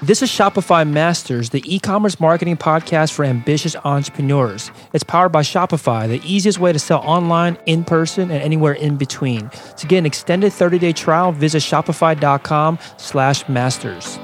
This 0.00 0.22
is 0.22 0.30
Shopify 0.30 0.88
Masters, 0.88 1.50
the 1.50 1.60
e 1.66 1.80
commerce 1.80 2.20
marketing 2.20 2.56
podcast 2.56 3.12
for 3.12 3.24
ambitious 3.24 3.74
entrepreneurs. 3.84 4.70
It's 4.92 5.02
powered 5.02 5.32
by 5.32 5.42
Shopify, 5.42 6.06
the 6.06 6.22
easiest 6.24 6.60
way 6.60 6.72
to 6.72 6.78
sell 6.78 7.00
online, 7.00 7.58
in 7.66 7.82
person, 7.82 8.30
and 8.30 8.40
anywhere 8.40 8.74
in 8.74 8.96
between. 8.96 9.50
To 9.76 9.86
get 9.88 9.98
an 9.98 10.06
extended 10.06 10.52
30 10.52 10.78
day 10.78 10.92
trial, 10.92 11.32
visit 11.32 11.62
shopify.com 11.62 12.78
slash 12.96 13.48
masters. 13.48 14.20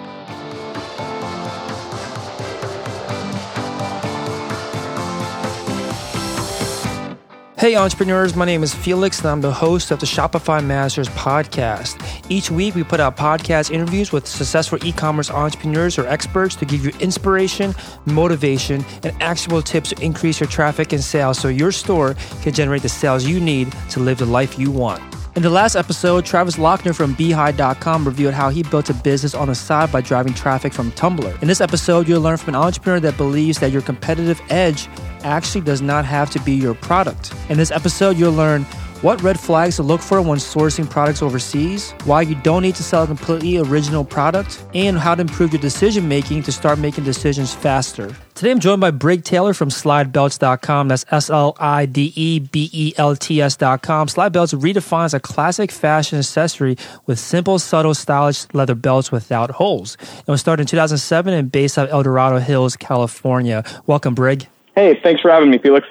Hey, 7.65 7.77
entrepreneurs, 7.77 8.37
my 8.37 8.45
name 8.45 8.63
is 8.63 8.75
Felix, 8.75 9.21
and 9.21 9.29
I'm 9.31 9.41
the 9.41 9.51
host 9.51 9.91
of 9.91 9.99
the 9.99 10.05
Shopify 10.05 10.63
Masters 10.63 11.09
podcast. 11.09 11.97
Each 12.29 12.51
week, 12.51 12.75
we 12.75 12.85
put 12.85 13.01
out 13.01 13.17
podcast 13.17 13.71
interviews 13.71 14.13
with 14.13 14.27
successful 14.27 14.79
e 14.85 14.93
commerce 14.93 15.31
entrepreneurs 15.31 15.99
or 15.99 16.07
experts 16.07 16.57
to 16.57 16.67
give 16.67 16.85
you 16.85 16.93
inspiration, 17.01 17.75
motivation, 18.05 18.85
and 19.03 19.17
actionable 19.23 19.63
tips 19.63 19.89
to 19.95 20.05
increase 20.05 20.41
your 20.41 20.49
traffic 20.51 20.93
and 20.93 21.03
sales 21.03 21.39
so 21.39 21.49
your 21.49 21.73
store 21.73 22.17
can 22.43 22.53
generate 22.53 22.83
the 22.83 22.89
sales 22.91 23.25
you 23.25 23.41
need 23.41 23.73
to 23.89 23.99
live 23.99 24.19
the 24.19 24.27
life 24.27 24.59
you 24.59 24.71
want. 24.71 25.03
In 25.37 25.43
the 25.43 25.51
last 25.51 25.75
episode, 25.75 26.25
Travis 26.25 26.59
Lochner 26.59 26.95
from 26.95 27.13
Beehive.com 27.15 28.05
revealed 28.05 28.35
how 28.35 28.51
he 28.51 28.63
built 28.63 28.89
a 28.89 28.95
business 28.95 29.35
on 29.35 29.49
the 29.49 29.55
side 29.57 29.91
by 29.91 30.01
driving 30.01 30.33
traffic 30.33 30.73
from 30.73 30.93
Tumblr. 30.93 31.43
In 31.43 31.49
this 31.49 31.61
episode, 31.61 32.07
you'll 32.07 32.21
learn 32.21 32.37
from 32.37 32.51
an 32.51 32.61
entrepreneur 32.61 33.01
that 33.01 33.17
believes 33.17 33.59
that 33.59 33.73
your 33.73 33.83
competitive 33.83 34.41
edge 34.49 34.89
actually 35.25 35.63
does 35.63 35.83
not 35.83 36.05
have 36.05 36.31
to 36.31 36.41
be 36.43 36.53
your 36.53 36.75
product. 36.75 37.35
In 37.49 37.57
this 37.57 37.73
episode, 37.73 38.17
you'll 38.17 38.33
learn 38.33 38.65
what 39.05 39.23
red 39.23 39.39
flags 39.39 39.77
to 39.77 39.83
look 39.83 40.01
for 40.01 40.23
when 40.23 40.39
sourcing 40.39 40.89
products 40.89 41.21
overseas, 41.21 41.93
why 42.05 42.23
you 42.23 42.35
don't 42.37 42.63
need 42.63 42.75
to 42.75 42.83
sell 42.83 43.03
a 43.03 43.07
completely 43.07 43.59
original 43.59 44.03
product, 44.03 44.65
and 44.73 44.99
how 44.99 45.15
to 45.15 45.21
improve 45.21 45.53
your 45.53 45.61
decision 45.61 46.09
making 46.09 46.43
to 46.43 46.51
start 46.51 46.79
making 46.79 47.05
decisions 47.05 47.53
faster. 47.53 48.17
Today 48.35 48.51
I'm 48.51 48.61
joined 48.61 48.81
by 48.81 48.91
Brig 48.91 49.23
Taylor 49.23 49.53
from 49.53 49.69
slidebelts.com. 49.69 50.89
That's 50.89 51.05
S 51.11 51.29
L 51.29 51.55
I 51.61 51.85
D 51.85 52.15
E 52.17 52.39
B 52.39 52.71
E 52.73 52.95
L 52.97 53.15
T 53.15 53.43
S.com. 53.43 54.09
Slide 54.09 54.33
Belts 54.33 54.55
redefines 54.55 55.13
a 55.13 55.21
classic 55.21 55.71
fashion 55.71 56.19
accessory 56.19 56.79
with 57.05 57.19
simple, 57.19 57.59
subtle, 57.59 57.93
stylish 57.93 58.47
leather 58.55 58.75
belts 58.75 59.13
without 59.13 59.51
holes. 59.51 59.99
It 60.27 60.31
was 60.31 60.41
started 60.41 60.63
in 60.63 60.67
2007 60.67 61.35
and 61.35 61.53
based 61.53 61.77
out 61.77 61.89
of 61.89 61.93
El 61.93 62.05
Dorado 62.05 62.39
Hills, 62.39 62.75
California. 62.75 63.65
Welcome, 63.87 64.15
Brig. 64.15 64.49
Hey, 64.75 64.99
thanks 65.03 65.21
for 65.21 65.31
having 65.31 65.51
me, 65.51 65.59
Felix. 65.59 65.87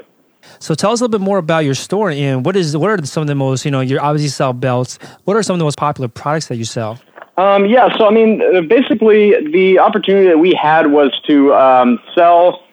So 0.64 0.76
tell 0.76 0.94
us 0.94 1.02
a 1.02 1.04
little 1.04 1.20
bit 1.20 1.26
more 1.26 1.40
about 1.40 1.66
your 1.66 1.74
store 1.74 2.10
and 2.10 2.46
what 2.46 2.56
is 2.56 2.78
what 2.78 2.90
are 2.90 3.06
some 3.06 3.20
of 3.20 3.28
the 3.28 3.36
most 3.36 3.66
you 3.66 3.72
know 3.72 3.82
you 3.82 4.00
obviously 4.00 4.30
sell 4.30 4.54
belts. 4.54 4.98
What 5.26 5.36
are 5.36 5.44
some 5.44 5.56
of 5.56 5.60
the 5.60 5.66
most 5.66 5.78
popular 5.78 6.08
products 6.08 6.48
that 6.48 6.56
you 6.56 6.64
sell? 6.64 7.02
Um, 7.36 7.66
yeah, 7.66 7.94
so 7.98 8.08
I 8.08 8.12
mean, 8.12 8.42
uh, 8.42 8.62
basically, 8.62 9.52
the 9.52 9.80
opportunity 9.80 10.26
that 10.30 10.40
we 10.40 10.54
had 10.54 10.90
was 10.90 11.12
to 11.28 11.54
um, 11.54 12.00
sell, 12.16 12.64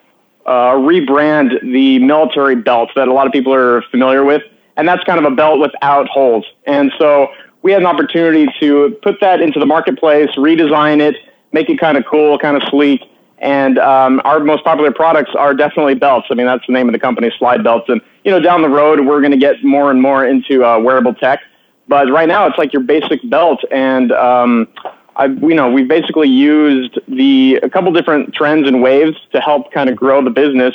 uh, 0.45 0.75
rebrand 0.75 1.59
the 1.63 1.99
military 1.99 2.55
belts 2.55 2.93
that 2.95 3.09
a 3.09 3.13
lot 3.13 3.27
of 3.27 3.33
people 3.33 3.53
are 3.53 3.81
familiar 3.91 4.23
with, 4.23 4.43
and 4.77 4.87
that's 4.87 5.03
kind 5.03 5.19
of 5.19 5.29
a 5.29 5.35
belt 5.35 5.59
without 5.59 6.07
holes. 6.07 6.45
And 6.65 6.93
so 6.97 7.27
we 7.61 7.73
had 7.73 7.81
an 7.81 7.87
opportunity 7.87 8.47
to 8.61 8.97
put 9.03 9.19
that 9.19 9.41
into 9.41 9.59
the 9.59 9.65
marketplace, 9.65 10.29
redesign 10.37 11.01
it, 11.01 11.17
make 11.51 11.69
it 11.69 11.77
kind 11.77 11.97
of 11.97 12.05
cool, 12.09 12.39
kind 12.39 12.55
of 12.55 12.63
sleek, 12.69 13.01
and 13.41 13.79
um, 13.79 14.21
our 14.23 14.39
most 14.39 14.63
popular 14.63 14.91
products 14.91 15.31
are 15.37 15.53
definitely 15.53 15.95
belts. 15.95 16.27
I 16.29 16.35
mean, 16.35 16.45
that's 16.45 16.65
the 16.67 16.73
name 16.73 16.87
of 16.87 16.93
the 16.93 16.99
company, 16.99 17.31
Slide 17.37 17.63
Belts. 17.63 17.89
And 17.89 17.99
you 18.23 18.31
know, 18.31 18.39
down 18.39 18.61
the 18.61 18.69
road, 18.69 19.05
we're 19.05 19.19
going 19.19 19.31
to 19.31 19.37
get 19.37 19.63
more 19.63 19.89
and 19.89 20.01
more 20.01 20.25
into 20.25 20.63
uh, 20.63 20.79
wearable 20.79 21.15
tech. 21.15 21.41
But 21.87 22.09
right 22.09 22.27
now, 22.27 22.45
it's 22.45 22.57
like 22.57 22.71
your 22.71 22.83
basic 22.83 23.27
belt, 23.29 23.59
and 23.71 24.11
um, 24.11 24.67
I, 25.15 25.25
you 25.25 25.55
know, 25.55 25.69
we've 25.69 25.87
basically 25.87 26.29
used 26.29 26.99
the 27.07 27.59
a 27.63 27.69
couple 27.69 27.91
different 27.91 28.33
trends 28.33 28.67
and 28.67 28.81
waves 28.81 29.17
to 29.33 29.41
help 29.41 29.73
kind 29.73 29.89
of 29.89 29.95
grow 29.95 30.23
the 30.23 30.29
business. 30.29 30.73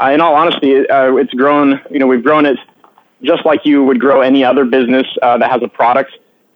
Uh, 0.00 0.10
in 0.10 0.20
all 0.20 0.34
honesty, 0.34 0.86
uh, 0.88 1.16
it's 1.16 1.32
grown. 1.32 1.80
You 1.90 1.98
know, 1.98 2.06
we've 2.06 2.22
grown 2.22 2.46
it 2.46 2.58
just 3.22 3.46
like 3.46 3.64
you 3.64 3.84
would 3.84 4.00
grow 4.00 4.20
any 4.20 4.44
other 4.44 4.64
business 4.64 5.06
uh, 5.22 5.38
that 5.38 5.50
has 5.50 5.62
a 5.62 5.68
product, 5.68 6.12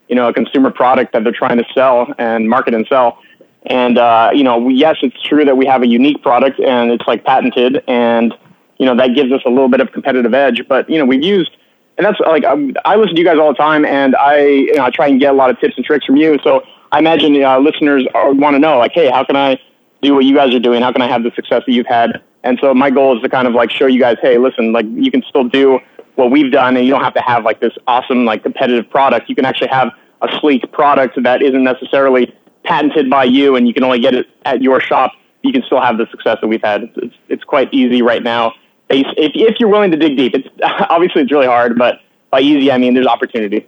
you 0.07 0.15
know, 0.15 0.27
a 0.27 0.33
consumer 0.33 0.69
product 0.69 1.13
that 1.13 1.23
they're 1.23 1.33
trying 1.33 1.57
to 1.57 1.65
sell 1.73 2.13
and 2.17 2.49
market 2.49 2.73
and 2.73 2.85
sell. 2.87 3.19
And 3.65 3.97
uh, 3.97 4.31
you 4.33 4.43
know, 4.43 4.69
yes, 4.69 4.97
it's 5.01 5.21
true 5.23 5.43
that 5.45 5.57
we 5.57 5.65
have 5.65 5.81
a 5.81 5.87
unique 5.87 6.21
product 6.21 6.59
and 6.59 6.91
it's 6.91 7.05
like 7.07 7.25
patented, 7.25 7.83
and 7.87 8.33
you 8.77 8.85
know 8.85 8.95
that 8.95 9.15
gives 9.15 9.31
us 9.31 9.41
a 9.45 9.49
little 9.49 9.67
bit 9.67 9.81
of 9.81 9.91
competitive 9.91 10.33
edge. 10.33 10.61
But 10.69 10.89
you 10.89 10.97
know, 10.97 11.05
we've 11.05 11.23
used, 11.23 11.51
and 11.97 12.05
that's 12.05 12.19
like 12.21 12.45
I 12.45 12.95
listen 12.95 13.15
to 13.15 13.19
you 13.19 13.25
guys 13.25 13.37
all 13.39 13.49
the 13.49 13.57
time, 13.57 13.83
and 13.83 14.15
I 14.15 14.39
you 14.39 14.75
know 14.75 14.85
I 14.85 14.89
try 14.89 15.07
and 15.07 15.19
get 15.19 15.33
a 15.33 15.37
lot 15.37 15.49
of 15.49 15.59
tips 15.59 15.75
and 15.75 15.85
tricks 15.85 16.05
from 16.05 16.15
you. 16.15 16.39
So 16.43 16.63
I 16.91 16.99
imagine 16.99 17.41
uh, 17.43 17.59
listeners 17.59 18.05
want 18.13 18.53
to 18.53 18.59
know 18.59 18.77
like, 18.77 18.93
hey, 18.93 19.09
how 19.09 19.23
can 19.23 19.35
I 19.35 19.59
do 20.01 20.13
what 20.15 20.23
you 20.23 20.35
guys 20.35 20.53
are 20.53 20.59
doing? 20.59 20.81
How 20.81 20.91
can 20.91 21.01
I 21.01 21.07
have 21.07 21.23
the 21.23 21.31
success 21.35 21.63
that 21.65 21.71
you've 21.71 21.87
had? 21.87 22.21
And 22.43 22.57
so 22.61 22.73
my 22.73 22.89
goal 22.89 23.17
is 23.17 23.21
to 23.23 23.29
kind 23.29 23.47
of 23.47 23.53
like 23.53 23.71
show 23.71 23.87
you 23.87 23.99
guys, 23.99 24.17
hey, 24.21 24.37
listen, 24.37 24.71
like 24.71 24.85
you 24.89 25.11
can 25.11 25.23
still 25.27 25.43
do 25.43 25.79
what 26.15 26.31
we've 26.31 26.51
done, 26.51 26.77
and 26.77 26.85
you 26.85 26.91
don't 26.91 27.03
have 27.03 27.15
to 27.15 27.21
have 27.21 27.43
like 27.43 27.59
this 27.59 27.73
awesome 27.87 28.23
like 28.23 28.43
competitive 28.43 28.89
product. 28.89 29.27
You 29.29 29.35
can 29.35 29.45
actually 29.45 29.69
have 29.69 29.89
a 30.21 30.29
sleek 30.39 30.71
product 30.71 31.21
that 31.21 31.41
isn't 31.41 31.63
necessarily 31.63 32.33
patented 32.67 33.09
by 33.09 33.23
you 33.23 33.55
and 33.55 33.67
you 33.67 33.73
can 33.73 33.83
only 33.83 33.99
get 33.99 34.13
it 34.13 34.27
at 34.45 34.61
your 34.61 34.79
shop, 34.79 35.13
you 35.43 35.51
can 35.51 35.63
still 35.63 35.81
have 35.81 35.97
the 35.97 36.07
success 36.11 36.37
that 36.41 36.47
we've 36.47 36.61
had. 36.61 36.91
It's, 36.97 37.15
it's 37.29 37.43
quite 37.43 37.73
easy 37.73 38.01
right 38.01 38.21
now. 38.21 38.53
If, 38.89 39.07
if 39.17 39.59
you're 39.59 39.69
willing 39.69 39.91
to 39.91 39.97
dig 39.97 40.17
deep, 40.17 40.33
it's 40.35 40.47
obviously 40.89 41.21
it's 41.23 41.31
really 41.31 41.47
hard, 41.47 41.77
but 41.77 42.01
by 42.31 42.41
easy, 42.41 42.71
I 42.71 42.77
mean 42.77 42.93
there's 42.93 43.07
opportunity. 43.07 43.65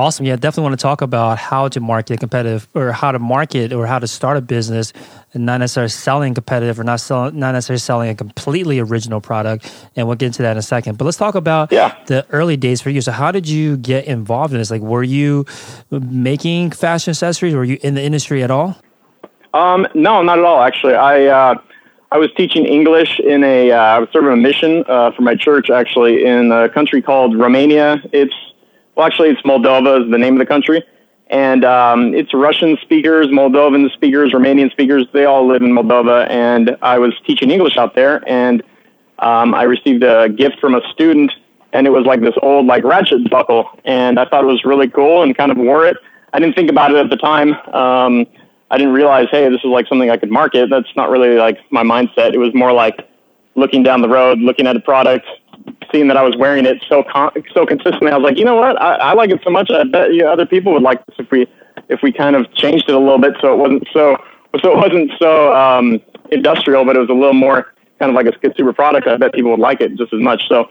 Awesome. 0.00 0.24
Yeah, 0.24 0.36
definitely 0.36 0.62
want 0.62 0.80
to 0.80 0.82
talk 0.82 1.02
about 1.02 1.36
how 1.36 1.68
to 1.68 1.78
market 1.78 2.20
competitive 2.20 2.66
or 2.72 2.90
how 2.90 3.12
to 3.12 3.18
market 3.18 3.70
or 3.70 3.86
how 3.86 3.98
to 3.98 4.06
start 4.06 4.38
a 4.38 4.40
business 4.40 4.94
and 5.34 5.44
not 5.44 5.58
necessarily 5.58 5.90
selling 5.90 6.32
competitive 6.32 6.80
or 6.80 6.84
not 6.84 7.00
selling 7.00 7.38
not 7.38 7.52
necessarily 7.52 7.80
selling 7.80 8.08
a 8.08 8.14
completely 8.14 8.78
original 8.78 9.20
product. 9.20 9.70
And 9.96 10.06
we'll 10.06 10.16
get 10.16 10.28
into 10.28 10.40
that 10.40 10.52
in 10.52 10.56
a 10.56 10.62
second. 10.62 10.96
But 10.96 11.04
let's 11.04 11.18
talk 11.18 11.34
about 11.34 11.70
yeah. 11.70 12.02
the 12.06 12.24
early 12.30 12.56
days 12.56 12.80
for 12.80 12.88
you. 12.88 13.02
So 13.02 13.12
how 13.12 13.30
did 13.30 13.46
you 13.46 13.76
get 13.76 14.06
involved 14.06 14.54
in 14.54 14.58
this? 14.58 14.70
Like 14.70 14.80
were 14.80 15.02
you 15.02 15.44
making 15.90 16.70
fashion 16.70 17.10
accessories? 17.10 17.54
Were 17.54 17.64
you 17.64 17.78
in 17.82 17.92
the 17.92 18.02
industry 18.02 18.42
at 18.42 18.50
all? 18.50 18.78
Um, 19.52 19.86
no, 19.94 20.22
not 20.22 20.38
at 20.38 20.44
all 20.46 20.62
actually. 20.62 20.94
I 20.94 21.26
uh, 21.26 21.54
I 22.10 22.16
was 22.16 22.30
teaching 22.38 22.64
English 22.64 23.20
in 23.20 23.44
a 23.44 23.70
uh, 23.70 23.76
I 23.76 23.98
was 23.98 24.08
serving 24.14 24.32
a 24.32 24.36
mission 24.36 24.82
uh, 24.88 25.10
for 25.10 25.20
my 25.20 25.34
church 25.34 25.68
actually 25.68 26.24
in 26.24 26.52
a 26.52 26.70
country 26.70 27.02
called 27.02 27.38
Romania. 27.38 28.02
It's 28.14 28.32
well, 28.94 29.06
actually, 29.06 29.30
it's 29.30 29.42
Moldova 29.42 30.04
is 30.04 30.10
the 30.10 30.18
name 30.18 30.34
of 30.34 30.38
the 30.38 30.46
country, 30.46 30.84
and 31.28 31.64
um, 31.64 32.14
it's 32.14 32.34
Russian 32.34 32.76
speakers, 32.82 33.28
Moldovan 33.28 33.90
speakers, 33.92 34.32
Romanian 34.32 34.70
speakers. 34.70 35.06
They 35.12 35.24
all 35.24 35.46
live 35.46 35.62
in 35.62 35.72
Moldova, 35.72 36.28
and 36.28 36.76
I 36.82 36.98
was 36.98 37.14
teaching 37.26 37.50
English 37.50 37.76
out 37.76 37.94
there, 37.94 38.22
and 38.28 38.62
um, 39.20 39.54
I 39.54 39.62
received 39.62 40.02
a 40.02 40.28
gift 40.28 40.58
from 40.60 40.74
a 40.74 40.80
student, 40.92 41.32
and 41.72 41.86
it 41.86 41.90
was 41.90 42.04
like 42.04 42.20
this 42.20 42.34
old 42.42 42.66
like 42.66 42.84
ratchet 42.84 43.30
buckle, 43.30 43.68
and 43.84 44.18
I 44.18 44.24
thought 44.24 44.44
it 44.44 44.48
was 44.48 44.64
really 44.64 44.88
cool, 44.88 45.22
and 45.22 45.36
kind 45.36 45.50
of 45.52 45.58
wore 45.58 45.86
it. 45.86 45.96
I 46.32 46.38
didn't 46.38 46.54
think 46.54 46.70
about 46.70 46.90
it 46.90 46.96
at 46.96 47.10
the 47.10 47.16
time. 47.16 47.54
Um, 47.74 48.26
I 48.70 48.78
didn't 48.78 48.92
realize, 48.92 49.26
hey, 49.30 49.48
this 49.48 49.58
is 49.58 49.66
like 49.66 49.88
something 49.88 50.10
I 50.10 50.16
could 50.16 50.30
market. 50.30 50.70
That's 50.70 50.94
not 50.96 51.10
really 51.10 51.36
like 51.36 51.58
my 51.70 51.82
mindset. 51.82 52.34
It 52.34 52.38
was 52.38 52.54
more 52.54 52.72
like 52.72 53.08
looking 53.56 53.82
down 53.82 54.00
the 54.00 54.08
road, 54.08 54.38
looking 54.38 54.66
at 54.66 54.76
a 54.76 54.80
product, 54.80 55.26
seeing 55.92 56.08
that 56.08 56.16
I 56.16 56.22
was 56.22 56.36
wearing 56.36 56.66
it 56.66 56.82
so 56.88 57.02
con- 57.02 57.32
so 57.52 57.66
consistently, 57.66 58.10
I 58.10 58.16
was 58.16 58.24
like, 58.24 58.38
you 58.38 58.44
know 58.44 58.56
what? 58.56 58.80
I, 58.80 58.94
I 58.96 59.12
like 59.14 59.30
it 59.30 59.40
so 59.44 59.50
much. 59.50 59.70
I 59.70 59.84
bet 59.84 60.12
you 60.12 60.22
know, 60.22 60.32
other 60.32 60.46
people 60.46 60.72
would 60.72 60.82
like 60.82 61.04
this 61.06 61.16
if 61.18 61.30
we 61.30 61.46
if 61.88 62.00
we 62.02 62.12
kind 62.12 62.36
of 62.36 62.52
changed 62.54 62.88
it 62.88 62.94
a 62.94 62.98
little 62.98 63.18
bit 63.18 63.34
so 63.40 63.52
it 63.52 63.56
wasn't 63.56 63.86
so 63.92 64.16
so 64.62 64.72
it 64.72 64.76
wasn't 64.76 65.12
so 65.18 65.54
um, 65.54 66.00
industrial, 66.30 66.84
but 66.84 66.96
it 66.96 67.00
was 67.00 67.08
a 67.08 67.14
little 67.14 67.34
more 67.34 67.72
kind 67.98 68.10
of 68.10 68.16
like 68.16 68.26
a 68.26 68.38
consumer 68.38 68.72
product. 68.72 69.06
I 69.06 69.16
bet 69.16 69.32
people 69.32 69.50
would 69.52 69.60
like 69.60 69.80
it 69.80 69.96
just 69.96 70.12
as 70.12 70.20
much. 70.20 70.42
So 70.48 70.68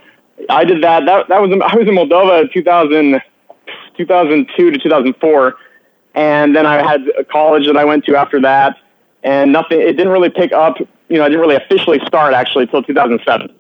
I 0.50 0.66
did 0.66 0.84
that. 0.84 1.06
That 1.06 1.28
that 1.29 1.41
was 1.41 1.52
I 1.52 1.75
was 1.75 1.88
in 1.88 1.96
Moldova 1.96 2.52
2000, 2.52 3.22
2002 3.97 4.72
to 4.72 4.78
2004, 4.78 5.56
and 6.16 6.56
then 6.56 6.66
I 6.66 6.85
had 6.85 7.02
a 7.18 7.24
college 7.24 7.66
that 7.68 7.78
I 7.78 7.85
went 7.85 8.06
to 8.06 8.16
after 8.16 8.41
that, 8.41 8.78
and 9.24 9.52
nothing. 9.52 9.79
It 9.79 9.94
didn't 9.94 10.11
really 10.11 10.29
pick 10.29 10.52
up. 10.52 10.78
You 11.09 11.17
know, 11.17 11.26
I 11.26 11.29
didn't 11.29 11.41
really 11.41 11.55
officially 11.55 11.99
start 12.05 12.34
actually 12.34 12.64
until 12.64 12.84
2007 12.84 13.55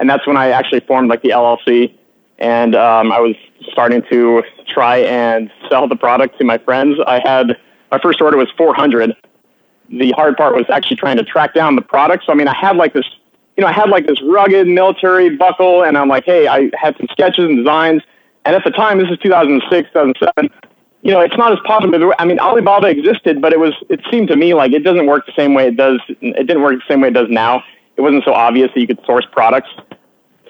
and 0.00 0.08
that's 0.08 0.26
when 0.26 0.36
I 0.36 0.48
actually 0.48 0.80
formed 0.80 1.08
like 1.08 1.22
the 1.22 1.28
LLC, 1.28 1.94
and 2.38 2.74
um, 2.74 3.12
I 3.12 3.20
was 3.20 3.36
starting 3.70 4.02
to 4.10 4.42
try 4.66 4.96
and 4.98 5.52
sell 5.68 5.86
the 5.86 5.94
product 5.94 6.38
to 6.38 6.44
my 6.44 6.58
friends. 6.58 6.98
I 7.06 7.20
had 7.20 7.56
my 7.92 7.98
first 7.98 8.20
order 8.20 8.36
was 8.36 8.48
400. 8.56 9.14
The 9.90 10.10
hard 10.12 10.36
part 10.36 10.54
was 10.54 10.64
actually 10.72 10.96
trying 10.96 11.18
to 11.18 11.24
track 11.24 11.54
down 11.54 11.76
the 11.76 11.82
product. 11.82 12.24
So 12.24 12.32
I 12.32 12.34
mean, 12.34 12.48
I 12.48 12.54
had 12.54 12.76
like 12.76 12.94
this, 12.94 13.04
you 13.56 13.60
know, 13.62 13.68
I 13.68 13.72
had 13.72 13.90
like 13.90 14.06
this 14.06 14.20
rugged 14.22 14.66
military 14.66 15.36
buckle, 15.36 15.84
and 15.84 15.98
I'm 15.98 16.08
like, 16.08 16.24
hey, 16.24 16.48
I 16.48 16.70
had 16.80 16.96
some 16.96 17.06
sketches 17.12 17.44
and 17.44 17.58
designs, 17.58 18.02
and 18.46 18.56
at 18.56 18.64
the 18.64 18.70
time, 18.70 18.98
this 18.98 19.08
is 19.10 19.18
2006, 19.18 19.90
2007 19.92 20.50
you 21.02 21.12
know, 21.12 21.20
it's 21.20 21.36
not 21.38 21.50
as 21.50 21.58
popular. 21.64 22.20
I 22.20 22.26
mean, 22.26 22.38
Alibaba 22.38 22.88
existed, 22.88 23.40
but 23.40 23.54
it 23.54 23.58
was, 23.58 23.72
it 23.88 24.00
seemed 24.10 24.28
to 24.28 24.36
me 24.36 24.52
like 24.52 24.72
it 24.72 24.80
doesn't 24.80 25.06
work 25.06 25.24
the 25.24 25.32
same 25.34 25.54
way 25.54 25.66
it 25.68 25.76
does. 25.78 25.98
It 26.08 26.46
didn't 26.46 26.62
work 26.62 26.74
the 26.74 26.92
same 26.92 27.00
way 27.00 27.08
it 27.08 27.14
does 27.14 27.28
now. 27.30 27.62
It 27.96 28.00
wasn't 28.00 28.24
so 28.24 28.32
obvious 28.32 28.70
that 28.74 28.80
you 28.80 28.86
could 28.86 29.00
source 29.04 29.26
products. 29.30 29.68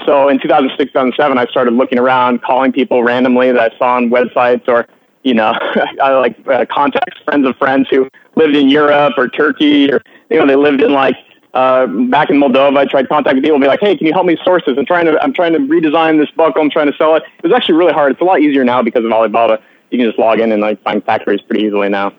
So 0.07 0.29
in 0.29 0.41
2006, 0.41 0.93
2007, 0.93 1.39
I 1.39 1.47
started 1.47 1.75
looking 1.75 1.99
around, 1.99 2.43
calling 2.43 2.73
people 2.73 3.03
randomly 3.03 3.53
that 3.53 3.73
I 3.73 3.79
saw 3.79 3.97
on 3.97 4.11
websites 4.11 4.67
or 4.69 4.87
you 5.23 5.35
know, 5.35 5.53
I 6.03 6.13
like 6.15 6.37
uh, 6.49 6.65
contact 6.71 7.23
friends 7.25 7.47
of 7.47 7.57
friends 7.57 7.89
who 7.91 8.09
lived 8.37 8.57
in 8.57 8.69
Europe 8.69 9.15
or 9.17 9.29
Turkey 9.29 9.93
or 9.93 10.03
you 10.31 10.39
know 10.39 10.47
they 10.47 10.57
lived 10.57 10.81
in 10.81 10.93
like 10.93 11.17
uh, 11.55 11.87
back 11.87 12.31
in 12.31 12.37
Moldova. 12.37 12.79
I 12.79 12.87
tried 12.87 13.09
contacting 13.09 13.43
people 13.43 13.57
and 13.57 13.63
be 13.63 13.69
like, 13.69 13.81
hey, 13.81 13.97
can 13.97 14.07
you 14.07 14.13
help 14.13 14.27
me 14.27 14.37
source 14.45 14.63
this? 14.67 14.77
I'm 14.79 14.87
trying 14.87 15.07
to 15.07 15.23
I'm 15.23 15.33
trying 15.33 15.53
to 15.53 15.59
redesign 15.59 16.19
this 16.19 16.31
buckle. 16.31 16.63
I'm 16.63 16.71
trying 16.71 16.91
to 16.91 16.97
sell 16.97 17.17
it. 17.17 17.23
It 17.43 17.49
was 17.49 17.53
actually 17.53 17.75
really 17.75 17.93
hard. 17.93 18.13
It's 18.13 18.21
a 18.21 18.25
lot 18.25 18.41
easier 18.41 18.65
now 18.65 18.83
because 18.83 19.05
of 19.05 19.13
Alibaba. 19.13 19.63
You 19.91 19.99
can 19.99 20.07
just 20.07 20.19
log 20.19 20.41
in 20.41 20.53
and 20.53 20.63
like 20.63 20.83
find 20.83 21.05
factories 21.05 21.41
pretty 21.43 21.65
easily 21.65 21.89
now. 21.89 22.13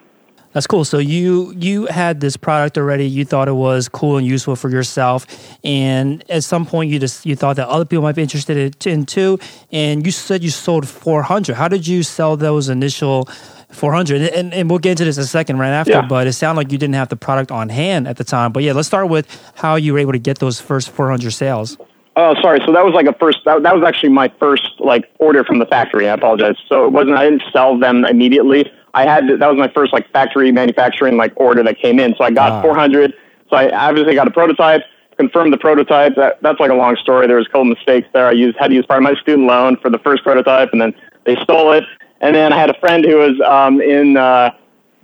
That's 0.54 0.68
cool. 0.68 0.84
So 0.84 0.98
you 0.98 1.54
you 1.56 1.86
had 1.86 2.20
this 2.20 2.36
product 2.36 2.78
already. 2.78 3.08
You 3.08 3.24
thought 3.24 3.48
it 3.48 3.54
was 3.54 3.88
cool 3.88 4.18
and 4.18 4.28
useful 4.28 4.56
for 4.56 4.70
yourself, 4.70 5.26
and 5.64 6.24
at 6.30 6.44
some 6.44 6.66
point 6.66 6.92
you 6.92 7.00
just 7.00 7.26
you 7.26 7.36
thought 7.36 7.56
that 7.56 7.68
other 7.70 7.86
people 7.86 8.04
might 8.04 8.16
be 8.16 8.22
interested 8.22 8.76
in 8.86 9.06
too. 9.06 9.40
And 9.72 10.06
you 10.06 10.12
said 10.12 10.44
you 10.44 10.50
sold 10.50 10.88
400. 10.88 11.56
How 11.56 11.68
did 11.68 11.88
you 11.88 12.04
sell 12.04 12.36
those 12.36 12.68
initial 12.68 13.30
400? 13.70 14.22
And, 14.34 14.54
and 14.54 14.70
we'll 14.70 14.80
get 14.80 14.92
into 14.92 15.06
this 15.06 15.18
in 15.18 15.24
a 15.24 15.28
second 15.28 15.58
right 15.58 15.70
after. 15.70 15.94
Yeah. 15.94 16.08
But 16.08 16.28
it 16.28 16.34
sounded 16.34 16.58
like 16.58 16.72
you 16.72 16.78
didn't 16.78 16.96
have 16.96 17.10
the 17.10 17.16
product 17.16 17.52
on 17.52 17.70
hand 17.70 18.08
at 18.08 18.18
the 18.18 18.26
time. 18.26 18.52
But 18.52 18.64
yeah, 18.64 18.74
let's 18.74 18.88
start 18.88 19.08
with 19.08 19.28
how 19.56 19.76
you 19.76 19.94
were 19.94 20.00
able 20.00 20.12
to 20.12 20.20
get 20.20 20.40
those 20.40 20.60
first 20.60 20.90
400 20.90 21.32
sales. 21.32 21.78
Oh, 22.18 22.36
sorry. 22.42 22.60
So 22.66 22.74
that 22.74 22.84
was 22.84 22.94
like 22.94 23.06
a 23.06 23.14
first. 23.14 23.40
That, 23.46 23.64
that 23.64 23.74
was 23.74 23.84
actually 23.88 24.10
my 24.10 24.30
first 24.38 24.68
like 24.80 25.10
order 25.20 25.46
from 25.46 25.60
the 25.60 25.66
factory. 25.66 26.10
I 26.10 26.14
apologize. 26.14 26.58
So 26.68 26.86
it 26.86 26.92
wasn't. 26.92 27.16
I 27.16 27.24
didn't 27.24 27.44
sell 27.54 27.80
them 27.80 28.04
immediately. 28.04 28.70
I 28.94 29.04
had 29.04 29.28
that 29.28 29.48
was 29.48 29.58
my 29.58 29.70
first 29.70 29.94
like 29.94 30.12
factory 30.12 30.52
manufacturing 30.52 31.18
like 31.18 31.34
order 31.36 31.64
that 31.64 31.80
came 31.80 32.00
in. 32.00 32.16
So 32.18 32.24
I 32.24 32.32
got 32.32 32.62
400. 32.62 33.14
So 33.50 33.56
I 33.56 33.72
obviously 33.88 34.16
got 34.16 34.28
a 34.28 34.32
prototype, 34.32 34.82
confirmed 35.18 35.54
the 35.54 35.58
prototype. 35.58 36.16
That 36.16 36.42
that's 36.42 36.60
like 36.60 36.72
a 36.72 36.76
long 36.76 36.96
story. 36.98 37.28
There 37.28 37.38
was 37.38 37.46
a 37.48 37.50
couple 37.50 37.66
mistakes 37.66 38.08
there. 38.14 38.28
I 38.28 38.32
used 38.32 38.58
had 38.58 38.68
to 38.68 38.74
use 38.74 38.86
part 38.86 39.00
of 39.00 39.04
my 39.04 39.16
student 39.22 39.48
loan 39.48 39.78
for 39.78 39.90
the 39.90 40.00
first 40.00 40.24
prototype, 40.24 40.70
and 40.72 40.82
then 40.82 40.94
they 41.26 41.36
stole 41.44 41.72
it. 41.74 41.84
And 42.22 42.36
then 42.36 42.54
I 42.54 42.58
had 42.58 42.70
a 42.70 42.80
friend 42.80 43.04
who 43.04 43.18
was 43.18 43.42
um, 43.42 43.82
in, 43.82 44.16
uh, 44.16 44.52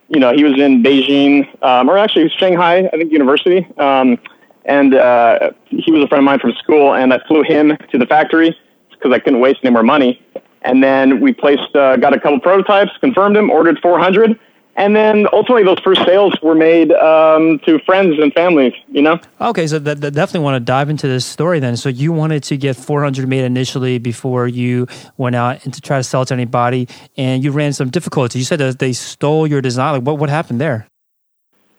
you 0.07 0.19
know, 0.19 0.33
he 0.33 0.43
was 0.43 0.53
in 0.59 0.83
Beijing, 0.83 1.47
um, 1.63 1.89
or 1.89 1.97
actually 1.97 2.29
Shanghai, 2.37 2.87
I 2.93 2.97
think, 2.97 3.11
University. 3.11 3.67
Um, 3.77 4.19
and 4.65 4.93
uh, 4.93 5.51
he 5.65 5.91
was 5.91 6.03
a 6.03 6.07
friend 6.07 6.19
of 6.19 6.25
mine 6.25 6.39
from 6.39 6.53
school, 6.53 6.93
and 6.93 7.13
I 7.13 7.19
flew 7.27 7.41
him 7.41 7.75
to 7.91 7.97
the 7.97 8.05
factory 8.05 8.55
because 8.91 9.11
I 9.13 9.19
couldn't 9.19 9.39
waste 9.39 9.59
any 9.63 9.71
more 9.71 9.83
money. 9.83 10.21
And 10.63 10.83
then 10.83 11.19
we 11.21 11.33
placed, 11.33 11.75
uh, 11.75 11.97
got 11.97 12.13
a 12.13 12.19
couple 12.19 12.39
prototypes, 12.39 12.91
confirmed 12.99 13.35
them, 13.35 13.49
ordered 13.49 13.79
400, 13.79 14.39
and 14.77 14.95
then 14.95 15.27
ultimately 15.33 15.63
those 15.63 15.79
first 15.79 16.05
sales 16.05 16.33
were 16.43 16.53
made 16.53 16.91
um, 16.93 17.59
to 17.65 17.79
friends 17.79 18.15
and 18.21 18.31
families. 18.33 18.73
You 18.91 19.01
know. 19.01 19.19
Okay, 19.41 19.65
so 19.65 19.79
that, 19.79 20.01
that 20.01 20.11
definitely 20.11 20.45
want 20.45 20.55
to 20.55 20.59
dive 20.59 20.89
into 20.89 21.07
this 21.07 21.25
story 21.25 21.59
then. 21.59 21.75
So 21.77 21.89
you 21.89 22.11
wanted 22.13 22.43
to 22.43 22.57
get 22.57 22.77
400 22.77 23.27
made 23.27 23.43
initially 23.43 23.97
before 23.97 24.47
you 24.47 24.87
went 25.17 25.35
out 25.35 25.65
and 25.65 25.73
to 25.73 25.81
try 25.81 25.97
to 25.97 26.03
sell 26.03 26.21
it 26.21 26.27
to 26.27 26.35
anybody, 26.35 26.87
and 27.17 27.43
you 27.43 27.51
ran 27.51 27.73
some 27.73 27.89
difficulties. 27.89 28.39
You 28.39 28.45
said 28.45 28.59
that 28.59 28.77
they 28.77 28.93
stole 28.93 29.47
your 29.47 29.61
design. 29.61 29.93
Like, 29.93 30.03
what 30.03 30.19
what 30.19 30.29
happened 30.29 30.61
there? 30.61 30.87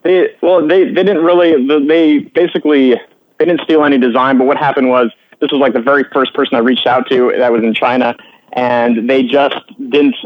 They 0.02 0.34
well, 0.42 0.66
they 0.66 0.84
they 0.84 1.04
didn't 1.04 1.24
really. 1.24 1.66
They 1.86 2.18
basically 2.18 2.96
they 3.38 3.44
didn't 3.44 3.60
steal 3.60 3.84
any 3.84 3.98
design. 3.98 4.38
But 4.38 4.48
what 4.48 4.56
happened 4.56 4.88
was 4.88 5.12
this 5.40 5.52
was 5.52 5.60
like 5.60 5.72
the 5.72 5.80
very 5.80 6.04
first 6.12 6.34
person 6.34 6.56
I 6.56 6.60
reached 6.60 6.86
out 6.86 7.08
to 7.10 7.32
that 7.38 7.52
was 7.52 7.62
in 7.62 7.74
China 7.74 8.16
and 8.52 9.08
they 9.08 9.22
just 9.22 9.56
didn't 9.90 10.16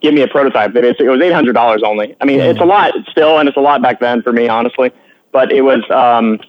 give 0.00 0.14
me 0.14 0.22
a 0.22 0.28
prototype. 0.28 0.72
They 0.72 0.80
basically, 0.80 1.06
it 1.06 1.10
was 1.10 1.20
eight 1.20 1.32
hundred 1.32 1.54
dollars 1.54 1.82
only. 1.84 2.16
I 2.20 2.24
mean, 2.24 2.40
it's 2.40 2.60
a 2.60 2.64
lot 2.64 2.92
still, 3.10 3.38
and 3.38 3.48
it's 3.48 3.56
a 3.56 3.60
lot 3.60 3.82
back 3.82 4.00
then 4.00 4.22
for 4.22 4.32
me, 4.32 4.48
honestly. 4.48 4.92
But 5.32 5.52
it 5.52 5.62
was, 5.62 5.82
um, 5.90 6.40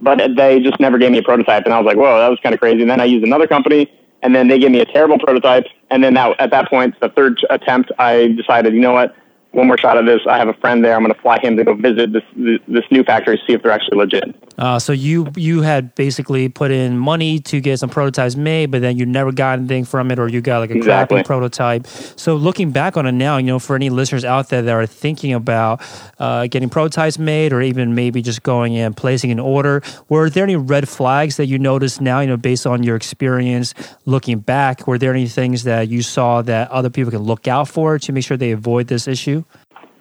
but 0.00 0.20
they 0.36 0.60
just 0.60 0.78
never 0.80 0.98
gave 0.98 1.10
me 1.12 1.18
a 1.18 1.22
prototype, 1.22 1.64
and 1.64 1.74
I 1.74 1.78
was 1.78 1.86
like, 1.86 1.96
whoa, 1.96 2.18
that 2.18 2.28
was 2.28 2.38
kind 2.42 2.54
of 2.54 2.60
crazy. 2.60 2.82
And 2.82 2.90
then 2.90 3.00
I 3.00 3.04
used 3.04 3.24
another 3.24 3.46
company, 3.46 3.90
and 4.22 4.34
then 4.34 4.48
they 4.48 4.58
gave 4.58 4.70
me 4.70 4.80
a 4.80 4.86
terrible 4.86 5.18
prototype. 5.18 5.66
And 5.90 6.02
then 6.02 6.14
that, 6.14 6.38
at 6.40 6.50
that 6.50 6.68
point, 6.68 6.98
the 7.00 7.08
third 7.08 7.40
attempt, 7.50 7.92
I 7.98 8.28
decided, 8.28 8.74
you 8.74 8.80
know 8.80 8.92
what? 8.92 9.14
One 9.54 9.68
more 9.68 9.78
shot 9.78 9.96
of 9.96 10.04
this. 10.04 10.20
I 10.28 10.36
have 10.36 10.48
a 10.48 10.54
friend 10.54 10.84
there. 10.84 10.94
I'm 10.94 11.02
going 11.02 11.14
to 11.14 11.20
fly 11.20 11.38
him 11.40 11.56
to 11.56 11.64
go 11.64 11.74
visit 11.74 12.12
this 12.12 12.24
this 12.66 12.84
new 12.90 13.04
factory, 13.04 13.40
see 13.46 13.54
if 13.54 13.62
they're 13.62 13.72
actually 13.72 13.98
legit. 13.98 14.34
Uh, 14.58 14.78
so 14.78 14.92
you 14.92 15.30
you 15.36 15.62
had 15.62 15.94
basically 15.94 16.48
put 16.48 16.70
in 16.70 16.98
money 16.98 17.38
to 17.38 17.60
get 17.60 17.78
some 17.78 17.88
prototypes 17.88 18.36
made, 18.36 18.70
but 18.70 18.80
then 18.82 18.96
you 18.96 19.06
never 19.06 19.32
got 19.32 19.58
anything 19.58 19.84
from 19.84 20.10
it, 20.10 20.18
or 20.18 20.28
you 20.28 20.40
got 20.40 20.58
like 20.58 20.70
a 20.70 20.76
exactly. 20.76 21.16
crappy 21.16 21.26
prototype. 21.26 21.86
So 21.86 22.34
looking 22.36 22.72
back 22.72 22.96
on 22.96 23.06
it 23.06 23.12
now, 23.12 23.36
you 23.36 23.46
know, 23.46 23.58
for 23.58 23.76
any 23.76 23.90
listeners 23.90 24.24
out 24.24 24.48
there 24.48 24.62
that 24.62 24.72
are 24.72 24.86
thinking 24.86 25.32
about 25.32 25.80
uh, 26.18 26.46
getting 26.48 26.68
prototypes 26.68 27.18
made, 27.18 27.52
or 27.52 27.62
even 27.62 27.94
maybe 27.94 28.22
just 28.22 28.42
going 28.42 28.74
in 28.74 28.94
placing 28.94 29.30
an 29.30 29.38
order, 29.40 29.82
were 30.08 30.28
there 30.28 30.44
any 30.44 30.56
red 30.56 30.88
flags 30.88 31.36
that 31.36 31.46
you 31.46 31.58
noticed 31.58 32.00
now? 32.00 32.20
You 32.20 32.28
know, 32.28 32.36
based 32.36 32.66
on 32.66 32.82
your 32.82 32.96
experience 32.96 33.74
looking 34.04 34.40
back, 34.40 34.86
were 34.86 34.98
there 34.98 35.12
any 35.12 35.28
things 35.28 35.64
that 35.64 35.88
you 35.88 36.02
saw 36.02 36.42
that 36.42 36.70
other 36.70 36.90
people 36.90 37.10
can 37.10 37.22
look 37.22 37.46
out 37.46 37.68
for 37.68 37.98
to 37.98 38.12
make 38.12 38.24
sure 38.24 38.36
they 38.36 38.50
avoid 38.50 38.88
this 38.88 39.06
issue? 39.06 39.43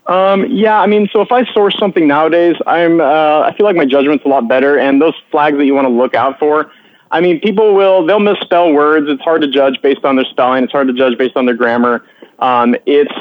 Um, 0.05 0.45
yeah, 0.51 0.81
I 0.81 0.87
mean, 0.87 1.07
so 1.13 1.21
if 1.21 1.31
I 1.31 1.45
source 1.53 1.77
something 1.79 2.07
nowadays, 2.07 2.55
I'm 2.67 2.99
uh, 2.99 3.41
I 3.41 3.53
feel 3.55 3.65
like 3.65 3.75
my 3.75 3.85
judgment's 3.85 4.25
a 4.25 4.27
lot 4.27 4.47
better, 4.47 4.77
and 4.77 5.01
those 5.01 5.13
flags 5.31 5.57
that 5.57 5.65
you 5.65 5.73
want 5.73 5.87
to 5.87 5.93
look 5.93 6.13
out 6.13 6.39
for. 6.39 6.71
I 7.09 7.21
mean, 7.21 7.39
people 7.39 7.73
will 7.73 8.05
they'll 8.05 8.19
misspell 8.19 8.73
words. 8.73 9.07
It's 9.09 9.21
hard 9.21 9.41
to 9.41 9.47
judge 9.47 9.81
based 9.81 10.03
on 10.03 10.15
their 10.15 10.25
spelling. 10.25 10.63
It's 10.63 10.73
hard 10.73 10.87
to 10.87 10.93
judge 10.93 11.17
based 11.17 11.37
on 11.37 11.45
their 11.45 11.55
grammar. 11.55 12.03
Um, 12.39 12.75
it's 12.85 13.13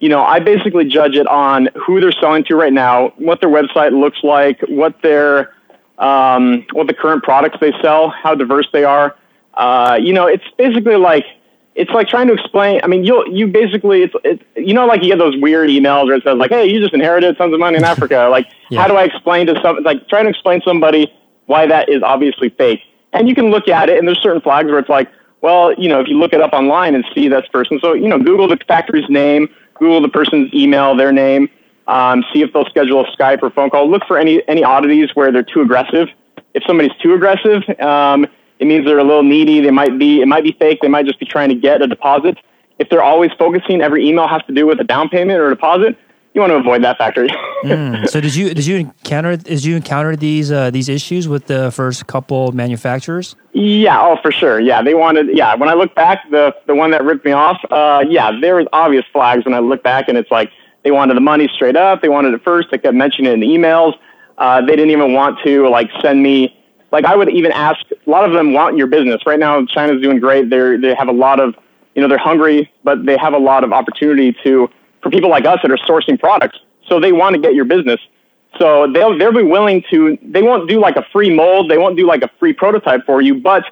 you 0.00 0.08
know, 0.08 0.22
I 0.22 0.40
basically 0.40 0.86
judge 0.86 1.16
it 1.16 1.26
on 1.26 1.68
who 1.74 2.00
they're 2.00 2.12
selling 2.12 2.44
to 2.44 2.56
right 2.56 2.72
now, 2.72 3.08
what 3.16 3.40
their 3.40 3.48
website 3.48 3.98
looks 3.98 4.22
like, 4.22 4.60
what 4.68 5.00
their 5.02 5.54
um, 5.98 6.66
what 6.72 6.86
the 6.86 6.94
current 6.94 7.22
products 7.22 7.58
they 7.60 7.72
sell, 7.82 8.08
how 8.10 8.34
diverse 8.34 8.68
they 8.72 8.84
are. 8.84 9.16
Uh, 9.54 9.98
you 10.00 10.12
know, 10.12 10.26
it's 10.26 10.44
basically 10.56 10.96
like 10.96 11.24
it's 11.74 11.90
like 11.90 12.08
trying 12.08 12.28
to 12.28 12.34
explain. 12.34 12.80
I 12.82 12.86
mean, 12.86 13.04
you 13.04 13.24
you 13.30 13.46
basically 13.48 14.02
it's 14.02 14.14
it, 14.24 14.42
you 14.56 14.74
know 14.74 14.86
like 14.86 15.02
you 15.02 15.08
get 15.08 15.18
those 15.18 15.36
weird 15.36 15.68
emails 15.70 16.06
where 16.06 16.16
it 16.16 16.22
says 16.22 16.36
like, 16.36 16.50
"Hey, 16.50 16.66
you 16.66 16.80
just 16.80 16.94
inherited 16.94 17.36
tons 17.36 17.52
of 17.52 17.60
money 17.60 17.76
in 17.76 17.84
Africa." 17.84 18.28
Like, 18.34 18.48
yeah. 18.68 18.80
how 18.80 18.88
do 18.88 18.94
I 18.94 19.04
explain 19.04 19.46
to 19.46 19.60
some 19.62 19.82
like 19.84 20.08
trying 20.08 20.24
to 20.24 20.30
explain 20.30 20.60
to 20.60 20.64
somebody 20.64 21.12
why 21.46 21.66
that 21.66 21.88
is 21.88 22.02
obviously 22.02 22.48
fake? 22.48 22.80
And 23.12 23.28
you 23.28 23.34
can 23.34 23.50
look 23.50 23.68
at 23.68 23.88
it, 23.88 23.98
and 23.98 24.08
there's 24.08 24.20
certain 24.20 24.40
flags 24.40 24.68
where 24.68 24.78
it's 24.78 24.88
like, 24.88 25.08
well, 25.40 25.72
you 25.74 25.88
know, 25.88 26.00
if 26.00 26.08
you 26.08 26.18
look 26.18 26.32
it 26.32 26.40
up 26.40 26.52
online 26.52 26.96
and 26.96 27.04
see 27.14 27.28
this 27.28 27.46
person, 27.52 27.78
so 27.80 27.92
you 27.92 28.08
know, 28.08 28.18
Google 28.18 28.48
the 28.48 28.56
factory's 28.66 29.08
name, 29.08 29.48
Google 29.74 30.00
the 30.00 30.08
person's 30.08 30.52
email, 30.52 30.96
their 30.96 31.12
name, 31.12 31.48
um, 31.86 32.24
see 32.32 32.42
if 32.42 32.52
they'll 32.52 32.66
schedule 32.66 33.04
a 33.04 33.16
Skype 33.16 33.42
or 33.42 33.50
phone 33.50 33.70
call. 33.70 33.88
Look 33.88 34.04
for 34.06 34.18
any 34.18 34.42
any 34.48 34.64
oddities 34.64 35.10
where 35.14 35.30
they're 35.32 35.42
too 35.42 35.60
aggressive. 35.60 36.08
If 36.54 36.62
somebody's 36.66 36.96
too 37.02 37.14
aggressive. 37.14 37.62
Um, 37.80 38.26
it 38.58 38.66
means 38.66 38.84
they're 38.84 38.98
a 38.98 39.04
little 39.04 39.22
needy. 39.22 39.60
They 39.60 39.70
might 39.70 39.98
be, 39.98 40.20
it 40.20 40.28
might 40.28 40.44
be 40.44 40.52
fake. 40.52 40.80
They 40.80 40.88
might 40.88 41.06
just 41.06 41.18
be 41.18 41.26
trying 41.26 41.48
to 41.48 41.54
get 41.54 41.82
a 41.82 41.86
deposit. 41.86 42.38
If 42.78 42.88
they're 42.88 43.02
always 43.02 43.30
focusing, 43.38 43.80
every 43.80 44.06
email 44.08 44.28
has 44.28 44.42
to 44.46 44.54
do 44.54 44.66
with 44.66 44.80
a 44.80 44.84
down 44.84 45.08
payment 45.08 45.38
or 45.38 45.46
a 45.46 45.54
deposit. 45.54 45.96
You 46.34 46.40
want 46.40 46.50
to 46.50 46.56
avoid 46.56 46.82
that 46.82 46.98
factory. 46.98 47.28
mm. 47.64 48.08
So 48.08 48.20
did 48.20 48.34
you 48.34 48.52
did 48.52 48.66
you 48.66 48.76
encounter 48.76 49.36
did 49.36 49.64
you 49.64 49.76
encounter 49.76 50.16
these 50.16 50.50
uh, 50.50 50.70
these 50.70 50.88
issues 50.88 51.28
with 51.28 51.46
the 51.46 51.70
first 51.70 52.08
couple 52.08 52.50
manufacturers? 52.50 53.36
Yeah, 53.52 54.02
oh 54.02 54.16
for 54.20 54.32
sure. 54.32 54.58
Yeah, 54.58 54.82
they 54.82 54.94
wanted. 54.94 55.28
Yeah, 55.32 55.54
when 55.54 55.68
I 55.68 55.74
look 55.74 55.94
back, 55.94 56.28
the 56.32 56.52
the 56.66 56.74
one 56.74 56.90
that 56.90 57.04
ripped 57.04 57.24
me 57.24 57.30
off. 57.30 57.58
Uh, 57.70 58.04
yeah, 58.08 58.32
there 58.40 58.56
was 58.56 58.66
obvious 58.72 59.04
flags 59.12 59.44
when 59.44 59.54
I 59.54 59.60
look 59.60 59.84
back, 59.84 60.08
and 60.08 60.18
it's 60.18 60.30
like 60.32 60.50
they 60.82 60.90
wanted 60.90 61.16
the 61.16 61.20
money 61.20 61.48
straight 61.54 61.76
up. 61.76 62.02
They 62.02 62.08
wanted 62.08 62.34
it 62.34 62.42
first. 62.42 62.68
They 62.72 62.78
kept 62.78 62.96
mentioning 62.96 63.30
it 63.30 63.34
in 63.34 63.40
the 63.40 63.46
emails. 63.46 63.94
Uh, 64.36 64.60
they 64.60 64.74
didn't 64.74 64.90
even 64.90 65.12
want 65.12 65.38
to 65.44 65.68
like 65.68 65.88
send 66.02 66.20
me 66.20 66.56
like 66.94 67.04
I 67.04 67.16
would 67.16 67.28
even 67.28 67.50
ask. 67.50 67.80
A 68.06 68.10
lot 68.10 68.24
of 68.24 68.32
them 68.32 68.52
want 68.52 68.76
your 68.76 68.86
business 68.86 69.20
right 69.26 69.38
now. 69.38 69.64
China's 69.66 70.00
doing 70.00 70.20
great. 70.20 70.48
They 70.48 70.76
they 70.76 70.94
have 70.94 71.08
a 71.08 71.12
lot 71.12 71.40
of 71.40 71.56
you 71.94 72.00
know 72.00 72.06
they're 72.06 72.16
hungry, 72.16 72.70
but 72.84 73.04
they 73.04 73.16
have 73.16 73.34
a 73.34 73.38
lot 73.38 73.64
of 73.64 73.72
opportunity 73.72 74.34
to 74.44 74.70
for 75.02 75.10
people 75.10 75.28
like 75.28 75.44
us 75.44 75.58
that 75.62 75.72
are 75.72 75.76
sourcing 75.78 76.18
products. 76.18 76.58
So 76.88 77.00
they 77.00 77.10
want 77.10 77.34
to 77.34 77.42
get 77.42 77.52
your 77.54 77.64
business. 77.64 78.00
So 78.60 78.90
they'll 78.92 79.18
they'll 79.18 79.32
be 79.32 79.42
willing 79.42 79.82
to. 79.90 80.16
They 80.22 80.42
won't 80.42 80.68
do 80.68 80.80
like 80.80 80.94
a 80.94 81.04
free 81.12 81.34
mold. 81.34 81.68
They 81.68 81.78
won't 81.78 81.96
do 81.96 82.06
like 82.06 82.22
a 82.22 82.30
free 82.38 82.52
prototype 82.52 83.04
for 83.04 83.20
you, 83.20 83.34
but 83.40 83.64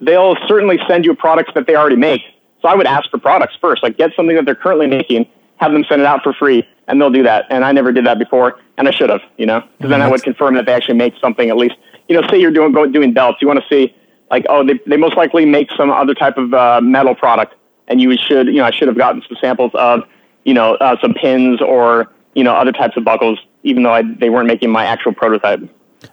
they'll 0.00 0.36
certainly 0.46 0.78
send 0.86 1.04
you 1.04 1.16
products 1.16 1.50
that 1.56 1.66
they 1.66 1.74
already 1.74 1.96
make. 1.96 2.22
So 2.62 2.68
I 2.68 2.76
would 2.76 2.86
ask 2.86 3.10
for 3.10 3.18
products 3.18 3.56
first. 3.60 3.82
Like 3.82 3.98
get 3.98 4.12
something 4.14 4.36
that 4.36 4.44
they're 4.44 4.54
currently 4.54 4.86
making, 4.86 5.26
have 5.56 5.72
them 5.72 5.84
send 5.88 6.00
it 6.00 6.06
out 6.06 6.22
for 6.22 6.32
free, 6.32 6.64
and 6.86 7.00
they'll 7.00 7.10
do 7.10 7.24
that. 7.24 7.46
And 7.50 7.64
I 7.64 7.72
never 7.72 7.90
did 7.90 8.06
that 8.06 8.20
before, 8.20 8.60
and 8.76 8.86
I 8.86 8.92
should 8.92 9.10
have, 9.10 9.22
you 9.36 9.46
know, 9.46 9.64
because 9.78 9.90
then 9.90 10.00
I 10.00 10.04
mm-hmm. 10.04 10.12
would 10.12 10.22
confirm 10.22 10.54
that 10.54 10.66
they 10.66 10.74
actually 10.74 10.96
make 10.96 11.14
something 11.20 11.50
at 11.50 11.56
least 11.56 11.74
you 12.08 12.20
know, 12.20 12.26
say 12.28 12.40
you're 12.40 12.50
doing 12.50 12.72
going, 12.72 12.92
doing 12.92 13.12
belts, 13.12 13.40
you 13.40 13.46
want 13.46 13.60
to 13.60 13.66
see 13.68 13.94
like, 14.30 14.44
oh, 14.48 14.64
they, 14.66 14.78
they 14.86 14.96
most 14.96 15.16
likely 15.16 15.46
make 15.46 15.70
some 15.76 15.90
other 15.90 16.14
type 16.14 16.36
of 16.36 16.52
uh, 16.52 16.80
metal 16.82 17.14
product, 17.14 17.54
and 17.86 18.00
you 18.00 18.16
should, 18.16 18.48
you 18.48 18.54
know, 18.54 18.64
I 18.64 18.70
should 18.70 18.88
have 18.88 18.96
gotten 18.96 19.22
some 19.26 19.36
samples 19.40 19.70
of, 19.74 20.02
you 20.44 20.54
know, 20.54 20.74
uh, 20.76 20.96
some 21.00 21.14
pins 21.14 21.60
or 21.60 22.10
you 22.34 22.44
know 22.44 22.54
other 22.54 22.72
types 22.72 22.96
of 22.96 23.04
buckles, 23.04 23.38
even 23.62 23.82
though 23.82 23.92
I, 23.92 24.02
they 24.02 24.30
weren't 24.30 24.46
making 24.46 24.70
my 24.70 24.84
actual 24.84 25.12
prototype. 25.12 25.60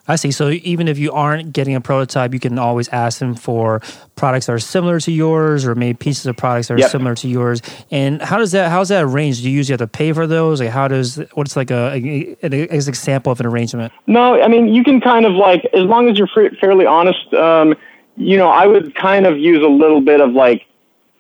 I 0.08 0.16
see. 0.16 0.32
So 0.32 0.50
even 0.50 0.88
if 0.88 0.98
you 0.98 1.12
aren't 1.12 1.54
getting 1.54 1.76
a 1.76 1.82
prototype, 1.82 2.34
you 2.34 2.40
can 2.40 2.58
always 2.58 2.88
ask 2.90 3.20
them 3.20 3.36
for 3.36 3.82
products 4.16 4.48
that 4.48 4.54
are 4.54 4.60
similar 4.60 5.00
to 5.02 5.12
yours, 5.12 5.66
or 5.66 5.76
maybe 5.76 5.96
pieces 5.96 6.26
of 6.26 6.38
products 6.38 6.68
that 6.68 6.76
are 6.76 6.80
yep. 6.80 6.92
similar 6.92 7.16
to 7.16 7.28
yours. 7.28 7.62
And 7.92 8.22
how 8.22 8.38
does 8.38 8.52
that? 8.52 8.72
How's 8.72 8.90
that 8.90 9.04
arranged? 9.04 9.44
Do 9.44 9.50
you 9.50 9.58
usually 9.58 9.74
have 9.74 9.80
to 9.80 9.88
pay 9.88 10.14
for 10.14 10.28
those? 10.28 10.62
Like 10.62 10.70
how 10.70 10.88
does? 10.88 11.18
What's 11.34 11.56
like 11.56 11.72
a, 11.72 11.94
a, 11.96 12.38
an 12.42 12.54
example 12.54 13.32
of 13.32 13.40
an 13.40 13.46
arrangement? 13.46 13.94
No, 14.08 14.42
I 14.42 14.48
mean 14.48 14.74
you 14.74 14.84
can 14.84 15.02
kind 15.02 15.26
of 15.26 15.34
like 15.34 15.66
as 15.74 15.84
long 15.84 16.10
as 16.10 16.18
you're 16.18 16.30
fairly 16.60 16.86
honest. 16.86 17.34
Um, 17.34 17.76
you 18.18 18.38
know, 18.38 18.48
I 18.48 18.66
would 18.66 18.96
kind 18.96 19.26
of 19.26 19.38
use 19.38 19.62
a 19.62 19.68
little 19.68 20.02
bit 20.02 20.22
of 20.22 20.32
like 20.32 20.66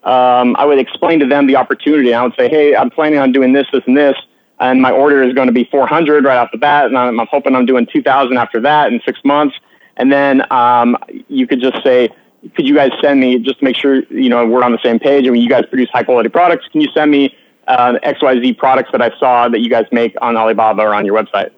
um, 0.05 0.55
I 0.57 0.65
would 0.65 0.77
explain 0.77 1.19
to 1.19 1.25
them 1.25 1.48
the 1.48 1.55
opportunity. 1.55 2.13
I 2.13 2.24
would 2.24 2.36
say, 2.38 2.48
hey, 2.48 2.75
I'm 2.75 2.91
planning 2.91 3.19
on 3.19 3.31
doing 3.31 3.53
this, 3.53 3.65
this, 3.74 3.81
and 3.88 3.98
this, 3.98 4.15
and 4.59 4.81
my 4.81 4.91
order 4.91 5.24
is 5.24 5.33
going 5.33 5.47
to 5.47 5.53
be 5.53 5.65
400 5.65 6.24
right 6.24 6.38
off 6.38 6.51
the 6.51 6.57
bat, 6.57 6.85
and 6.85 6.97
I'm, 6.97 7.19
I'm 7.19 7.27
hoping 7.27 7.55
I'm 7.55 7.65
doing 7.65 7.88
2,000 7.91 8.38
after 8.38 8.59
that 8.62 8.91
in 8.91 9.01
six 9.05 9.19
months. 9.24 9.55
And 9.97 10.12
then 10.12 10.43
um, 10.51 10.97
you 11.27 11.47
could 11.47 11.62
just 11.62 11.83
say, 11.83 12.09
could 12.55 12.67
you 12.67 12.75
guys 12.75 12.91
send 13.01 13.19
me 13.19 13.39
just 13.39 13.59
to 13.59 13.65
make 13.65 13.75
sure 13.75 14.03
you 14.09 14.29
know 14.29 14.45
we're 14.45 14.63
on 14.63 14.71
the 14.71 14.81
same 14.83 15.00
page? 15.00 15.27
I 15.27 15.31
mean, 15.31 15.41
you 15.41 15.50
guys 15.50 15.65
produce 15.67 15.89
high 15.91 16.03
quality 16.03 16.29
products. 16.29 16.67
Can 16.71 16.81
you 16.81 16.89
send 16.93 17.12
me 17.12 17.35
uh, 17.67 17.97
XYZ 18.03 18.57
products 18.57 18.89
that 18.91 19.01
I 19.01 19.17
saw 19.17 19.50
that 19.50 19.62
you 19.62 19.69
guys 19.69 19.85
make 19.91 20.15
on 20.21 20.38
Alibaba 20.38 20.83
or 20.83 20.93
on 20.93 21.05
your 21.05 21.15
website? 21.15 21.51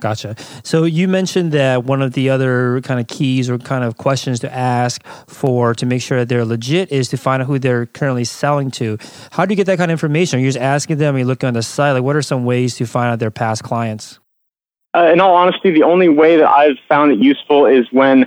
Gotcha. 0.00 0.36
So 0.64 0.84
you 0.84 1.08
mentioned 1.08 1.52
that 1.52 1.84
one 1.84 2.02
of 2.02 2.12
the 2.12 2.28
other 2.28 2.80
kind 2.82 3.00
of 3.00 3.06
keys 3.06 3.48
or 3.48 3.58
kind 3.58 3.84
of 3.84 3.96
questions 3.96 4.40
to 4.40 4.52
ask 4.52 5.02
for 5.26 5.74
to 5.74 5.86
make 5.86 6.02
sure 6.02 6.18
that 6.18 6.28
they're 6.28 6.44
legit 6.44 6.92
is 6.92 7.08
to 7.08 7.16
find 7.16 7.40
out 7.40 7.46
who 7.46 7.58
they're 7.58 7.86
currently 7.86 8.24
selling 8.24 8.70
to. 8.72 8.98
How 9.30 9.46
do 9.46 9.52
you 9.52 9.56
get 9.56 9.66
that 9.66 9.78
kind 9.78 9.90
of 9.90 9.94
information? 9.94 10.38
Are 10.38 10.42
you 10.42 10.48
just 10.48 10.58
asking 10.58 10.98
them? 10.98 11.16
Are 11.16 11.18
you 11.18 11.24
looking 11.24 11.46
on 11.46 11.54
the 11.54 11.62
site? 11.62 11.92
Like, 11.92 12.02
what 12.02 12.16
are 12.16 12.22
some 12.22 12.44
ways 12.44 12.74
to 12.76 12.86
find 12.86 13.12
out 13.12 13.18
their 13.18 13.30
past 13.30 13.62
clients? 13.62 14.18
Uh, 14.94 15.10
in 15.12 15.20
all 15.20 15.34
honesty, 15.34 15.70
the 15.70 15.82
only 15.82 16.08
way 16.08 16.36
that 16.36 16.48
I've 16.48 16.76
found 16.88 17.10
it 17.10 17.18
useful 17.18 17.66
is 17.66 17.86
when 17.90 18.26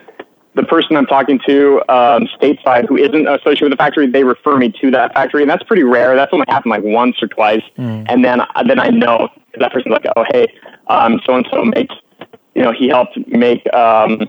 the 0.58 0.64
person 0.64 0.98
I'm 0.98 1.06
talking 1.06 1.40
to 1.48 1.78
um, 1.88 2.28
stateside 2.42 2.90
who 2.90 2.98
isn't 2.98 3.28
associated 3.28 3.64
with 3.64 3.72
the 3.72 3.78
factory, 3.78 4.08
they 4.08 4.24
refer 4.24 4.58
me 4.58 4.74
to 4.82 4.92
that 4.92 5.14
factory, 5.14 5.44
and 5.44 5.50
that's 5.50 5.64
pretty 5.64 5.84
rare. 5.84 6.16
That's 6.16 6.34
only 6.34 6.46
happened 6.50 6.72
like 6.72 6.84
once 6.84 7.16
or 7.22 7.28
twice, 7.28 7.62
mm. 7.78 8.06
and 8.10 8.26
then 8.26 8.42
then 8.68 8.80
I 8.80 8.90
know 8.90 9.30
that 9.60 9.72
person's 9.72 9.94
like, 9.94 10.06
oh 10.16 10.26
hey, 10.34 10.48
so 10.90 11.36
and 11.36 11.48
so 11.52 11.64
makes, 11.66 11.96
you 12.56 12.62
know, 12.62 12.72
he 12.72 12.88
helped 12.88 13.18
make, 13.28 13.62
um, 13.74 14.22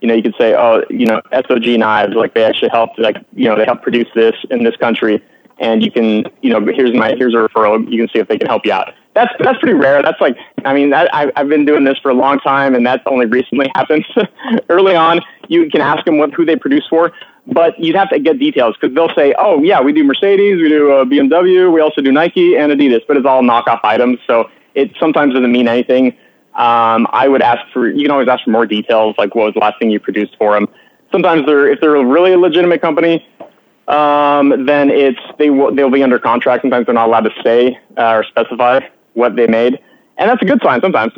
you 0.00 0.08
know, 0.08 0.14
you 0.14 0.22
could 0.22 0.34
say, 0.38 0.54
oh, 0.54 0.82
you 0.90 1.06
know, 1.06 1.20
SOG 1.32 1.78
knives, 1.78 2.14
like 2.14 2.34
they 2.34 2.44
actually 2.44 2.70
helped, 2.70 2.98
like 2.98 3.16
you 3.34 3.44
know, 3.44 3.56
they 3.56 3.64
helped 3.64 3.82
produce 3.82 4.08
this 4.14 4.34
in 4.50 4.64
this 4.64 4.76
country, 4.76 5.22
and 5.58 5.82
you 5.82 5.90
can, 5.90 6.24
you 6.42 6.50
know, 6.50 6.60
here's 6.60 6.94
my 6.94 7.14
here's 7.16 7.34
a 7.34 7.38
referral. 7.38 7.90
You 7.90 7.98
can 7.98 8.08
see 8.12 8.18
if 8.18 8.28
they 8.28 8.38
can 8.38 8.48
help 8.48 8.64
you 8.64 8.72
out 8.72 8.92
that's 9.16 9.32
that's 9.40 9.58
pretty 9.58 9.74
rare. 9.74 10.02
That's 10.02 10.20
like, 10.20 10.36
I 10.64 10.74
mean, 10.74 10.90
that, 10.90 11.12
I, 11.12 11.32
I've 11.36 11.48
been 11.48 11.64
doing 11.64 11.84
this 11.84 11.96
for 11.98 12.10
a 12.10 12.14
long 12.14 12.38
time, 12.40 12.74
and 12.74 12.86
that's 12.86 13.02
only 13.06 13.24
recently 13.24 13.68
happened. 13.74 14.04
Early 14.68 14.94
on, 14.94 15.20
you 15.48 15.68
can 15.70 15.80
ask 15.80 16.04
them 16.04 16.18
what 16.18 16.34
who 16.34 16.44
they 16.44 16.54
produce 16.54 16.86
for, 16.88 17.12
but 17.46 17.78
you'd 17.80 17.96
have 17.96 18.10
to 18.10 18.20
get 18.20 18.38
details 18.38 18.76
because 18.78 18.94
they'll 18.94 19.14
say, 19.16 19.34
"Oh, 19.38 19.62
yeah, 19.62 19.80
we 19.80 19.92
do 19.94 20.04
Mercedes, 20.04 20.60
we 20.60 20.68
do 20.68 20.92
uh, 20.92 21.04
BMW, 21.06 21.72
we 21.72 21.80
also 21.80 22.02
do 22.02 22.12
Nike 22.12 22.56
and 22.56 22.70
Adidas," 22.70 23.00
but 23.08 23.16
it's 23.16 23.26
all 23.26 23.42
knockoff 23.42 23.80
items, 23.82 24.18
so 24.26 24.50
it 24.76 24.92
sometimes 25.00 25.34
doesn't 25.34 25.50
mean 25.50 25.66
anything. 25.66 26.08
Um, 26.54 27.06
I 27.10 27.26
would 27.26 27.42
ask 27.42 27.60
for 27.72 27.88
you 27.88 28.02
can 28.02 28.10
always 28.10 28.28
ask 28.28 28.44
for 28.44 28.50
more 28.50 28.66
details, 28.66 29.16
like 29.18 29.34
what 29.34 29.46
was 29.46 29.54
the 29.54 29.60
last 29.60 29.78
thing 29.78 29.90
you 29.90 29.98
produced 29.98 30.36
for 30.38 30.54
them. 30.54 30.68
Sometimes 31.10 31.44
they're 31.46 31.68
if 31.68 31.80
they're 31.80 31.96
a 31.96 32.04
really 32.04 32.36
legitimate 32.36 32.80
company, 32.80 33.26
um, 33.88 34.66
then 34.66 34.90
it's 34.90 35.20
they 35.38 35.50
will 35.50 35.74
they'll 35.74 35.90
be 35.90 36.02
under 36.02 36.18
contract. 36.18 36.62
Sometimes 36.62 36.86
they're 36.86 36.94
not 36.94 37.08
allowed 37.08 37.24
to 37.24 37.34
say 37.42 37.78
uh, 37.98 38.12
or 38.12 38.24
specify 38.24 38.80
what 39.14 39.34
they 39.34 39.46
made. 39.46 39.80
And 40.18 40.30
that's 40.30 40.40
a 40.40 40.46
good 40.46 40.60
sign 40.62 40.80
sometimes. 40.80 41.12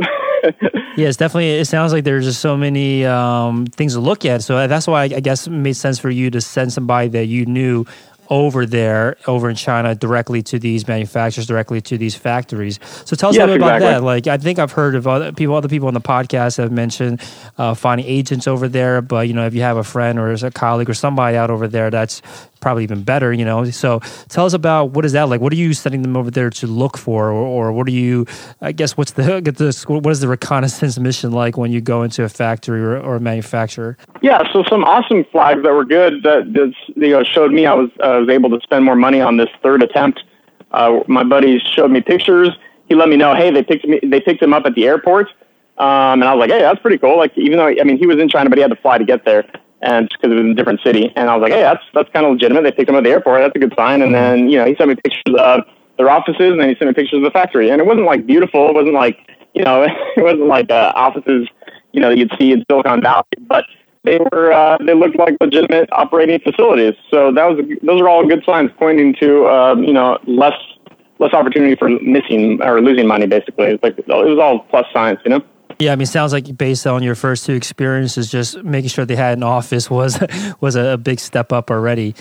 yes, 0.97 1.17
definitely. 1.17 1.51
It 1.51 1.67
sounds 1.67 1.93
like 1.93 2.03
there's 2.03 2.25
just 2.25 2.41
so 2.41 2.57
many 2.57 3.05
um, 3.05 3.67
things 3.67 3.95
to 3.95 4.01
look 4.01 4.25
at. 4.25 4.43
So 4.43 4.67
that's 4.67 4.89
why 4.89 5.05
I 5.05 5.21
guess 5.21 5.47
it 5.47 5.51
made 5.51 5.75
sense 5.75 6.01
for 6.01 6.11
you 6.11 6.31
to 6.31 6.41
send 6.41 6.73
somebody 6.73 7.07
that 7.11 7.27
you 7.27 7.47
knew 7.47 7.87
over 8.31 8.67
there, 8.67 9.17
over 9.27 9.49
in 9.49 9.57
China, 9.57 9.95
directly 9.95 10.43
to 10.43 10.59
these 10.59 10.87
manufacturers, 10.87 11.47
directly 11.47 11.81
to 11.81 11.97
these 11.97 12.15
factories. 12.15 12.79
So 13.05 13.17
tell 13.17 13.31
us 13.31 13.37
yes, 13.37 13.45
a 13.45 13.47
little 13.47 13.59
bit 13.59 13.65
exactly. 13.65 13.87
about 13.89 14.01
that. 14.01 14.05
Like, 14.05 14.27
I 14.27 14.37
think 14.37 14.59
I've 14.59 14.73
heard 14.73 14.95
of 14.95 15.07
other 15.07 15.33
people, 15.33 15.55
other 15.55 15.69
people 15.69 15.89
on 15.89 15.95
the 15.95 16.01
podcast 16.01 16.59
have 16.59 16.73
mentioned 16.73 17.23
uh, 17.57 17.75
finding 17.75 18.07
agents 18.07 18.47
over 18.47 18.69
there. 18.69 19.01
But 19.01 19.29
you 19.29 19.35
know, 19.35 19.47
if 19.47 19.55
you 19.55 19.63
have 19.63 19.77
a 19.77 19.85
friend 19.85 20.19
or 20.19 20.33
a 20.33 20.51
colleague 20.51 20.91
or 20.91 20.95
somebody 20.95 21.37
out 21.37 21.51
over 21.51 21.69
there, 21.69 21.91
that's 21.91 22.21
probably 22.61 22.83
even 22.83 23.03
better. 23.03 23.33
You 23.33 23.45
know, 23.45 23.65
so 23.67 24.01
tell 24.29 24.47
us 24.47 24.53
about 24.53 24.91
what 24.91 25.05
is 25.05 25.13
that 25.13 25.29
like? 25.29 25.41
What 25.41 25.53
are 25.53 25.57
you 25.57 25.75
sending 25.75 26.03
them 26.03 26.17
over 26.17 26.31
there 26.31 26.51
to 26.51 26.67
look 26.67 26.97
for, 26.97 27.31
or, 27.31 27.33
or 27.33 27.73
what 27.73 27.87
are 27.87 27.93
you? 27.93 28.27
I 28.61 28.73
guess 28.73 28.97
what's 28.97 29.13
the 29.13 29.41
get 29.45 29.57
the 29.57 29.85
what 29.89 30.11
is 30.11 30.21
the 30.21 30.29
reconnaissance 30.29 30.99
mission 30.99 31.33
like 31.33 31.57
when 31.57 31.73
you 31.73 31.81
go 31.81 32.03
into 32.03 32.25
a 32.25 32.29
factory 32.29 32.81
or, 32.81 32.99
or 32.99 33.17
a 33.17 33.21
manufacturer? 33.21 33.97
Yeah, 34.23 34.43
so 34.53 34.65
some 34.69 34.85
awesome 34.85 35.25
flags 35.31 35.63
that 35.63 35.73
were 35.73 35.85
good 35.85 36.23
that, 36.23 36.53
that 36.55 36.75
you 36.97 37.11
know 37.11 37.25
showed 37.25 37.53
me 37.53 37.67
I 37.67 37.75
was 37.75 37.91
uh, 38.01 38.19
was 38.21 38.29
able 38.29 38.51
to 38.51 38.61
spend 38.63 38.85
more 38.85 38.97
money 38.97 39.21
on 39.21 39.37
this 39.37 39.49
third 39.63 39.83
attempt. 39.83 40.23
Uh, 40.71 41.01
my 41.07 41.25
buddies 41.25 41.63
showed 41.63 41.91
me 41.91 42.01
pictures. 42.01 42.51
He 42.89 42.95
let 42.95 43.09
me 43.09 43.17
know, 43.17 43.35
hey, 43.35 43.51
they 43.51 43.63
picked 43.63 43.87
me, 43.87 44.01
they 44.03 44.21
picked 44.21 44.43
him 44.43 44.55
up 44.55 44.65
at 44.65 44.75
the 44.75 44.87
airport, 44.87 45.29
um, 45.77 46.21
and 46.21 46.25
I 46.25 46.35
was 46.35 46.41
like, 46.41 46.51
hey, 46.51 46.61
that's 46.61 46.81
pretty 46.81 46.99
cool. 46.99 47.17
Like, 47.17 47.37
even 47.37 47.59
though 47.59 47.67
I 47.67 47.85
mean, 47.85 47.99
he 47.99 48.07
was 48.07 48.19
in 48.19 48.29
China, 48.29 48.49
but 48.49 48.59
he 48.59 48.63
had 48.63 48.71
to 48.71 48.77
fly 48.77 48.99
to 48.99 49.05
get 49.05 49.25
there, 49.25 49.45
and 49.83 50.09
because 50.09 50.33
it 50.33 50.35
was 50.35 50.45
in 50.45 50.51
a 50.51 50.55
different 50.55 50.81
city. 50.85 51.13
And 51.17 51.31
I 51.31 51.37
was 51.37 51.43
like, 51.43 51.53
hey, 51.53 51.63
that's 51.63 51.83
that's 51.95 52.11
kind 52.13 52.27
of 52.27 52.33
legitimate. 52.33 52.63
They 52.63 52.73
picked 52.73 52.89
him 52.89 52.97
up 52.97 53.01
at 53.01 53.05
the 53.05 53.11
airport. 53.11 53.43
That's 53.43 53.57
a 53.57 53.59
good 53.59 53.75
sign. 53.77 54.03
And 54.03 54.15
then 54.15 54.49
you 54.49 54.59
know, 54.59 54.65
he 54.65 54.75
sent 54.77 54.89
me 54.89 54.97
pictures 54.97 55.35
of 55.39 55.61
their 55.97 56.11
offices, 56.11 56.53
and 56.53 56.61
then 56.61 56.69
he 56.69 56.75
sent 56.77 56.89
me 56.89 56.95
pictures 56.95 57.19
of 57.19 57.25
the 57.25 57.31
factory. 57.31 57.71
And 57.71 57.81
it 57.81 57.87
wasn't 57.87 58.07
like 58.07 58.27
beautiful. 58.27 58.69
It 58.69 58.75
wasn't 58.75 58.95
like 58.95 59.19
you 59.55 59.65
know, 59.65 59.83
it 60.17 60.23
wasn't 60.23 60.47
like 60.47 60.71
uh, 60.71 60.93
offices 60.95 61.49
you 61.93 62.01
know 62.01 62.11
you'd 62.11 62.31
see 62.39 62.53
in 62.53 62.65
Silicon 62.71 63.03
Valley, 63.03 63.25
but 63.47 63.65
they 64.05 64.19
were 64.33 64.53
uh, 64.53 64.79
they 64.85 64.95
looked 64.95 65.17
like 65.17 65.37
legitimate 65.41 65.89
operating 65.93 66.39
facilities. 66.41 66.95
So 67.11 67.33
that 67.33 67.45
was 67.45 67.65
those 67.83 68.01
are 68.01 68.09
all 68.09 68.27
good 68.27 68.43
signs 68.45 68.71
pointing 68.79 69.15
to 69.21 69.47
um, 69.49 69.85
you 69.85 69.93
know 69.93 70.19
less 70.27 70.59
less 71.19 71.33
opportunity 71.33 71.75
for 71.77 71.89
missing 71.89 72.63
or 72.63 72.81
losing 72.81 73.07
money. 73.07 73.27
Basically, 73.27 73.67
it's 73.67 73.83
like 73.83 73.99
it 73.99 74.07
was 74.07 74.39
all 74.39 74.61
plus 74.71 74.87
signs, 74.93 75.19
you 75.25 75.31
know. 75.31 75.43
Yeah, 75.81 75.93
I 75.93 75.97
mean, 75.97 76.07
sounds 76.07 76.33
like 76.33 76.57
based 76.57 76.87
on 76.87 77.05
your 77.05 77.15
first 77.15 77.47
two 77.47 77.55
experiences, 77.55 78.31
just 78.31 78.63
making 78.65 78.89
sure 78.89 79.05
they 79.05 79.15
had 79.15 79.39
an 79.39 79.45
office 79.45 79.89
was 79.99 80.19
was 80.61 80.77
a, 80.77 80.99
big 80.99 81.21
step 81.21 81.53
up 81.53 81.71
already. 81.71 82.15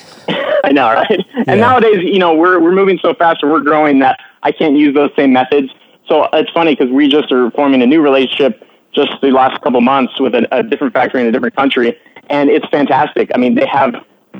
I 0.64 0.72
know, 0.72 0.88
right? 0.88 1.10
Yeah. 1.10 1.44
And 1.48 1.60
nowadays, 1.60 2.04
you 2.04 2.20
know, 2.20 2.36
we're 2.36 2.60
we're 2.60 2.74
moving 2.74 3.00
so 3.02 3.14
fast 3.14 3.42
and 3.42 3.52
we're 3.52 3.62
growing 3.62 4.00
that 4.00 4.20
I 4.44 4.52
can't 4.52 4.76
use 4.76 4.94
those 4.94 5.10
same 5.16 5.34
methods. 5.34 5.70
So 6.08 6.28
it's 6.34 6.52
funny 6.52 6.76
because 6.76 6.92
we 6.92 7.08
just 7.08 7.32
are 7.32 7.52
forming 7.52 7.82
a 7.82 7.86
new 7.86 8.02
relationship 8.02 8.64
just 8.94 9.12
the 9.22 9.32
last 9.32 9.62
couple 9.62 9.82
months 9.82 10.20
with 10.20 10.34
a, 10.36 10.48
a 10.52 10.64
different 10.64 10.94
factory 10.94 11.22
in 11.22 11.28
a 11.28 11.32
different 11.32 11.56
country, 11.56 11.98
and 12.30 12.50
it's 12.50 12.66
fantastic. 12.70 13.30
I 13.34 13.38
mean, 13.38 13.56
they 13.56 13.66
have, 13.66 13.94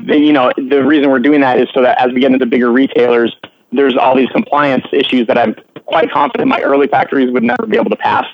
they, 0.06 0.18
you 0.18 0.32
know, 0.32 0.52
the 0.56 0.84
reason 0.84 1.10
we're 1.10 1.18
doing 1.18 1.40
that 1.40 1.58
is 1.58 1.68
so 1.74 1.82
that 1.82 2.00
as 2.00 2.12
we 2.12 2.20
get 2.20 2.32
into 2.32 2.46
bigger 2.46 2.72
retailers, 2.72 3.36
there's 3.72 3.96
all 3.96 4.16
these 4.16 4.30
compliance 4.30 4.86
issues 4.92 5.26
that 5.26 5.38
I'm 5.38 5.54
quite 5.86 6.10
confident 6.10 6.48
my 6.48 6.60
early 6.60 6.86
factories 6.86 7.30
would 7.30 7.42
never 7.42 7.66
be 7.66 7.76
able 7.76 7.90
to 7.90 7.96
pass. 7.96 8.24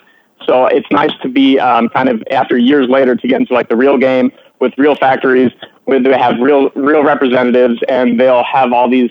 So 0.47 0.67
it's 0.67 0.87
nice 0.91 1.13
to 1.23 1.29
be 1.29 1.59
um, 1.59 1.89
kind 1.89 2.09
of 2.09 2.23
after 2.31 2.59
years 2.59 2.89
later 2.89 3.17
to 3.17 3.29
get 3.29 3.41
into 3.41 3.55
like 3.55 3.69
the 3.69 3.77
real 3.77 3.99
game 3.99 4.33
with 4.61 4.73
real 4.79 4.95
factories 4.95 5.53
where 5.85 6.03
they 6.03 6.17
have 6.17 6.39
real 6.39 6.71
real 6.71 7.03
representatives 7.03 7.81
and 7.89 8.19
they'll 8.19 8.45
have 8.45 8.73
all 8.73 8.89
these 8.89 9.11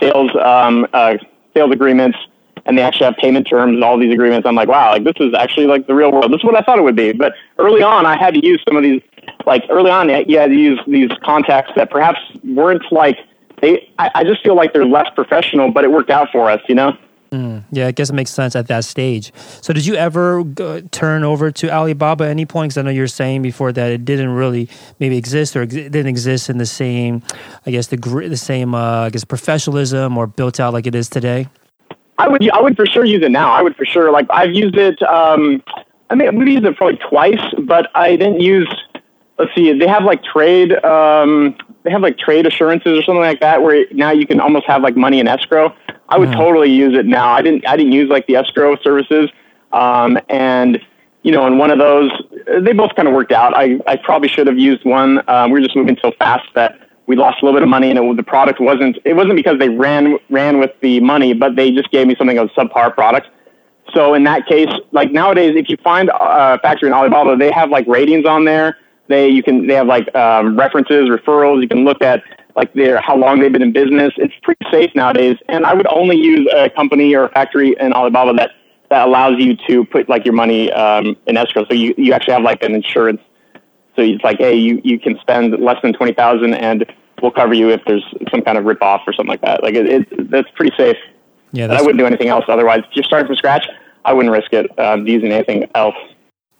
sales 0.00 0.30
um, 0.42 0.86
uh, 0.92 1.16
sales 1.54 1.72
agreements 1.72 2.18
and 2.66 2.76
they 2.76 2.82
actually 2.82 3.06
have 3.06 3.16
payment 3.16 3.46
terms 3.46 3.74
and 3.74 3.84
all 3.84 3.96
these 3.98 4.12
agreements. 4.12 4.46
I'm 4.46 4.54
like, 4.54 4.68
wow, 4.68 4.90
like 4.90 5.04
this 5.04 5.14
is 5.20 5.32
actually 5.34 5.66
like 5.66 5.86
the 5.86 5.94
real 5.94 6.10
world. 6.12 6.32
This 6.32 6.38
is 6.38 6.44
what 6.44 6.56
I 6.56 6.62
thought 6.62 6.78
it 6.78 6.82
would 6.82 6.96
be. 6.96 7.12
But 7.12 7.32
early 7.58 7.82
on, 7.82 8.04
I 8.04 8.16
had 8.18 8.34
to 8.34 8.44
use 8.44 8.62
some 8.68 8.76
of 8.76 8.82
these, 8.82 9.00
like 9.46 9.64
early 9.70 9.90
on, 9.90 10.08
you 10.28 10.38
had 10.38 10.50
to 10.50 10.56
use 10.56 10.80
these 10.86 11.10
contacts 11.24 11.70
that 11.76 11.90
perhaps 11.90 12.18
weren't 12.44 12.82
like 12.90 13.18
they. 13.62 13.88
I, 13.98 14.10
I 14.16 14.24
just 14.24 14.42
feel 14.42 14.56
like 14.56 14.72
they're 14.72 14.84
less 14.84 15.08
professional, 15.14 15.70
but 15.70 15.84
it 15.84 15.90
worked 15.90 16.10
out 16.10 16.28
for 16.32 16.50
us, 16.50 16.60
you 16.68 16.74
know. 16.74 16.96
Mm, 17.30 17.64
yeah, 17.72 17.88
I 17.88 17.90
guess 17.90 18.10
it 18.10 18.14
makes 18.14 18.30
sense 18.30 18.54
at 18.54 18.68
that 18.68 18.84
stage. 18.84 19.32
So, 19.60 19.72
did 19.72 19.84
you 19.84 19.94
ever 19.94 20.44
turn 20.92 21.24
over 21.24 21.50
to 21.50 21.70
Alibaba 21.70 22.24
at 22.24 22.30
any 22.30 22.46
point? 22.46 22.70
Because 22.70 22.78
I 22.78 22.82
know 22.82 22.90
you're 22.90 23.06
saying 23.06 23.42
before 23.42 23.72
that 23.72 23.90
it 23.90 24.04
didn't 24.04 24.30
really 24.30 24.68
maybe 25.00 25.16
exist 25.16 25.56
or 25.56 25.62
ex- 25.62 25.74
didn't 25.74 26.06
exist 26.06 26.48
in 26.48 26.58
the 26.58 26.66
same, 26.66 27.22
I 27.66 27.70
guess 27.72 27.88
the 27.88 27.96
the 27.96 28.36
same, 28.36 28.74
uh, 28.74 29.06
I 29.06 29.10
guess 29.10 29.24
professionalism 29.24 30.16
or 30.16 30.26
built 30.26 30.60
out 30.60 30.72
like 30.72 30.86
it 30.86 30.94
is 30.94 31.08
today. 31.08 31.48
I 32.18 32.28
would 32.28 32.48
I 32.50 32.60
would 32.60 32.76
for 32.76 32.86
sure 32.86 33.04
use 33.04 33.22
it 33.22 33.30
now. 33.30 33.52
I 33.52 33.62
would 33.62 33.76
for 33.76 33.84
sure 33.84 34.10
like 34.10 34.26
I've 34.30 34.54
used 34.54 34.76
it. 34.76 35.02
Um, 35.02 35.62
I 36.08 36.14
mean, 36.14 36.36
we've 36.36 36.48
used 36.48 36.64
it 36.64 36.76
probably 36.76 36.98
twice, 36.98 37.42
but 37.58 37.90
I 37.94 38.10
didn't 38.16 38.40
use. 38.40 38.72
Let's 39.38 39.54
see, 39.54 39.72
they 39.78 39.86
have 39.86 40.04
like 40.04 40.22
trade. 40.24 40.72
Um, 40.84 41.56
they 41.82 41.90
have 41.90 42.00
like 42.00 42.18
trade 42.18 42.46
assurances 42.46 42.98
or 42.98 43.02
something 43.02 43.20
like 43.20 43.40
that, 43.40 43.62
where 43.62 43.84
now 43.92 44.10
you 44.10 44.26
can 44.26 44.40
almost 44.40 44.66
have 44.66 44.82
like 44.82 44.96
money 44.96 45.20
in 45.20 45.28
escrow. 45.28 45.74
I 46.08 46.18
would 46.18 46.28
mm. 46.28 46.36
totally 46.36 46.70
use 46.70 46.96
it 46.96 47.06
now. 47.06 47.30
I 47.30 47.42
didn't. 47.42 47.66
I 47.66 47.76
didn't 47.76 47.92
use 47.92 48.08
like 48.08 48.26
the 48.26 48.36
escrow 48.36 48.76
services, 48.82 49.30
um, 49.72 50.18
and 50.28 50.80
you 51.22 51.32
know, 51.32 51.46
in 51.46 51.58
one 51.58 51.70
of 51.70 51.78
those, 51.78 52.12
they 52.60 52.72
both 52.72 52.94
kind 52.94 53.08
of 53.08 53.14
worked 53.14 53.32
out. 53.32 53.54
I 53.54 53.80
I 53.86 53.96
probably 53.96 54.28
should 54.28 54.46
have 54.46 54.58
used 54.58 54.84
one. 54.84 55.22
Um, 55.28 55.50
we 55.50 55.60
were 55.60 55.64
just 55.64 55.76
moving 55.76 55.98
so 56.00 56.12
fast 56.18 56.48
that 56.54 56.78
we 57.06 57.16
lost 57.16 57.40
a 57.40 57.44
little 57.44 57.58
bit 57.58 57.62
of 57.62 57.68
money 57.68 57.90
and 57.90 57.98
it, 57.98 58.16
the 58.16 58.22
product 58.22 58.60
wasn't 58.60 58.98
it 59.04 59.14
wasn't 59.14 59.36
because 59.36 59.58
they 59.58 59.68
ran 59.68 60.18
ran 60.28 60.58
with 60.58 60.72
the 60.80 61.00
money 61.00 61.32
but 61.32 61.56
they 61.56 61.70
just 61.70 61.90
gave 61.90 62.06
me 62.06 62.14
something 62.16 62.38
of 62.38 62.50
a 62.50 62.60
subpar 62.60 62.92
product 62.94 63.28
so 63.94 64.14
in 64.14 64.24
that 64.24 64.46
case 64.46 64.68
like 64.92 65.10
nowadays 65.12 65.54
if 65.56 65.68
you 65.68 65.76
find 65.82 66.10
a 66.12 66.58
factory 66.60 66.88
in 66.88 66.92
alibaba 66.92 67.36
they 67.36 67.50
have 67.50 67.70
like 67.70 67.86
ratings 67.86 68.26
on 68.26 68.44
there 68.44 68.76
they 69.08 69.28
you 69.28 69.42
can 69.42 69.66
they 69.66 69.74
have 69.74 69.86
like 69.86 70.12
um, 70.14 70.58
references 70.58 71.08
referrals 71.08 71.62
you 71.62 71.68
can 71.68 71.84
look 71.84 72.02
at 72.02 72.22
like 72.56 72.72
their 72.74 73.00
how 73.00 73.16
long 73.16 73.40
they've 73.40 73.52
been 73.52 73.62
in 73.62 73.72
business 73.72 74.12
it's 74.16 74.34
pretty 74.42 74.64
safe 74.70 74.90
nowadays 74.94 75.36
and 75.48 75.64
i 75.66 75.74
would 75.74 75.86
only 75.88 76.16
use 76.16 76.48
a 76.54 76.68
company 76.70 77.14
or 77.14 77.24
a 77.24 77.28
factory 77.30 77.76
in 77.78 77.92
alibaba 77.92 78.32
that 78.32 78.50
that 78.88 79.06
allows 79.06 79.34
you 79.38 79.56
to 79.68 79.84
put 79.84 80.08
like 80.08 80.24
your 80.24 80.34
money 80.34 80.72
um, 80.72 81.16
in 81.26 81.36
escrow 81.36 81.64
so 81.66 81.74
you, 81.74 81.94
you 81.98 82.12
actually 82.12 82.34
have 82.34 82.42
like 82.42 82.62
an 82.62 82.74
insurance 82.74 83.20
so 83.96 84.02
it's 84.02 84.22
like, 84.22 84.38
hey, 84.38 84.54
you, 84.54 84.80
you 84.84 84.98
can 84.98 85.18
spend 85.20 85.58
less 85.58 85.80
than 85.82 85.94
twenty 85.94 86.12
thousand, 86.12 86.54
and 86.54 86.84
we'll 87.22 87.32
cover 87.32 87.54
you 87.54 87.70
if 87.70 87.80
there's 87.86 88.04
some 88.30 88.42
kind 88.42 88.58
of 88.58 88.64
rip 88.64 88.82
off 88.82 89.02
or 89.06 89.12
something 89.14 89.30
like 89.30 89.40
that. 89.40 89.62
Like 89.62 89.74
it, 89.74 89.86
it 89.86 90.30
that's 90.30 90.50
pretty 90.54 90.76
safe. 90.76 90.98
Yeah, 91.52 91.72
I 91.72 91.80
wouldn't 91.80 91.98
do 91.98 92.06
anything 92.06 92.28
else 92.28 92.44
otherwise. 92.48 92.80
If 92.90 92.94
you're 92.94 93.04
starting 93.04 93.26
from 93.26 93.36
scratch, 93.36 93.66
I 94.04 94.12
wouldn't 94.12 94.32
risk 94.32 94.52
it 94.52 94.78
um, 94.78 95.06
using 95.06 95.32
anything 95.32 95.68
else. 95.74 95.96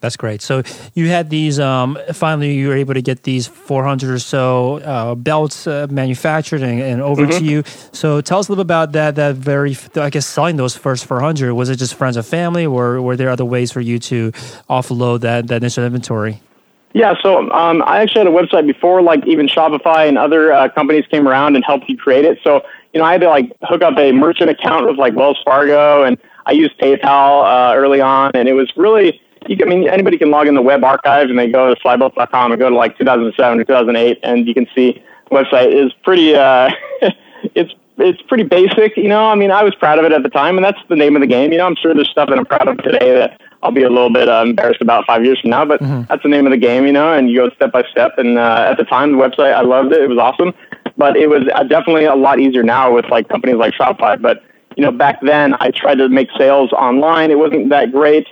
That's 0.01 0.17
great. 0.17 0.43
So 0.43 0.63
you 0.95 1.09
had 1.09 1.31
these. 1.31 1.59
Um, 1.59 1.99
finally, 2.13 2.55
you 2.55 2.69
were 2.69 2.77
able 2.77 2.95
to 2.95 3.03
get 3.03 3.23
these 3.23 3.47
400 3.47 4.11
or 4.11 4.19
so 4.19 4.77
uh, 4.81 5.15
belts 5.15 5.67
uh, 5.67 5.87
manufactured 5.91 6.63
and, 6.63 6.81
and 6.81 7.01
over 7.01 7.23
mm-hmm. 7.23 7.39
to 7.39 7.45
you. 7.45 7.63
So 7.93 8.21
tell 8.21 8.39
us 8.39 8.49
a 8.49 8.53
little 8.53 8.63
bit 8.63 8.67
about 8.67 8.93
that. 8.93 9.15
That 9.15 9.37
very, 9.37 9.77
I 9.97 10.11
guess, 10.11 10.27
selling 10.27 10.57
those 10.57 10.77
first 10.77 11.07
400. 11.07 11.55
Was 11.55 11.71
it 11.71 11.77
just 11.77 11.95
friends 11.95 12.17
and 12.19 12.27
family, 12.27 12.67
or 12.67 13.01
were 13.01 13.17
there 13.17 13.31
other 13.31 13.45
ways 13.45 13.73
for 13.73 13.81
you 13.81 13.99
to 14.01 14.33
offload 14.69 15.21
that 15.21 15.49
that 15.49 15.57
initial 15.57 15.85
inventory? 15.85 16.43
Yeah, 16.93 17.15
so 17.23 17.51
um, 17.53 17.83
I 17.87 18.01
actually 18.01 18.21
had 18.21 18.29
a 18.29 18.31
website 18.31 18.67
before, 18.67 19.03
like 19.03 19.27
even 19.27 19.49
Shopify 19.49 20.09
and 20.09 20.17
other 20.17 20.53
uh, 20.53 20.69
companies 20.71 21.05
came 21.11 21.29
around 21.29 21.55
and 21.55 21.65
helped 21.65 21.89
you 21.89 21.97
create 21.97 22.25
it. 22.25 22.39
So 22.43 22.63
you 22.93 23.01
know, 23.01 23.07
I 23.07 23.13
had 23.13 23.21
to 23.23 23.29
like 23.29 23.53
hook 23.63 23.83
up 23.83 23.99
a 23.99 24.13
merchant 24.13 24.51
account 24.51 24.87
with 24.87 24.97
like 24.97 25.15
Wells 25.15 25.39
Fargo, 25.45 26.05
and 26.05 26.19
I 26.45 26.53
used 26.53 26.79
PayPal 26.79 27.45
uh, 27.45 27.77
early 27.77 28.01
on, 28.01 28.33
and 28.35 28.47
it 28.47 28.53
was 28.53 28.71
really. 28.77 29.21
You, 29.49 29.57
I 29.61 29.69
mean, 29.69 29.89
anybody 29.89 30.19
can 30.19 30.31
log 30.31 30.47
in 30.47 30.55
the 30.55 30.63
web 30.63 30.85
archive 30.85 31.29
and 31.29 31.39
they 31.39 31.51
go 31.51 31.75
to 31.75 31.81
slidebelts.com 31.81 32.53
and 32.53 32.59
go 32.59 32.71
to 32.71 32.77
like 32.77 32.97
2007 32.99 33.61
or 33.61 33.65
2008, 33.65 34.19
and 34.23 34.47
you 34.47 34.55
can 34.55 34.67
see 34.75 35.03
the 35.31 35.37
website 35.37 35.73
is 35.73 35.93
pretty. 36.03 36.35
Uh, 36.35 36.71
it's 37.55 37.73
it's 37.99 38.21
pretty 38.23 38.45
basic, 38.45 38.97
you 38.97 39.09
know. 39.09 39.27
I 39.27 39.35
mean, 39.35 39.51
I 39.51 39.63
was 39.63 39.75
proud 39.75 39.99
of 39.99 40.05
it 40.05 40.13
at 40.13 40.23
the 40.23 40.29
time, 40.29 40.57
and 40.57 40.65
that's 40.65 40.79
the 40.89 40.97
name 40.97 41.17
of 41.17 41.21
the 41.21 41.27
game. 41.27 41.53
You 41.53 41.59
know, 41.59 41.67
I'm 41.67 41.77
sure 41.77 41.95
there's 41.95 42.11
stuff 42.11 42.29
that 42.29 42.39
I'm 42.39 42.45
proud 42.45 42.69
of 42.69 42.77
today 42.79 43.15
that 43.15 43.41
I'll 43.63 43.73
be 43.73 43.83
a 43.83 43.89
little 43.89 44.13
bit 44.13 44.29
uh, 44.29 44.45
embarrassed 44.47 44.83
about 44.83 45.07
five 45.07 45.25
years 45.25 45.41
from 45.41 45.51
now, 45.51 45.65
but 45.65 45.81
mm-hmm. 45.81 46.03
that's 46.09 46.23
the 46.23 46.29
name 46.29 46.47
of 46.47 46.53
the 46.53 46.59
game, 46.59 46.87
you 46.87 46.93
know, 46.93 47.13
and 47.13 47.31
you 47.31 47.39
go 47.39 47.51
step 47.51 47.73
by 47.73 47.85
step. 47.91 48.13
And 48.19 48.39
uh, 48.39 48.69
at 48.71 48.77
the 48.77 48.85
time, 48.85 49.13
the 49.13 49.19
website, 49.19 49.55
I 49.55 49.63
loved 49.63 49.93
it. 49.93 50.03
It 50.03 50.09
was 50.09 50.19
awesome. 50.19 50.53
But 50.99 51.17
it 51.17 51.29
was 51.29 51.43
uh, 51.55 51.65
definitely 51.65 52.05
a 52.05 52.15
lot 52.15 52.39
easier 52.39 52.63
now 52.63 52.95
with 52.95 53.07
like 53.07 53.29
companies 53.29 53.57
like 53.57 53.75
Shopify. 53.75 54.21
But, 54.21 54.43
you 54.77 54.83
know, 54.83 54.93
back 54.93 55.21
then 55.23 55.55
I 55.61 55.71
tried 55.71 55.97
to 55.97 56.09
make 56.09 56.29
sales 56.39 56.73
online. 56.73 57.31
It 57.31 57.39
wasn't 57.39 57.71
that 57.71 57.93
great. 57.93 58.27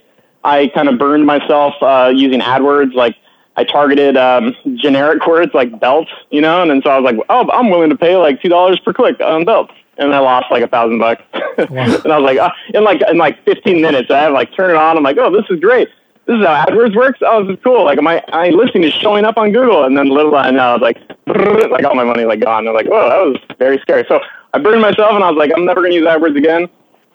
I 0.44 0.68
kind 0.68 0.88
of 0.88 0.98
burned 0.98 1.26
myself 1.26 1.74
uh, 1.80 2.12
using 2.14 2.40
AdWords. 2.40 2.94
Like 2.94 3.16
I 3.56 3.64
targeted 3.64 4.16
um, 4.16 4.54
generic 4.76 5.26
words 5.26 5.52
like 5.54 5.80
belt, 5.80 6.08
you 6.30 6.40
know, 6.40 6.60
and 6.60 6.70
then 6.70 6.82
so 6.82 6.90
I 6.90 6.98
was 6.98 7.12
like, 7.12 7.24
oh, 7.28 7.50
I'm 7.50 7.70
willing 7.70 7.90
to 7.90 7.96
pay 7.96 8.16
like 8.16 8.40
$2 8.40 8.84
per 8.84 8.92
click 8.92 9.20
on 9.20 9.44
belt, 9.44 9.70
and 9.96 10.14
I 10.14 10.18
lost 10.18 10.46
like 10.50 10.62
a 10.62 10.68
thousand 10.68 10.98
bucks. 10.98 11.22
And 11.56 12.12
I 12.12 12.18
was 12.18 12.24
like, 12.24 12.38
uh, 12.38 12.50
in 12.74 12.82
like 12.82 13.00
in 13.08 13.16
like 13.16 13.44
15 13.44 13.80
minutes, 13.80 14.10
I 14.10 14.22
have 14.22 14.32
like 14.32 14.54
turn 14.54 14.70
it 14.70 14.76
on. 14.76 14.96
I'm 14.96 15.04
like, 15.04 15.16
oh, 15.18 15.30
this 15.30 15.44
is 15.50 15.60
great. 15.60 15.88
This 16.26 16.38
is 16.38 16.44
how 16.44 16.64
AdWords 16.64 16.96
works. 16.96 17.20
Oh, 17.22 17.44
this 17.44 17.56
is 17.56 17.62
cool. 17.62 17.84
Like 17.84 18.00
my 18.02 18.22
my 18.32 18.48
listing 18.48 18.82
is 18.82 18.92
showing 18.92 19.24
up 19.24 19.38
on 19.38 19.52
Google, 19.52 19.84
and 19.84 19.96
then 19.96 20.08
little 20.08 20.34
I 20.34 20.50
know, 20.50 20.58
I 20.58 20.72
was 20.74 20.82
like, 20.82 20.98
like 21.70 21.84
all 21.84 21.94
my 21.94 22.04
money 22.04 22.24
like 22.24 22.40
gone. 22.40 22.66
I'm 22.66 22.74
like, 22.74 22.86
whoa, 22.86 23.08
that 23.08 23.24
was 23.24 23.56
very 23.58 23.78
scary. 23.78 24.04
So 24.08 24.20
I 24.52 24.58
burned 24.58 24.82
myself, 24.82 25.12
and 25.14 25.22
I 25.22 25.30
was 25.30 25.38
like, 25.38 25.52
I'm 25.56 25.64
never 25.64 25.80
gonna 25.80 25.94
use 25.94 26.06
AdWords 26.06 26.36
again. 26.36 26.68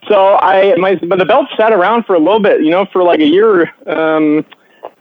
So 0.08 0.36
I 0.38 0.76
my 0.76 0.96
but 0.96 1.20
the 1.20 1.26
belt 1.26 1.48
sat 1.58 1.74
around 1.74 2.06
for 2.06 2.16
a 2.16 2.20
little 2.20 2.40
bit, 2.40 2.62
you 2.62 2.72
know, 2.72 2.86
for 2.92 3.04
like 3.04 3.20
a 3.20 3.28
year, 3.28 3.74
um, 3.86 4.46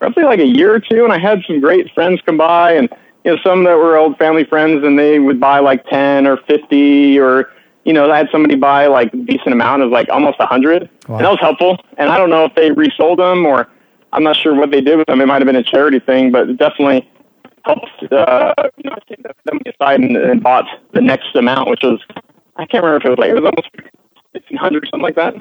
roughly 0.00 0.25
like 0.25 0.40
a 0.40 0.47
year 0.47 0.75
or 0.75 0.81
two, 0.81 1.05
and 1.05 1.12
I 1.12 1.19
had 1.19 1.43
some 1.47 1.61
great 1.61 1.93
friends 1.95 2.21
come 2.26 2.37
by 2.37 2.73
and 2.73 2.88
you 3.25 3.35
know, 3.35 3.43
some 3.43 3.64
that 3.64 3.76
were 3.76 3.97
old 3.97 4.17
family 4.17 4.45
friends 4.45 4.85
and 4.85 4.99
they 4.99 5.19
would 5.19 5.40
buy 5.40 5.59
like 5.59 5.85
10 5.87 6.26
or 6.26 6.38
50 6.49 7.19
or 7.19 7.50
you 7.85 7.93
know, 7.95 8.11
I 8.11 8.19
had 8.19 8.28
somebody 8.31 8.55
buy 8.55 8.87
like 8.87 9.14
a 9.14 9.17
decent 9.17 9.52
amount 9.52 9.83
of 9.83 9.90
like 9.90 10.11
almost 10.11 10.37
a 10.40 10.47
hundred, 10.47 10.90
wow. 11.09 11.17
and 11.17 11.25
that 11.25 11.31
was 11.31 11.40
helpful. 11.40 11.78
And 11.97 12.11
I 12.11 12.19
don't 12.19 12.28
know 12.28 12.45
if 12.45 12.55
they 12.55 12.71
resold 12.71 13.19
them 13.19 13.47
or 13.47 13.67
I'm 14.12 14.23
not 14.23 14.37
sure 14.37 14.55
what 14.55 14.71
they 14.71 14.83
did 14.83 14.99
with 14.99 15.07
them. 15.07 15.23
It 15.23 15.26
might 15.26 15.40
have 15.40 15.47
been 15.47 15.57
a 15.57 15.62
charity 15.62 15.99
thing, 15.99 16.31
but 16.31 16.50
it 16.50 16.59
definitely 16.59 17.11
helped. 17.64 17.88
Uh, 18.12 18.52
you 18.76 18.90
know, 18.90 18.97
them 19.45 19.61
aside 19.67 20.00
and, 20.00 20.17
and 20.17 20.43
bought 20.43 20.67
the 20.93 21.00
next 21.00 21.35
amount, 21.35 21.71
which 21.71 21.83
was 21.83 22.00
I 22.57 22.67
can't 22.67 22.85
remember 22.85 22.97
if 22.97 23.05
it 23.07 23.11
was 23.11 23.19
like 23.19 23.31
it 23.31 23.35
was 23.35 23.45
almost 23.45 23.71
fifteen 24.38 24.59
hundred 24.59 24.85
something 24.90 25.02
like 25.02 25.16
that. 25.16 25.35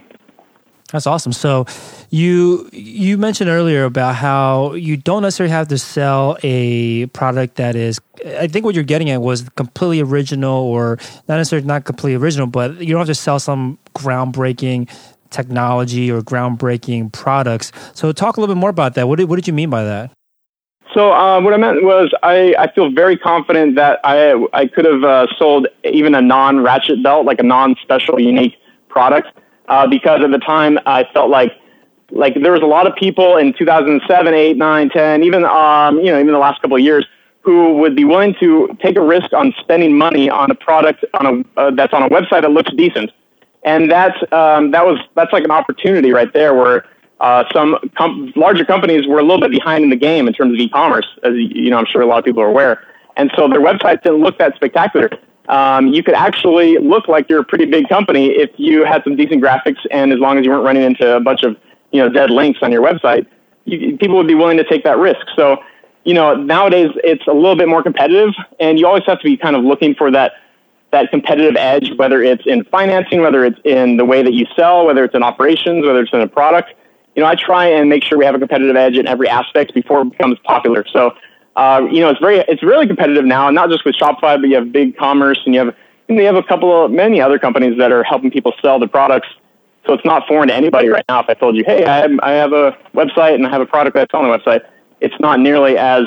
That's 0.91 1.05
awesome. 1.05 1.33
So 1.33 1.65
you 2.09 2.69
you 2.71 3.17
mentioned 3.17 3.49
earlier 3.49 3.83
about 3.83 4.15
how 4.15 4.73
you 4.73 4.95
don't 4.95 5.21
necessarily 5.21 5.51
have 5.51 5.67
to 5.67 5.77
sell 5.77 6.37
a 6.43 7.07
product 7.07 7.55
that 7.55 7.75
is 7.75 7.99
I 8.25 8.47
think 8.47 8.63
what 8.63 8.73
you're 8.73 8.85
getting 8.85 9.09
at 9.09 9.21
was 9.21 9.49
completely 9.49 10.01
original 10.01 10.63
or 10.63 10.97
not 11.27 11.37
necessarily 11.37 11.67
not 11.67 11.83
completely 11.83 12.15
original, 12.15 12.47
but 12.47 12.79
you 12.79 12.91
don't 12.93 12.99
have 12.99 13.07
to 13.07 13.15
sell 13.15 13.39
some 13.39 13.77
groundbreaking 13.95 14.89
technology 15.29 16.09
or 16.09 16.21
groundbreaking 16.21 17.11
products. 17.11 17.73
So 17.93 18.13
talk 18.13 18.37
a 18.37 18.39
little 18.39 18.55
bit 18.55 18.59
more 18.59 18.69
about 18.69 18.95
that. 18.95 19.09
What 19.09 19.17
did, 19.17 19.27
what 19.27 19.35
did 19.35 19.45
you 19.47 19.53
mean 19.53 19.69
by 19.69 19.83
that? 19.83 20.11
So 20.93 21.11
uh, 21.11 21.41
what 21.41 21.53
I 21.53 21.57
meant 21.57 21.83
was 21.83 22.13
I, 22.23 22.55
I 22.57 22.71
feel 22.71 22.89
very 22.89 23.17
confident 23.17 23.75
that 23.75 23.99
I 24.05 24.33
I 24.53 24.67
could 24.67 24.85
have 24.85 25.03
uh, 25.03 25.27
sold 25.37 25.67
even 25.83 26.15
a 26.15 26.21
non 26.21 26.61
ratchet 26.61 27.03
belt, 27.03 27.25
like 27.25 27.39
a 27.39 27.43
non 27.43 27.75
special 27.81 28.21
unique 28.21 28.55
product 28.89 29.29
uh, 29.67 29.87
because 29.87 30.23
at 30.23 30.31
the 30.31 30.39
time 30.39 30.79
I 30.85 31.05
felt 31.13 31.29
like 31.29 31.53
like 32.11 32.35
there 32.41 32.53
was 32.53 32.61
a 32.61 32.65
lot 32.67 32.87
of 32.87 32.95
people 32.95 33.35
in 33.35 33.53
2007, 33.53 34.33
8, 34.33 34.55
9, 34.55 34.89
10, 34.89 35.23
even 35.23 35.43
um, 35.45 35.97
you 35.99 36.11
know 36.11 36.19
even 36.19 36.27
the 36.27 36.39
last 36.39 36.61
couple 36.61 36.77
of 36.77 36.83
years 36.83 37.05
who 37.41 37.77
would 37.77 37.95
be 37.95 38.03
willing 38.03 38.35
to 38.39 38.77
take 38.81 38.97
a 38.97 39.01
risk 39.01 39.31
on 39.33 39.53
spending 39.59 39.97
money 39.97 40.29
on 40.29 40.51
a 40.51 40.55
product 40.55 41.05
on 41.13 41.25
a 41.25 41.59
uh, 41.59 41.71
that's 41.71 41.93
on 41.93 42.03
a 42.03 42.09
website 42.09 42.41
that 42.41 42.51
looks 42.51 42.71
decent, 42.75 43.11
and 43.63 43.91
that's 43.91 44.17
um, 44.31 44.71
that 44.71 44.85
was 44.85 44.99
that's 45.15 45.33
like 45.33 45.43
an 45.43 45.51
opportunity 45.51 46.11
right 46.11 46.33
there 46.33 46.53
where. 46.53 46.85
Uh, 47.19 47.43
some 47.51 47.75
com- 47.97 48.31
larger 48.35 48.63
companies 48.63 49.07
were 49.07 49.17
a 49.17 49.23
little 49.23 49.39
bit 49.39 49.49
behind 49.49 49.83
in 49.83 49.89
the 49.89 49.95
game 49.95 50.27
in 50.27 50.33
terms 50.35 50.53
of 50.53 50.59
e-commerce, 50.59 51.07
as 51.23 51.33
you 51.33 51.71
know, 51.71 51.79
I'm 51.79 51.87
sure 51.87 52.03
a 52.03 52.05
lot 52.05 52.19
of 52.19 52.25
people 52.25 52.43
are 52.43 52.47
aware, 52.47 52.85
and 53.15 53.31
so 53.35 53.47
their 53.47 53.59
websites 53.59 54.03
didn't 54.03 54.19
look 54.19 54.37
that 54.37 54.53
spectacular 54.53 55.09
um, 55.47 55.87
you 55.87 56.03
could 56.03 56.15
actually 56.15 56.77
look 56.77 57.07
like 57.07 57.29
you're 57.29 57.39
a 57.39 57.45
pretty 57.45 57.65
big 57.65 57.87
company 57.87 58.27
if 58.27 58.51
you 58.57 58.83
had 58.83 59.03
some 59.03 59.15
decent 59.15 59.41
graphics 59.41 59.79
and 59.91 60.11
as 60.11 60.19
long 60.19 60.37
as 60.37 60.45
you 60.45 60.51
weren't 60.51 60.65
running 60.65 60.83
into 60.83 61.15
a 61.15 61.19
bunch 61.19 61.43
of 61.43 61.55
you 61.91 62.01
know 62.01 62.09
dead 62.09 62.29
links 62.29 62.59
on 62.61 62.71
your 62.71 62.81
website, 62.83 63.25
you, 63.65 63.97
people 63.97 64.17
would 64.17 64.27
be 64.27 64.35
willing 64.35 64.57
to 64.57 64.65
take 64.65 64.83
that 64.83 64.97
risk. 64.97 65.25
So 65.35 65.57
you 66.03 66.13
know 66.13 66.35
nowadays 66.35 66.91
it's 67.03 67.25
a 67.27 67.33
little 67.33 67.55
bit 67.55 67.67
more 67.67 67.81
competitive, 67.81 68.33
and 68.59 68.77
you 68.77 68.87
always 68.87 69.03
have 69.05 69.19
to 69.19 69.23
be 69.23 69.37
kind 69.37 69.55
of 69.55 69.63
looking 69.63 69.95
for 69.95 70.11
that 70.11 70.33
that 70.91 71.09
competitive 71.11 71.55
edge, 71.57 71.91
whether 71.97 72.21
it's 72.23 72.43
in 72.45 72.63
financing, 72.65 73.21
whether 73.21 73.43
it's 73.43 73.59
in 73.65 73.97
the 73.97 74.05
way 74.05 74.23
that 74.23 74.33
you 74.33 74.45
sell, 74.55 74.85
whether 74.85 75.03
it's 75.03 75.15
in 75.15 75.23
operations, 75.23 75.85
whether 75.85 76.01
it's 76.01 76.13
in 76.13 76.21
a 76.21 76.27
product. 76.27 76.73
You 77.15 77.23
know, 77.23 77.27
I 77.27 77.35
try 77.35 77.65
and 77.65 77.89
make 77.89 78.03
sure 78.03 78.17
we 78.17 78.25
have 78.25 78.35
a 78.35 78.39
competitive 78.39 78.75
edge 78.75 78.97
in 78.97 79.07
every 79.07 79.27
aspect 79.27 79.73
before 79.73 80.01
it 80.01 80.11
becomes 80.11 80.37
popular. 80.43 80.85
So 80.91 81.15
uh, 81.57 81.81
you 81.91 82.01
know, 82.01 82.09
it's 82.09 82.19
very, 82.19 82.37
it's 82.47 82.61
really 82.61 82.85
competitive 82.85 83.25
now, 83.25 83.49
not 83.49 83.69
just 83.69 83.83
with 83.83 83.95
Shopify, 83.95 84.39
but 84.39 84.43
you 84.43 84.55
have 84.55 84.71
Big 84.71 84.95
Commerce, 84.95 85.39
and 85.43 85.55
you 85.55 85.65
have, 85.65 85.75
and 86.07 86.17
you 86.17 86.25
have 86.25 86.35
a 86.35 86.43
couple 86.43 86.85
of 86.85 86.91
many 86.91 87.19
other 87.19 87.39
companies 87.39 87.77
that 87.79 87.91
are 87.91 88.03
helping 88.03 88.29
people 88.29 88.53
sell 88.61 88.77
their 88.77 88.87
products. 88.87 89.27
So 89.87 89.93
it's 89.93 90.05
not 90.05 90.27
foreign 90.27 90.49
to 90.49 90.53
anybody 90.53 90.89
right 90.89 91.03
now. 91.09 91.21
If 91.21 91.29
I 91.29 91.33
told 91.33 91.55
you, 91.55 91.63
hey, 91.65 91.83
I 91.85 91.97
have, 91.97 92.11
I 92.21 92.31
have 92.33 92.53
a 92.53 92.77
website 92.93 93.35
and 93.35 93.47
I 93.47 93.49
have 93.49 93.61
a 93.61 93.65
product 93.65 93.95
that's 93.95 94.13
on 94.13 94.29
the 94.29 94.37
website, 94.37 94.61
it's 95.01 95.19
not 95.19 95.39
nearly 95.39 95.77
as 95.77 96.03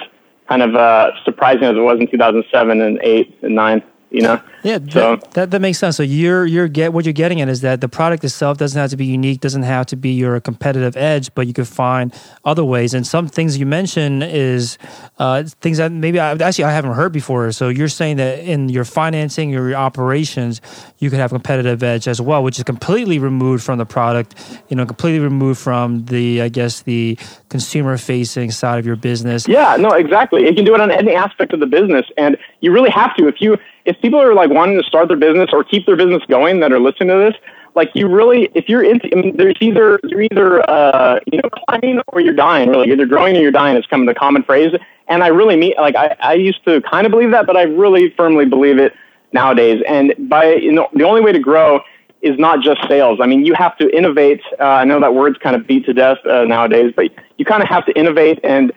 kind 0.49 0.63
of 0.63 0.77
uh, 0.77 1.11
surprising 1.25 1.65
as 1.65 1.77
it 1.77 1.81
was 1.81 1.99
in 1.99 2.07
2007 2.07 2.81
and 2.81 3.01
8 3.03 3.39
and 3.43 3.55
9 3.55 3.83
you 4.11 4.21
know? 4.21 4.41
Yeah 4.63 4.79
so, 4.91 5.17
that, 5.17 5.31
that, 5.33 5.51
that 5.53 5.61
makes 5.61 5.79
sense. 5.79 5.97
So 5.97 6.03
you're 6.03 6.45
you're 6.45 6.69
get 6.69 6.93
what 6.93 7.05
you're 7.07 7.15
getting 7.15 7.41
at 7.41 7.49
is 7.49 7.63
that 7.63 7.81
the 7.81 7.89
product 7.89 8.25
itself 8.25 8.59
doesn't 8.59 8.79
have 8.79 8.91
to 8.91 8.97
be 8.97 9.07
unique 9.07 9.41
doesn't 9.41 9.63
have 9.63 9.87
to 9.87 9.97
be 9.97 10.11
your 10.11 10.39
competitive 10.41 10.97
edge 10.97 11.35
but 11.35 11.47
you 11.47 11.55
could 11.55 11.69
find 11.69 12.15
other 12.45 12.65
ways. 12.65 12.93
And 12.93 13.07
some 13.07 13.27
things 13.27 13.57
you 13.57 13.67
mentioned 13.67 14.23
is 14.23 14.77
uh, 15.19 15.45
things 15.61 15.79
that 15.79 15.93
maybe 15.93 16.21
I, 16.21 16.33
actually 16.33 16.65
i 16.65 16.73
haven't 16.73 16.93
heard 16.93 17.13
before. 17.13 17.51
So 17.53 17.69
you're 17.69 17.89
saying 17.89 18.17
that 18.17 18.41
in 18.41 18.69
your 18.69 18.85
financing 18.85 19.51
your 19.51 19.75
operations 19.75 20.61
you 20.99 21.09
could 21.09 21.19
have 21.19 21.31
competitive 21.31 21.83
edge 21.83 22.07
as 22.07 22.21
well 22.21 22.43
which 22.43 22.59
is 22.59 22.65
completely 22.65 23.19
removed 23.19 23.65
from 23.65 23.79
the 23.79 23.87
product 23.87 24.35
you 24.69 24.77
know 24.77 24.85
completely 24.85 25.21
removed 25.21 25.59
from 25.61 26.05
the 26.07 26.43
i 26.43 26.49
guess 26.49 26.83
the 26.83 27.17
consumer 27.49 27.97
facing 27.97 28.51
side 28.51 28.79
of 28.79 28.87
your 28.87 28.97
business. 28.97 29.49
Yeah 29.49 29.77
no 29.77 29.91
exactly. 29.91 30.47
You 30.47 30.55
can 30.55 30.65
do 30.65 30.75
it 30.75 30.81
on 30.81 30.91
any 30.91 31.15
aspect 31.15 31.53
of 31.53 31.61
the 31.61 31.67
business 31.67 32.07
and 32.19 32.37
you 32.61 32.73
really 32.73 32.91
have 32.91 33.15
to. 33.17 33.27
If 33.27 33.41
you 33.41 33.57
if 33.85 34.01
people 34.01 34.21
are 34.21 34.35
like 34.35 34.51
wanting 34.51 34.81
to 34.81 34.87
start 34.87 35.09
their 35.09 35.17
business 35.17 35.51
or 35.53 35.65
keep 35.65 35.87
their 35.87 35.97
business 35.97 36.23
going 36.29 36.61
that 36.61 36.73
are 36.73 36.81
listening 36.81 37.09
to 37.09 37.17
this, 37.17 37.35
like 37.75 37.91
you 37.95 38.09
really, 38.09 38.51
if 38.55 38.69
you're 38.69 38.83
in, 38.83 39.01
I 39.13 39.15
mean, 39.15 39.37
there's 39.37 39.57
either 39.61 40.01
you're 40.05 40.23
either 40.23 40.69
uh, 40.69 41.21
you 41.31 41.41
know 41.41 41.49
climbing 41.51 42.01
or 42.09 42.21
you're 42.21 42.35
dying. 42.35 42.69
Really, 42.69 42.91
either 42.91 43.07
growing 43.07 43.37
or 43.37 43.41
you're 43.41 43.53
dying 43.53 43.77
is 43.77 43.87
kind 43.87 44.03
of 44.03 44.13
the 44.13 44.19
common 44.19 44.43
phrase. 44.43 44.73
And 45.09 45.23
I 45.23 45.29
really 45.29 45.57
mean, 45.57 45.75
like 45.77 45.97
I, 45.97 46.17
I 46.21 46.35
used 46.35 46.65
to 46.65 46.81
kind 46.83 47.07
of 47.07 47.11
believe 47.11 47.31
that, 47.33 47.47
but 47.47 47.57
I 47.57 47.63
really 47.63 48.11
firmly 48.17 48.45
believe 48.45 48.79
it 48.79 48.93
nowadays. 49.33 49.83
And 49.89 50.15
by 50.29 50.55
you 50.55 50.73
know, 50.73 50.89
the 50.95 51.05
only 51.05 51.21
way 51.21 51.33
to 51.33 51.39
grow 51.39 51.81
is 52.23 52.39
not 52.39 52.61
just 52.61 52.81
sales. 52.89 53.19
I 53.23 53.27
mean, 53.27 53.47
you 53.47 53.55
have 53.55 53.77
to 53.79 53.89
innovate. 53.97 54.43
Uh, 54.59 54.65
I 54.65 54.85
know 54.85 55.01
that 55.01 55.15
word's 55.15 55.39
kind 55.39 55.57
of 55.57 55.67
beat 55.67 55.87
to 55.87 55.95
death 55.95 56.19
uh, 56.27 56.45
nowadays, 56.45 56.93
but 56.95 57.07
you 57.39 57.45
kind 57.45 57.63
of 57.63 57.69
have 57.69 57.87
to 57.87 57.93
innovate 57.99 58.41
and 58.45 58.73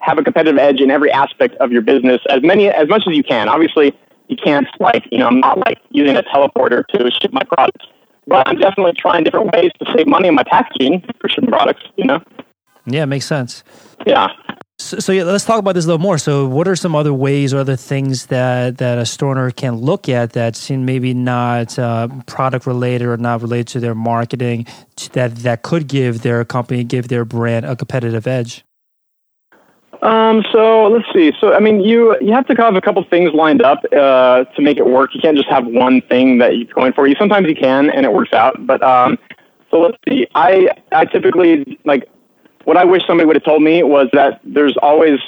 have 0.00 0.18
a 0.18 0.22
competitive 0.22 0.58
edge 0.58 0.80
in 0.80 0.90
every 0.90 1.10
aspect 1.10 1.54
of 1.56 1.70
your 1.70 1.82
business 1.82 2.20
as 2.28 2.42
many 2.42 2.68
as 2.68 2.88
much 2.88 3.02
as 3.06 3.16
you 3.16 3.22
can. 3.22 3.48
Obviously, 3.48 3.96
you 4.28 4.36
can't 4.36 4.66
like 4.80 5.04
you 5.10 5.18
know 5.18 5.26
I'm 5.26 5.40
not 5.40 5.58
like 5.58 5.78
using 5.90 6.16
a 6.16 6.22
teleporter 6.22 6.86
to 6.88 7.10
ship 7.10 7.32
my 7.32 7.42
products, 7.44 7.86
but 8.26 8.46
I'm 8.48 8.58
definitely 8.58 8.94
trying 8.96 9.24
different 9.24 9.52
ways 9.52 9.70
to 9.82 9.92
save 9.96 10.06
money 10.06 10.28
on 10.28 10.34
my 10.34 10.44
packaging 10.44 11.04
for 11.20 11.28
shipping 11.28 11.50
products. 11.50 11.82
You 11.96 12.04
know. 12.04 12.20
Yeah, 12.86 13.04
makes 13.04 13.26
sense. 13.26 13.64
Yeah. 14.06 14.28
So, 14.80 15.00
so, 15.00 15.10
yeah, 15.10 15.24
let's 15.24 15.44
talk 15.44 15.58
about 15.58 15.74
this 15.74 15.86
a 15.86 15.88
little 15.88 15.98
more. 15.98 16.18
So, 16.18 16.46
what 16.46 16.68
are 16.68 16.76
some 16.76 16.94
other 16.94 17.12
ways 17.12 17.52
or 17.52 17.58
other 17.58 17.74
things 17.74 18.26
that 18.26 18.78
that 18.78 18.96
a 18.96 19.04
store 19.04 19.32
owner 19.32 19.50
can 19.50 19.74
look 19.74 20.08
at 20.08 20.34
that 20.34 20.54
seem 20.54 20.84
maybe 20.84 21.14
not 21.14 21.76
uh, 21.78 22.06
product 22.26 22.64
related 22.64 23.08
or 23.08 23.16
not 23.16 23.42
related 23.42 23.66
to 23.68 23.80
their 23.80 23.96
marketing 23.96 24.66
that 25.12 25.34
that 25.36 25.62
could 25.62 25.88
give 25.88 26.22
their 26.22 26.44
company, 26.44 26.84
give 26.84 27.08
their 27.08 27.24
brand 27.24 27.66
a 27.66 27.74
competitive 27.74 28.28
edge? 28.28 28.64
Um, 30.02 30.44
so 30.52 30.86
let's 30.86 31.06
see. 31.12 31.32
So 31.40 31.54
I 31.54 31.60
mean, 31.60 31.80
you 31.80 32.16
you 32.20 32.32
have 32.32 32.46
to 32.46 32.54
have 32.54 32.76
a 32.76 32.80
couple 32.80 33.02
things 33.04 33.32
lined 33.34 33.62
up 33.62 33.82
uh, 33.92 34.44
to 34.44 34.62
make 34.62 34.78
it 34.78 34.86
work. 34.86 35.10
You 35.14 35.20
can't 35.20 35.36
just 35.36 35.48
have 35.48 35.66
one 35.66 36.00
thing 36.02 36.38
that 36.38 36.56
you're 36.56 36.72
going 36.72 36.92
for. 36.92 37.06
You 37.06 37.16
sometimes 37.18 37.48
you 37.48 37.56
can, 37.56 37.90
and 37.90 38.06
it 38.06 38.12
works 38.12 38.32
out. 38.32 38.64
But 38.66 38.82
um, 38.82 39.18
so 39.70 39.80
let's 39.80 39.98
see. 40.08 40.26
I 40.34 40.68
I 40.92 41.04
typically 41.04 41.78
like 41.84 42.08
what 42.64 42.76
I 42.76 42.84
wish 42.84 43.02
somebody 43.06 43.26
would 43.26 43.36
have 43.36 43.44
told 43.44 43.62
me 43.62 43.82
was 43.82 44.08
that 44.12 44.40
there's 44.44 44.76
always, 44.82 45.18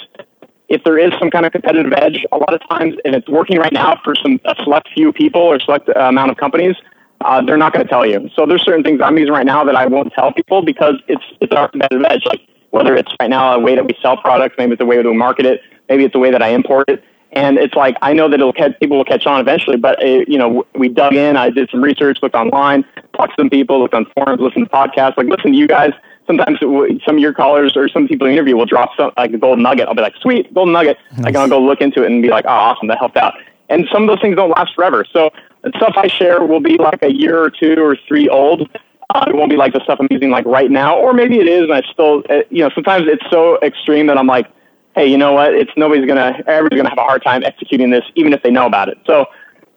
if 0.69 0.83
there 0.83 0.99
is 0.99 1.11
some 1.17 1.31
kind 1.31 1.43
of 1.43 1.51
competitive 1.51 1.91
edge, 1.97 2.23
a 2.31 2.37
lot 2.37 2.53
of 2.53 2.61
times, 2.69 2.95
and 3.03 3.15
it's 3.15 3.27
working 3.27 3.57
right 3.57 3.73
now 3.73 3.99
for 4.03 4.13
some 4.15 4.39
a 4.45 4.55
select 4.63 4.89
few 4.93 5.11
people 5.11 5.41
or 5.41 5.59
select 5.59 5.89
uh, 5.89 6.01
amount 6.01 6.29
of 6.29 6.37
companies, 6.37 6.75
uh, 7.21 7.41
they're 7.41 7.57
not 7.57 7.73
going 7.73 7.83
to 7.83 7.89
tell 7.89 8.05
you. 8.05 8.29
So 8.35 8.45
there's 8.45 8.63
certain 8.63 8.83
things 8.83 9.01
I'm 9.03 9.17
using 9.17 9.33
right 9.33 9.45
now 9.45 9.63
that 9.63 9.75
I 9.75 9.87
won't 9.87 10.13
tell 10.13 10.31
people 10.31 10.61
because 10.61 10.95
it's 11.07 11.23
it's 11.41 11.51
our 11.51 11.67
competitive 11.67 12.05
edge. 12.07 12.21
Like 12.25 12.41
whether 12.71 12.95
it's 12.95 13.11
right 13.19 13.29
now 13.29 13.55
a 13.55 13.59
way 13.59 13.75
that 13.75 13.85
we 13.85 13.95
sell 14.01 14.17
products, 14.17 14.55
maybe 14.57 14.73
it's 14.73 14.79
the 14.79 14.85
way 14.85 14.97
that 14.97 15.05
we 15.05 15.15
market 15.15 15.45
it, 15.45 15.61
maybe 15.87 16.03
it's 16.03 16.13
the 16.13 16.19
way 16.19 16.31
that 16.31 16.41
I 16.41 16.49
import 16.49 16.89
it. 16.89 17.03
And 17.33 17.57
it's 17.57 17.75
like 17.75 17.95
I 18.01 18.11
know 18.11 18.27
that 18.27 18.39
it'll 18.39 18.51
catch 18.51 18.77
people 18.79 18.97
will 18.97 19.05
catch 19.05 19.25
on 19.25 19.39
eventually, 19.39 19.77
but 19.77 20.01
it, 20.03 20.21
uh, 20.21 20.25
you 20.27 20.37
know 20.37 20.65
we 20.75 20.89
dug 20.89 21.13
in. 21.13 21.37
I 21.37 21.49
did 21.49 21.69
some 21.69 21.81
research, 21.81 22.19
looked 22.21 22.35
online, 22.35 22.83
talked 23.15 23.37
to 23.37 23.43
some 23.43 23.49
people, 23.49 23.79
looked 23.79 23.93
on 23.93 24.05
forums, 24.17 24.41
listened 24.41 24.65
to 24.65 24.71
podcasts. 24.71 25.15
Like 25.15 25.27
listen 25.27 25.53
to 25.53 25.57
you 25.57 25.67
guys 25.67 25.93
sometimes 26.27 26.59
some 26.59 27.15
of 27.15 27.19
your 27.19 27.33
callers 27.33 27.75
or 27.75 27.89
some 27.89 28.07
people 28.07 28.27
you 28.27 28.33
interview 28.33 28.55
will 28.55 28.65
drop 28.65 28.91
some 28.95 29.11
like 29.17 29.33
a 29.33 29.37
golden 29.37 29.63
nugget. 29.63 29.87
I'll 29.87 29.95
be 29.95 30.01
like, 30.01 30.15
sweet, 30.21 30.53
golden 30.53 30.73
nugget. 30.73 30.97
Nice. 31.13 31.25
Like 31.25 31.35
I'll 31.35 31.49
go 31.49 31.59
look 31.59 31.81
into 31.81 32.03
it 32.03 32.11
and 32.11 32.21
be 32.21 32.29
like, 32.29 32.45
oh, 32.45 32.49
awesome, 32.49 32.87
that 32.87 32.97
helped 32.99 33.17
out. 33.17 33.33
And 33.69 33.87
some 33.91 34.03
of 34.03 34.09
those 34.09 34.21
things 34.21 34.35
don't 34.35 34.49
last 34.49 34.73
forever. 34.75 35.05
So 35.11 35.31
the 35.63 35.71
stuff 35.77 35.93
I 35.95 36.07
share 36.07 36.43
will 36.43 36.59
be 36.59 36.77
like 36.77 37.01
a 37.03 37.13
year 37.13 37.41
or 37.41 37.49
two 37.49 37.75
or 37.81 37.97
three 38.07 38.27
old. 38.29 38.69
Uh, 39.13 39.25
it 39.27 39.35
won't 39.35 39.49
be 39.49 39.57
like 39.57 39.73
the 39.73 39.83
stuff 39.83 39.99
I'm 39.99 40.07
using 40.09 40.29
like 40.29 40.45
right 40.45 40.71
now, 40.71 40.97
or 40.97 41.13
maybe 41.13 41.39
it 41.39 41.47
is, 41.47 41.63
and 41.63 41.73
I 41.73 41.81
still, 41.91 42.23
uh, 42.29 42.43
you 42.49 42.63
know, 42.63 42.69
sometimes 42.73 43.07
it's 43.07 43.23
so 43.29 43.59
extreme 43.61 44.07
that 44.07 44.17
I'm 44.17 44.27
like, 44.27 44.47
hey, 44.95 45.05
you 45.05 45.17
know 45.17 45.33
what? 45.33 45.53
It's 45.53 45.71
nobody's 45.75 46.07
gonna, 46.07 46.41
everybody's 46.47 46.77
gonna 46.77 46.89
have 46.89 46.97
a 46.97 47.03
hard 47.03 47.23
time 47.23 47.43
executing 47.43 47.89
this, 47.89 48.03
even 48.15 48.31
if 48.31 48.41
they 48.43 48.51
know 48.51 48.65
about 48.65 48.87
it. 48.87 48.97
So 49.05 49.25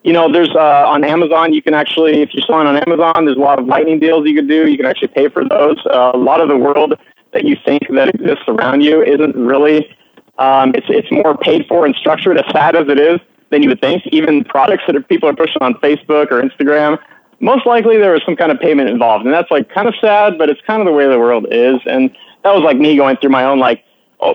you 0.05 0.13
know, 0.13 0.31
there's 0.31 0.51
uh, 0.51 0.85
on 0.87 1.03
Amazon, 1.03 1.51
you 1.51 1.63
can 1.63 1.73
actually, 1.73 2.21
if 2.21 2.31
you're 2.31 2.45
selling 2.45 2.67
on 2.67 2.77
Amazon, 2.77 3.25
there's 3.25 3.37
a 3.37 3.41
lot 3.41 3.57
of 3.57 3.65
lightning 3.65 3.99
deals 3.99 4.27
you 4.27 4.35
can 4.35 4.45
do. 4.45 4.67
You 4.67 4.77
can 4.77 4.85
actually 4.85 5.07
pay 5.07 5.29
for 5.29 5.43
those. 5.43 5.83
Uh, 5.87 6.11
a 6.13 6.17
lot 6.17 6.41
of 6.41 6.47
the 6.47 6.55
world 6.55 6.93
that 7.33 7.43
you 7.43 7.57
think 7.65 7.81
that 7.89 8.09
exists 8.09 8.43
around 8.47 8.81
you 8.81 9.01
isn't 9.01 9.35
really, 9.35 9.97
um, 10.37 10.75
it's, 10.75 10.85
it's 10.89 11.11
more 11.11 11.35
paid 11.35 11.65
for 11.67 11.87
and 11.87 11.95
structured, 11.95 12.37
as 12.37 12.45
sad 12.51 12.75
as 12.75 12.87
it 12.87 12.99
is, 12.99 13.19
than 13.49 13.63
you 13.63 13.69
would 13.69 13.81
think. 13.81 14.05
Even 14.11 14.43
products 14.43 14.83
that 14.85 14.95
are, 14.95 15.01
people 15.01 15.27
are 15.27 15.35
pushing 15.35 15.61
on 15.61 15.73
Facebook 15.75 16.29
or 16.29 16.39
Instagram, 16.39 16.99
most 17.39 17.65
likely 17.65 17.97
there 17.97 18.11
was 18.11 18.21
some 18.25 18.35
kind 18.35 18.51
of 18.51 18.59
payment 18.59 18.89
involved. 18.89 19.25
And 19.25 19.33
that's 19.33 19.51
like 19.51 19.69
kind 19.69 19.87
of 19.87 19.95
sad, 19.99 20.37
but 20.37 20.49
it's 20.49 20.61
kind 20.65 20.81
of 20.81 20.85
the 20.85 20.93
way 20.93 21.07
the 21.07 21.19
world 21.19 21.47
is. 21.51 21.79
And 21.85 22.09
that 22.43 22.53
was 22.53 22.63
like 22.63 22.77
me 22.77 22.95
going 22.95 23.17
through 23.17 23.31
my 23.31 23.45
own 23.45 23.59
like 23.59 23.83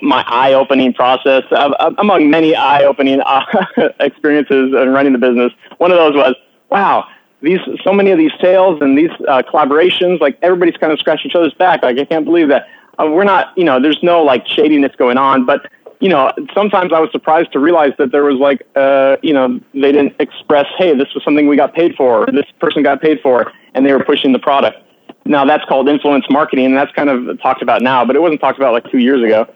my 0.02 0.24
eye-opening 0.26 0.92
process 0.92 1.42
uh, 1.50 1.92
among 1.98 2.30
many 2.30 2.54
eye-opening 2.54 3.20
uh, 3.20 3.44
experiences 4.00 4.74
in 4.74 4.88
running 4.90 5.12
the 5.12 5.18
business. 5.18 5.52
One 5.78 5.90
of 5.90 5.96
those 5.96 6.14
was, 6.14 6.34
wow, 6.70 7.06
these 7.42 7.58
so 7.82 7.92
many 7.92 8.10
of 8.10 8.18
these 8.18 8.32
sales 8.40 8.80
and 8.82 8.96
these 8.96 9.10
uh, 9.26 9.42
collaborations, 9.42 10.20
like 10.20 10.38
everybody's 10.42 10.76
kind 10.76 10.92
of 10.92 10.98
scratching 10.98 11.30
each 11.30 11.34
other's 11.34 11.54
back. 11.54 11.82
Like 11.82 11.98
I 11.98 12.04
can't 12.04 12.24
believe 12.24 12.48
that 12.48 12.68
uh, 12.98 13.06
we're 13.06 13.24
not, 13.24 13.56
you 13.56 13.64
know, 13.64 13.80
there's 13.80 14.02
no 14.02 14.22
like 14.22 14.46
shadiness 14.46 14.94
going 14.96 15.16
on, 15.16 15.46
but 15.46 15.70
you 16.00 16.08
know, 16.08 16.32
sometimes 16.54 16.92
I 16.92 16.98
was 16.98 17.10
surprised 17.12 17.52
to 17.52 17.58
realize 17.58 17.92
that 17.98 18.10
there 18.10 18.24
was 18.24 18.36
like, 18.38 18.66
uh, 18.74 19.16
you 19.22 19.34
know, 19.34 19.60
they 19.74 19.92
didn't 19.92 20.14
express, 20.18 20.66
hey, 20.78 20.96
this 20.96 21.12
was 21.14 21.22
something 21.22 21.46
we 21.46 21.56
got 21.56 21.74
paid 21.74 21.94
for, 21.94 22.26
this 22.32 22.46
person 22.58 22.82
got 22.82 23.02
paid 23.02 23.20
for, 23.20 23.52
and 23.74 23.84
they 23.84 23.92
were 23.92 24.02
pushing 24.02 24.32
the 24.32 24.38
product. 24.38 24.78
Now 25.26 25.44
that's 25.44 25.64
called 25.66 25.88
influence 25.88 26.24
marketing, 26.30 26.66
and 26.66 26.76
that's 26.76 26.92
kind 26.92 27.10
of 27.10 27.40
talked 27.40 27.62
about 27.62 27.82
now, 27.82 28.04
but 28.04 28.16
it 28.16 28.20
wasn't 28.20 28.40
talked 28.40 28.58
about 28.58 28.72
like 28.72 28.90
two 28.90 28.98
years 28.98 29.22
ago. 29.22 29.46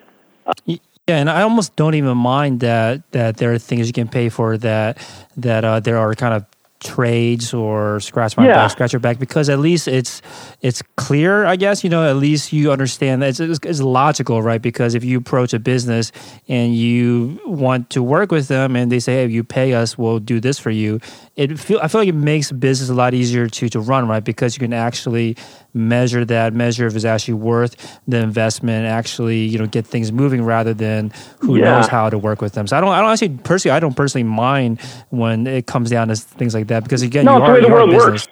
Yeah, 0.66 0.78
and 1.09 1.30
I 1.30 1.42
almost 1.42 1.74
don't 1.76 1.94
even 1.94 2.16
mind 2.16 2.61
that 2.61 3.11
that 3.12 3.38
there 3.38 3.52
are 3.52 3.59
things 3.59 3.87
you 3.87 3.92
can 3.92 4.09
pay 4.09 4.28
for 4.28 4.59
that 4.59 4.98
that 5.37 5.64
uh, 5.64 5.80
there 5.80 5.98
are 5.98 6.14
kind 6.14 6.35
of 6.35 6.44
trades 6.85 7.53
or 7.53 7.99
scratch 7.99 8.37
my 8.37 8.47
yeah. 8.47 8.55
back, 8.55 8.70
scratch 8.70 8.92
your 8.92 9.01
back, 9.01 9.18
because 9.18 9.49
at 9.49 9.59
least 9.59 9.88
it's 9.88 10.23
it's 10.61 10.83
clear. 10.97 11.44
I 11.44 11.57
guess 11.57 11.83
you 11.83 11.90
know 11.90 12.09
at 12.09 12.16
least 12.16 12.53
you 12.53 12.70
understand 12.70 13.23
that 13.23 13.31
it's, 13.31 13.40
it's, 13.40 13.59
it's, 13.64 13.81
logical, 13.81 14.42
right? 14.42 14.62
Because 14.62 14.94
if 14.94 15.03
you 15.03 15.18
approach 15.18 15.53
a 15.55 15.59
business 15.59 16.12
and 16.47 16.77
you 16.77 17.40
want 17.47 17.90
to 17.90 18.03
work 18.03 18.31
with 18.31 18.49
them, 18.49 18.77
and 18.77 18.92
they 18.92 19.01
say, 19.01 19.14
"Hey, 19.14 19.25
if 19.25 19.31
you 19.31 19.42
pay 19.42 19.75
us, 19.75 19.99
we'll 19.99 20.20
do 20.20 20.38
this 20.38 20.59
for 20.59 20.70
you," 20.70 21.01
it 21.37 21.59
feel 21.59 21.81
I 21.83 21.88
feel 21.88 22.01
like 22.01 22.09
it 22.09 22.14
makes 22.14 22.53
business 22.53 22.88
a 22.90 22.94
lot 22.94 23.12
easier 23.12 23.49
to 23.49 23.68
to 23.68 23.81
run, 23.81 24.07
right? 24.07 24.23
Because 24.23 24.57
you 24.57 24.61
can 24.61 24.73
actually 24.73 25.37
measure 25.73 26.25
that, 26.25 26.55
measure 26.55 26.87
if 26.87 26.94
it's 26.94 27.05
actually 27.05 27.35
worth 27.35 28.01
the 28.07 28.18
investment, 28.18 28.87
actually, 28.87 29.38
you 29.40 29.59
know, 29.59 29.66
get 29.66 29.85
things 29.87 30.12
moving 30.12 30.44
rather 30.44 30.73
than 30.73 31.12
who 31.40 31.57
yeah. 31.57 31.64
knows 31.64 31.88
how 31.88 32.09
to 32.09 32.16
work 32.16 32.40
with 32.40 32.53
them. 32.53 32.68
So 32.68 32.77
I 32.77 32.81
don't, 32.81 32.90
I 32.90 33.01
don't 33.01 33.11
actually 33.11 33.37
personally, 33.42 33.77
I 33.77 33.81
don't 33.81 33.97
personally 33.97 34.23
mind 34.23 34.81
when 35.11 35.47
it 35.49 35.66
comes 35.66 35.90
down 35.90 36.09
to 36.09 36.16
things 36.16 36.55
like 36.55 36.68
that 36.68 36.85
because 36.85 37.03
again, 37.03 37.25
no, 37.25 37.38
you 37.38 37.42
are, 37.42 37.49
the 37.49 37.55
way 37.55 37.61
the 37.62 37.73
world 37.73 37.90
works. 37.92 38.29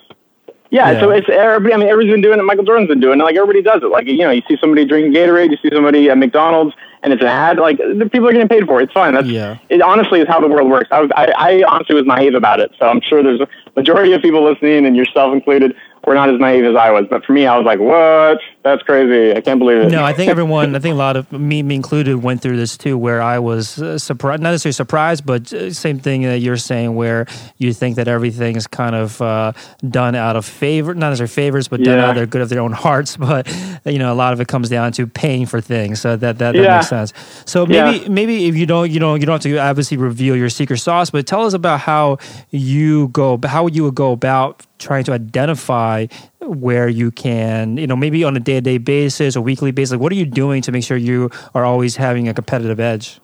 Yeah, 0.70 0.92
yeah, 0.92 1.00
so 1.00 1.10
it's 1.10 1.28
everybody. 1.28 1.74
I 1.74 1.76
mean, 1.76 1.88
everybody's 1.88 2.14
been 2.14 2.22
doing 2.22 2.38
it. 2.38 2.44
Michael 2.44 2.64
Jordan's 2.64 2.88
been 2.88 3.00
doing 3.00 3.20
it. 3.20 3.24
Like 3.24 3.36
everybody 3.36 3.62
does 3.62 3.82
it. 3.82 3.90
Like 3.90 4.06
you 4.06 4.18
know, 4.18 4.30
you 4.30 4.42
see 4.48 4.56
somebody 4.58 4.86
drinking 4.86 5.12
Gatorade, 5.12 5.50
you 5.50 5.58
see 5.60 5.68
somebody 5.74 6.08
at 6.08 6.16
McDonald's, 6.16 6.74
and 7.02 7.12
it's 7.12 7.22
an 7.22 7.28
ad. 7.28 7.58
Like 7.58 7.78
the 7.78 8.08
people 8.10 8.28
are 8.28 8.32
getting 8.32 8.48
paid 8.48 8.66
for 8.66 8.80
it. 8.80 8.84
It's 8.84 8.92
fine. 8.92 9.14
That's 9.14 9.26
yeah. 9.26 9.58
It 9.68 9.82
honestly 9.82 10.20
is 10.20 10.28
how 10.28 10.40
the 10.40 10.48
world 10.48 10.70
works. 10.70 10.88
I 10.90 11.00
was, 11.00 11.10
I, 11.16 11.32
I 11.36 11.64
honestly 11.68 11.94
was 11.94 12.06
naive 12.06 12.34
about 12.34 12.60
it. 12.60 12.72
So 12.78 12.86
I'm 12.86 13.00
sure 13.00 13.22
there's 13.22 13.40
a 13.40 13.48
majority 13.76 14.12
of 14.12 14.22
people 14.22 14.44
listening, 14.44 14.86
and 14.86 14.96
yourself 14.96 15.32
included, 15.32 15.74
were 16.06 16.14
not 16.14 16.28
as 16.28 16.40
naive 16.40 16.64
as 16.64 16.76
I 16.76 16.90
was. 16.90 17.06
But 17.08 17.24
for 17.24 17.32
me, 17.32 17.46
I 17.46 17.56
was 17.56 17.64
like, 17.64 17.78
what? 17.78 18.40
That's 18.62 18.82
crazy. 18.82 19.36
I 19.36 19.40
can't 19.40 19.58
believe 19.58 19.78
it. 19.78 19.90
No, 19.90 20.04
I 20.04 20.12
think 20.12 20.30
everyone, 20.30 20.76
I 20.76 20.78
think 20.78 20.94
a 20.94 20.96
lot 20.96 21.16
of 21.16 21.30
me, 21.32 21.62
me 21.62 21.74
included, 21.74 22.22
went 22.22 22.42
through 22.42 22.56
this 22.56 22.76
too, 22.76 22.96
where 22.96 23.20
I 23.20 23.38
was 23.38 23.80
uh, 23.80 23.98
surprised, 23.98 24.42
not 24.42 24.50
necessarily 24.50 24.72
surprised, 24.72 25.26
but 25.26 25.52
uh, 25.52 25.72
same 25.72 25.98
thing 25.98 26.22
that 26.22 26.38
you're 26.38 26.56
saying, 26.56 26.94
where 26.94 27.26
you 27.58 27.72
think 27.72 27.96
that 27.96 28.08
everything 28.08 28.56
is 28.56 28.66
kind 28.66 28.94
of 28.94 29.20
uh, 29.20 29.52
done 29.88 30.14
out 30.14 30.36
of 30.36 30.44
favor, 30.44 30.94
not 30.94 31.12
as 31.12 31.20
necessarily 31.20 31.46
favors, 31.46 31.68
but 31.68 31.82
done 31.82 31.98
out 31.98 32.10
of 32.10 32.16
their 32.16 32.26
good 32.26 32.40
of 32.40 32.48
their 32.48 32.60
own 32.60 32.72
hearts. 32.72 33.16
But 33.32 33.46
you 33.86 33.98
know, 33.98 34.12
a 34.12 34.14
lot 34.14 34.32
of 34.32 34.40
it 34.40 34.48
comes 34.48 34.68
down 34.68 34.92
to 34.92 35.06
paying 35.06 35.46
for 35.46 35.60
things. 35.60 36.00
So 36.00 36.16
that 36.16 36.38
that, 36.38 36.52
that 36.52 36.56
yeah. 36.56 36.76
makes 36.76 36.88
sense. 36.88 37.12
So 37.46 37.64
maybe 37.64 37.98
yeah. 37.98 38.08
maybe 38.08 38.46
if 38.46 38.56
you 38.56 38.66
don't, 38.66 38.90
you 38.90 39.00
know, 39.00 39.14
you 39.14 39.24
don't 39.24 39.34
have 39.34 39.52
to 39.52 39.56
obviously 39.58 39.96
reveal 39.96 40.36
your 40.36 40.50
secret 40.50 40.78
sauce, 40.78 41.08
but 41.10 41.26
tell 41.26 41.46
us 41.46 41.54
about 41.54 41.80
how 41.80 42.18
you 42.50 43.08
go, 43.08 43.38
how 43.44 43.68
you 43.68 43.84
would 43.84 43.94
go 43.94 44.12
about 44.12 44.66
trying 44.82 45.04
to 45.04 45.12
identify 45.12 46.06
where 46.40 46.88
you 46.88 47.10
can, 47.10 47.76
you 47.76 47.86
know, 47.86 47.96
maybe 47.96 48.24
on 48.24 48.36
a 48.36 48.40
day 48.40 48.54
to 48.54 48.60
day 48.60 48.78
basis 48.78 49.36
or 49.36 49.40
weekly 49.40 49.70
basis? 49.70 49.92
Like, 49.92 50.00
what 50.00 50.12
are 50.12 50.16
you 50.16 50.26
doing 50.26 50.62
to 50.62 50.72
make 50.72 50.84
sure 50.84 50.96
you 50.96 51.30
are 51.54 51.64
always 51.64 51.96
having 51.96 52.28
a 52.28 52.34
competitive 52.34 52.80
edge? 52.80 53.20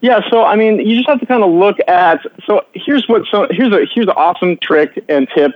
Yeah, 0.00 0.20
so 0.30 0.44
I 0.44 0.54
mean, 0.54 0.78
you 0.78 0.96
just 0.96 1.08
have 1.08 1.18
to 1.20 1.26
kind 1.26 1.42
of 1.42 1.50
look 1.50 1.76
at. 1.88 2.20
So 2.46 2.64
here's 2.72 3.08
what. 3.08 3.22
So 3.30 3.48
here's 3.50 3.72
a 3.72 3.86
here's 3.92 4.06
an 4.06 4.14
awesome 4.16 4.56
trick 4.62 5.04
and 5.08 5.26
tip 5.34 5.52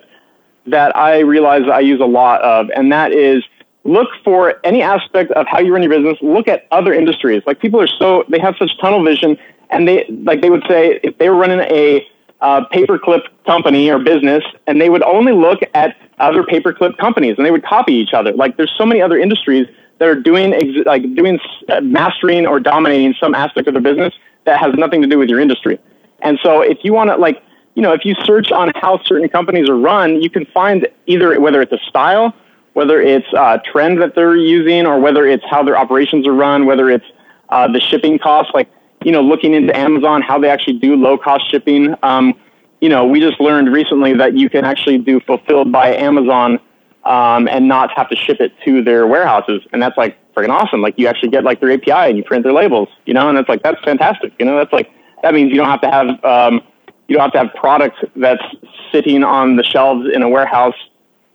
that 0.66 0.96
I 0.96 1.20
realize 1.20 1.62
I 1.72 1.80
use 1.80 2.00
a 2.00 2.06
lot 2.06 2.42
of, 2.42 2.68
and 2.74 2.90
that 2.90 3.12
is 3.12 3.44
look 3.84 4.08
for 4.24 4.54
any 4.64 4.82
aspect 4.82 5.30
of 5.32 5.46
how 5.48 5.58
you 5.60 5.72
run 5.72 5.82
your 5.82 5.90
business. 5.90 6.18
Look 6.22 6.48
at 6.48 6.66
other 6.70 6.92
industries. 6.92 7.42
Like 7.46 7.60
people 7.60 7.80
are 7.80 7.86
so 7.86 8.24
they 8.28 8.38
have 8.40 8.56
such 8.58 8.70
tunnel 8.80 9.04
vision, 9.04 9.38
and 9.70 9.86
they 9.86 10.06
like 10.08 10.42
they 10.42 10.50
would 10.50 10.64
say 10.68 10.98
if 11.04 11.18
they 11.18 11.28
were 11.28 11.36
running 11.36 11.60
a 11.60 12.06
uh, 12.42 12.64
paperclip 12.72 13.22
company 13.46 13.88
or 13.88 13.98
business, 13.98 14.42
and 14.66 14.80
they 14.80 14.90
would 14.90 15.02
only 15.04 15.32
look 15.32 15.60
at 15.74 15.96
other 16.18 16.42
paperclip 16.42 16.98
companies, 16.98 17.36
and 17.38 17.46
they 17.46 17.52
would 17.52 17.64
copy 17.64 17.94
each 17.94 18.12
other. 18.12 18.32
Like 18.32 18.56
there's 18.56 18.72
so 18.76 18.84
many 18.84 19.00
other 19.00 19.16
industries 19.16 19.68
that 19.98 20.08
are 20.08 20.16
doing 20.16 20.52
ex- 20.52 20.84
like 20.84 21.02
doing 21.14 21.38
uh, 21.68 21.80
mastering 21.80 22.46
or 22.46 22.58
dominating 22.58 23.14
some 23.18 23.34
aspect 23.34 23.68
of 23.68 23.74
their 23.74 23.82
business 23.82 24.12
that 24.44 24.58
has 24.60 24.74
nothing 24.74 25.00
to 25.02 25.08
do 25.08 25.18
with 25.18 25.28
your 25.28 25.38
industry. 25.38 25.78
And 26.20 26.38
so 26.42 26.60
if 26.60 26.78
you 26.82 26.92
want 26.92 27.10
to 27.10 27.16
like 27.16 27.40
you 27.76 27.82
know 27.82 27.92
if 27.92 28.04
you 28.04 28.16
search 28.24 28.50
on 28.50 28.72
how 28.74 29.00
certain 29.04 29.28
companies 29.28 29.68
are 29.68 29.78
run, 29.78 30.20
you 30.20 30.28
can 30.28 30.44
find 30.46 30.88
either 31.06 31.40
whether 31.40 31.62
it's 31.62 31.72
a 31.72 31.80
style, 31.88 32.34
whether 32.72 33.00
it's 33.00 33.32
a 33.34 33.62
trend 33.64 34.02
that 34.02 34.16
they're 34.16 34.36
using, 34.36 34.84
or 34.84 34.98
whether 34.98 35.26
it's 35.26 35.44
how 35.48 35.62
their 35.62 35.78
operations 35.78 36.26
are 36.26 36.34
run, 36.34 36.66
whether 36.66 36.90
it's 36.90 37.06
uh, 37.50 37.70
the 37.70 37.80
shipping 37.80 38.18
costs, 38.18 38.50
like 38.52 38.68
you 39.04 39.12
know, 39.12 39.22
looking 39.22 39.54
into 39.54 39.76
Amazon, 39.76 40.22
how 40.22 40.38
they 40.38 40.48
actually 40.48 40.78
do 40.78 40.96
low 40.96 41.16
cost 41.18 41.50
shipping. 41.50 41.94
Um, 42.02 42.34
you 42.80 42.88
know, 42.88 43.06
we 43.06 43.20
just 43.20 43.40
learned 43.40 43.72
recently 43.72 44.14
that 44.14 44.36
you 44.36 44.50
can 44.50 44.64
actually 44.64 44.98
do 44.98 45.20
fulfilled 45.20 45.70
by 45.70 45.94
Amazon 45.94 46.58
um, 47.04 47.48
and 47.48 47.68
not 47.68 47.90
have 47.96 48.08
to 48.10 48.16
ship 48.16 48.40
it 48.40 48.52
to 48.64 48.82
their 48.82 49.06
warehouses, 49.06 49.62
and 49.72 49.82
that's 49.82 49.96
like 49.96 50.16
freaking 50.34 50.50
awesome. 50.50 50.80
Like 50.80 50.94
you 50.98 51.06
actually 51.06 51.30
get 51.30 51.44
like 51.44 51.60
their 51.60 51.70
API 51.70 52.10
and 52.10 52.16
you 52.16 52.24
print 52.24 52.44
their 52.44 52.52
labels, 52.52 52.88
you 53.06 53.14
know, 53.14 53.28
and 53.28 53.38
it's 53.38 53.48
like 53.48 53.62
that's 53.62 53.82
fantastic. 53.84 54.32
You 54.38 54.46
know, 54.46 54.56
that's 54.56 54.72
like 54.72 54.90
that 55.22 55.34
means 55.34 55.50
you 55.50 55.56
don't 55.56 55.68
have 55.68 55.80
to 55.82 55.90
have 55.90 56.24
um, 56.24 56.60
you 57.08 57.16
don't 57.16 57.22
have 57.22 57.32
to 57.32 57.38
have 57.38 57.54
product 57.54 58.04
that's 58.16 58.44
sitting 58.90 59.24
on 59.24 59.56
the 59.56 59.62
shelves 59.62 60.08
in 60.12 60.22
a 60.22 60.28
warehouse, 60.28 60.76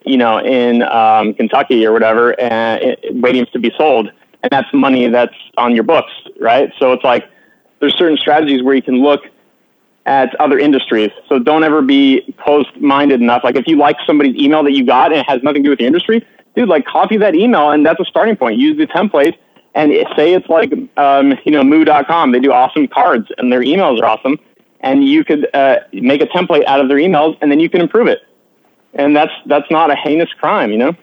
you 0.06 0.18
know, 0.18 0.40
in 0.40 0.84
um, 0.84 1.34
Kentucky 1.34 1.86
or 1.86 1.92
whatever, 1.92 2.40
and 2.40 2.82
it, 2.82 3.00
waiting 3.16 3.46
to 3.54 3.60
be 3.60 3.72
sold 3.78 4.12
and 4.44 4.52
that's 4.52 4.72
money 4.72 5.08
that's 5.08 5.34
on 5.58 5.74
your 5.74 5.84
books 5.84 6.12
right? 6.40 6.72
So 6.80 6.94
it's 6.94 7.04
like 7.04 7.30
there's 7.80 7.96
certain 7.96 8.18
strategies 8.18 8.64
where 8.64 8.76
you 8.76 8.82
can 8.82 9.02
look 9.02 9.22
at 10.06 10.34
other 10.40 10.58
industries. 10.58 11.12
So 11.28 11.38
don't 11.38 11.64
ever 11.64 11.82
be 11.82 12.34
closed-minded 12.40 13.22
enough. 13.22 13.44
Like 13.44 13.56
if 13.56 13.68
you 13.68 13.78
like 13.78 13.98
somebody's 14.06 14.36
email 14.36 14.64
that 14.64 14.72
you 14.72 14.86
got 14.86 15.12
and 15.12 15.20
it 15.20 15.30
has 15.30 15.44
nothing 15.44 15.64
to 15.64 15.68
do 15.68 15.70
with 15.72 15.80
the 15.80 15.86
industry, 15.86 16.26
dude, 16.56 16.70
like 16.70 16.86
copy 16.86 17.18
that 17.18 17.36
email 17.36 17.72
and 17.72 17.86
that's 17.86 18.00
a 18.00 18.06
starting 18.06 18.36
point. 18.36 18.58
Use 18.58 18.78
the 18.78 18.88
template 18.88 19.36
and 19.76 19.92
say 20.16 20.34
it's 20.34 20.50
like 20.50 20.74
um, 20.98 21.36
you 21.46 21.52
know 21.52 21.64
moo.com. 21.64 22.32
They 22.32 22.40
do 22.40 22.52
awesome 22.52 22.88
cards 22.88 23.28
and 23.38 23.52
their 23.52 23.62
emails 23.62 24.02
are 24.02 24.06
awesome, 24.06 24.40
and 24.80 25.04
you 25.04 25.24
could 25.24 25.54
uh, 25.54 25.80
make 25.94 26.22
a 26.22 26.26
template 26.26 26.66
out 26.66 26.80
of 26.80 26.88
their 26.88 26.98
emails 26.98 27.38
and 27.42 27.52
then 27.52 27.60
you 27.60 27.70
can 27.70 27.82
improve 27.82 28.08
it. 28.08 28.20
And 28.94 29.16
that's 29.16 29.34
that's 29.46 29.70
not 29.70 29.92
a 29.92 29.96
heinous 29.96 30.34
crime, 30.34 30.72
you 30.72 30.78
know. 30.78 30.96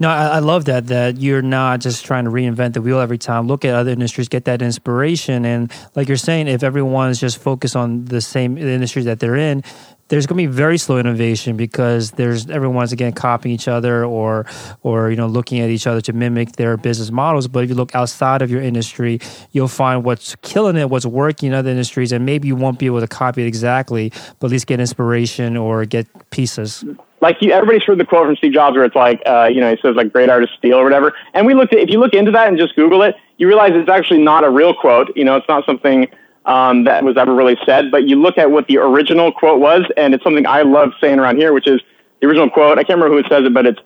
No, 0.00 0.08
I, 0.08 0.26
I, 0.26 0.38
love 0.38 0.64
that 0.64 0.86
that 0.86 1.18
you're 1.18 1.42
not 1.42 1.80
just 1.80 2.06
trying 2.06 2.24
to 2.24 2.30
reinvent 2.30 2.72
the 2.72 2.80
wheel 2.80 3.00
every 3.00 3.18
time. 3.18 3.46
Look 3.46 3.66
at 3.66 3.74
other 3.74 3.90
industries, 3.90 4.30
get 4.30 4.46
that 4.46 4.62
inspiration, 4.62 5.44
and 5.44 5.70
like 5.94 6.08
you're 6.08 6.16
saying, 6.16 6.48
if 6.48 6.62
everyone's 6.62 7.20
just 7.20 7.36
focused 7.36 7.76
on 7.76 8.06
the 8.06 8.22
same 8.22 8.56
industries 8.56 9.04
that 9.04 9.20
they're 9.20 9.36
in, 9.36 9.62
there's 10.08 10.26
going 10.26 10.42
to 10.42 10.48
be 10.48 10.52
very 10.52 10.78
slow 10.78 10.96
innovation 10.96 11.58
because 11.58 12.12
there's 12.12 12.48
everyone's 12.48 12.92
again 12.92 13.12
copying 13.12 13.54
each 13.54 13.68
other 13.68 14.02
or 14.02 14.46
or 14.82 15.10
you 15.10 15.16
know 15.16 15.26
looking 15.26 15.60
at 15.60 15.68
each 15.68 15.86
other 15.86 16.00
to 16.00 16.14
mimic 16.14 16.52
their 16.52 16.78
business 16.78 17.10
models. 17.10 17.46
But 17.46 17.64
if 17.64 17.68
you 17.68 17.76
look 17.76 17.94
outside 17.94 18.40
of 18.40 18.50
your 18.50 18.62
industry 18.62 19.20
you'll 19.52 19.68
find 19.68 20.02
what's 20.02 20.34
killing 20.36 20.76
it 20.76 20.88
what's 20.88 21.06
working 21.06 21.48
in 21.48 21.54
other 21.54 21.70
industries 21.70 22.10
and 22.10 22.24
maybe 22.24 22.48
you 22.48 22.56
won't 22.56 22.78
be 22.78 22.86
able 22.86 23.00
to 23.00 23.06
copy 23.06 23.42
it 23.42 23.46
exactly 23.46 24.10
but 24.38 24.46
at 24.46 24.50
least 24.50 24.66
get 24.66 24.80
inspiration 24.80 25.56
or 25.56 25.84
get 25.84 26.06
pieces 26.30 26.84
like 27.20 27.36
you, 27.40 27.52
everybody's 27.52 27.82
heard 27.82 27.98
the 27.98 28.04
quote 28.04 28.26
from 28.26 28.36
Steve 28.36 28.52
Jobs 28.52 28.76
where 28.76 28.84
it's 28.84 28.96
like, 28.96 29.22
uh, 29.26 29.48
you 29.52 29.60
know, 29.60 29.70
he 29.70 29.80
says 29.82 29.94
like 29.94 30.12
great 30.12 30.30
artists 30.30 30.56
steal 30.56 30.76
or 30.78 30.84
whatever. 30.84 31.14
And 31.34 31.46
we 31.46 31.54
looked 31.54 31.72
at, 31.72 31.80
if 31.80 31.90
you 31.90 32.00
look 32.00 32.14
into 32.14 32.30
that 32.30 32.48
and 32.48 32.58
just 32.58 32.74
Google 32.76 33.02
it, 33.02 33.14
you 33.36 33.46
realize 33.46 33.72
it's 33.74 33.88
actually 33.88 34.22
not 34.22 34.44
a 34.44 34.50
real 34.50 34.74
quote. 34.74 35.14
You 35.16 35.24
know, 35.24 35.36
it's 35.36 35.48
not 35.48 35.64
something 35.66 36.06
um, 36.46 36.84
that 36.84 37.04
was 37.04 37.16
ever 37.16 37.34
really 37.34 37.58
said. 37.66 37.90
But 37.90 38.08
you 38.08 38.16
look 38.16 38.38
at 38.38 38.50
what 38.50 38.66
the 38.66 38.78
original 38.78 39.32
quote 39.32 39.60
was, 39.60 39.82
and 39.96 40.14
it's 40.14 40.24
something 40.24 40.46
I 40.46 40.62
love 40.62 40.92
saying 41.00 41.18
around 41.18 41.36
here, 41.36 41.52
which 41.52 41.66
is 41.66 41.80
the 42.20 42.26
original 42.26 42.50
quote. 42.50 42.78
I 42.78 42.84
can't 42.84 43.00
remember 43.00 43.22
who 43.22 43.28
says 43.28 43.44
it, 43.44 43.54
but 43.54 43.66
it's 43.66 43.80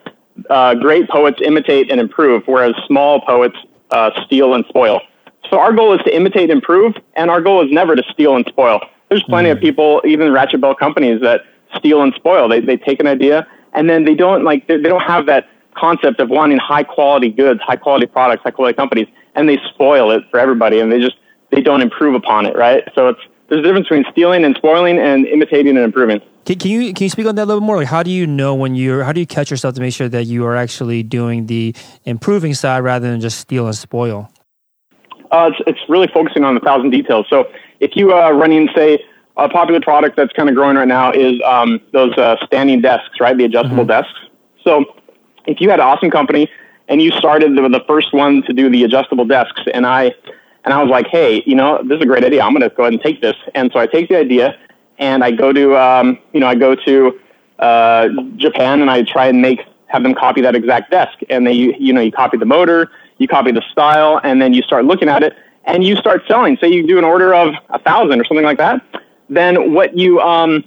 uh, 0.50 0.74
great 0.74 1.08
poets 1.08 1.40
imitate 1.42 1.90
and 1.90 2.00
improve, 2.00 2.42
whereas 2.46 2.74
small 2.86 3.20
poets 3.20 3.56
uh, 3.90 4.10
steal 4.24 4.54
and 4.54 4.64
spoil. 4.68 5.00
So 5.50 5.58
our 5.58 5.72
goal 5.72 5.92
is 5.92 6.00
to 6.04 6.14
imitate 6.14 6.50
and 6.50 6.52
improve, 6.52 6.94
and 7.14 7.30
our 7.30 7.40
goal 7.40 7.64
is 7.64 7.70
never 7.70 7.94
to 7.94 8.02
steal 8.12 8.34
and 8.36 8.44
spoil. 8.48 8.80
There's 9.08 9.22
plenty 9.24 9.50
mm-hmm. 9.50 9.58
of 9.58 9.62
people, 9.62 10.02
even 10.04 10.32
Ratchet 10.32 10.60
Belt 10.60 10.78
companies, 10.78 11.20
that 11.20 11.42
steal 11.76 12.02
and 12.02 12.12
spoil. 12.14 12.48
They 12.48 12.60
they 12.60 12.76
take 12.76 13.00
an 13.00 13.06
idea 13.06 13.46
and 13.74 13.90
then 13.90 14.04
they 14.04 14.14
don't 14.14 14.44
like 14.44 14.66
they, 14.66 14.76
they 14.76 14.88
don't 14.88 15.02
have 15.02 15.26
that 15.26 15.48
concept 15.76 16.20
of 16.20 16.30
wanting 16.30 16.58
high 16.58 16.84
quality 16.84 17.30
goods, 17.30 17.60
high 17.60 17.76
quality 17.76 18.06
products, 18.06 18.42
high 18.44 18.50
quality 18.50 18.76
companies, 18.76 19.08
and 19.34 19.48
they 19.48 19.58
spoil 19.72 20.10
it 20.12 20.22
for 20.30 20.38
everybody, 20.38 20.80
and 20.80 20.90
they 20.90 21.00
just 21.00 21.16
they 21.50 21.60
don't 21.60 21.82
improve 21.82 22.14
upon 22.14 22.46
it, 22.46 22.56
right? 22.56 22.84
So 22.94 23.08
it's 23.08 23.20
there's 23.48 23.60
a 23.60 23.62
difference 23.62 23.88
between 23.88 24.04
stealing 24.10 24.44
and 24.44 24.56
spoiling 24.56 24.98
and 24.98 25.26
imitating 25.26 25.76
and 25.76 25.84
improving. 25.84 26.20
Can, 26.46 26.58
can, 26.58 26.70
you 26.70 26.94
can 26.94 27.04
you 27.04 27.10
speak 27.10 27.26
on 27.26 27.34
that 27.34 27.44
a 27.44 27.46
little 27.46 27.60
more? 27.60 27.76
Like, 27.76 27.88
how 27.88 28.02
do 28.02 28.10
you 28.10 28.26
know 28.26 28.54
when 28.54 28.74
you're 28.74 29.04
how 29.04 29.12
do 29.12 29.20
you 29.20 29.26
catch 29.26 29.50
yourself 29.50 29.74
to 29.74 29.80
make 29.80 29.92
sure 29.92 30.08
that 30.08 30.24
you 30.24 30.46
are 30.46 30.56
actually 30.56 31.02
doing 31.02 31.46
the 31.46 31.74
improving 32.04 32.54
side 32.54 32.80
rather 32.80 33.10
than 33.10 33.20
just 33.20 33.38
steal 33.38 33.66
and 33.66 33.76
spoil? 33.76 34.30
Uh, 35.30 35.50
it's 35.52 35.62
it's 35.66 35.88
really 35.88 36.08
focusing 36.12 36.44
on 36.44 36.54
the 36.54 36.60
thousand 36.60 36.90
details. 36.90 37.26
So 37.28 37.48
if 37.80 37.96
you 37.96 38.12
are 38.12 38.34
running, 38.34 38.68
say, 38.74 39.04
a 39.36 39.48
popular 39.48 39.80
product 39.80 40.16
that's 40.16 40.32
kind 40.32 40.48
of 40.48 40.54
growing 40.54 40.76
right 40.76 40.88
now 40.88 41.12
is 41.12 41.40
um, 41.44 41.80
those 41.92 42.16
uh, 42.16 42.36
standing 42.46 42.80
desks, 42.80 43.20
right? 43.20 43.36
The 43.36 43.44
adjustable 43.44 43.84
mm-hmm. 43.84 43.88
desks. 43.88 44.18
So 44.62 44.84
if 45.46 45.60
you 45.60 45.70
had 45.70 45.80
an 45.80 45.86
awesome 45.86 46.10
company 46.10 46.48
and 46.88 47.02
you 47.02 47.10
started 47.12 47.56
the, 47.56 47.68
the 47.68 47.84
first 47.86 48.12
one 48.12 48.42
to 48.42 48.52
do 48.52 48.70
the 48.70 48.84
adjustable 48.84 49.24
desks, 49.24 49.62
and 49.72 49.86
I 49.86 50.14
and 50.64 50.72
I 50.72 50.82
was 50.82 50.90
like, 50.90 51.08
hey, 51.08 51.42
you 51.44 51.54
know, 51.54 51.82
this 51.82 51.96
is 51.96 52.02
a 52.02 52.06
great 52.06 52.24
idea. 52.24 52.42
I'm 52.42 52.52
going 52.52 52.68
to 52.68 52.74
go 52.74 52.84
ahead 52.84 52.94
and 52.94 53.02
take 53.02 53.20
this. 53.20 53.36
And 53.54 53.70
so 53.72 53.78
I 53.78 53.86
take 53.86 54.08
the 54.08 54.16
idea 54.16 54.58
and 54.98 55.22
I 55.22 55.30
go 55.30 55.52
to, 55.52 55.76
um, 55.76 56.18
you 56.32 56.40
know, 56.40 56.46
I 56.46 56.54
go 56.54 56.74
to 56.74 57.20
uh, 57.58 58.08
Japan 58.36 58.80
and 58.80 58.90
I 58.90 59.02
try 59.02 59.26
and 59.26 59.42
make 59.42 59.60
have 59.88 60.02
them 60.02 60.14
copy 60.14 60.40
that 60.40 60.54
exact 60.54 60.90
desk. 60.90 61.18
And 61.28 61.46
they, 61.46 61.52
you, 61.52 61.74
you 61.78 61.92
know, 61.92 62.00
you 62.00 62.10
copy 62.10 62.38
the 62.38 62.46
motor, 62.46 62.90
you 63.18 63.28
copy 63.28 63.52
the 63.52 63.62
style, 63.70 64.20
and 64.24 64.40
then 64.40 64.54
you 64.54 64.62
start 64.62 64.86
looking 64.86 65.08
at 65.08 65.22
it 65.22 65.34
and 65.64 65.84
you 65.84 65.96
start 65.96 66.22
selling. 66.26 66.56
Say 66.60 66.68
you 66.68 66.86
do 66.86 66.98
an 66.98 67.04
order 67.04 67.34
of 67.34 67.54
a 67.68 67.78
thousand 67.78 68.20
or 68.20 68.24
something 68.24 68.44
like 68.44 68.58
that. 68.58 68.82
Then 69.34 69.74
what 69.74 69.96
you 69.96 70.20
um, 70.20 70.64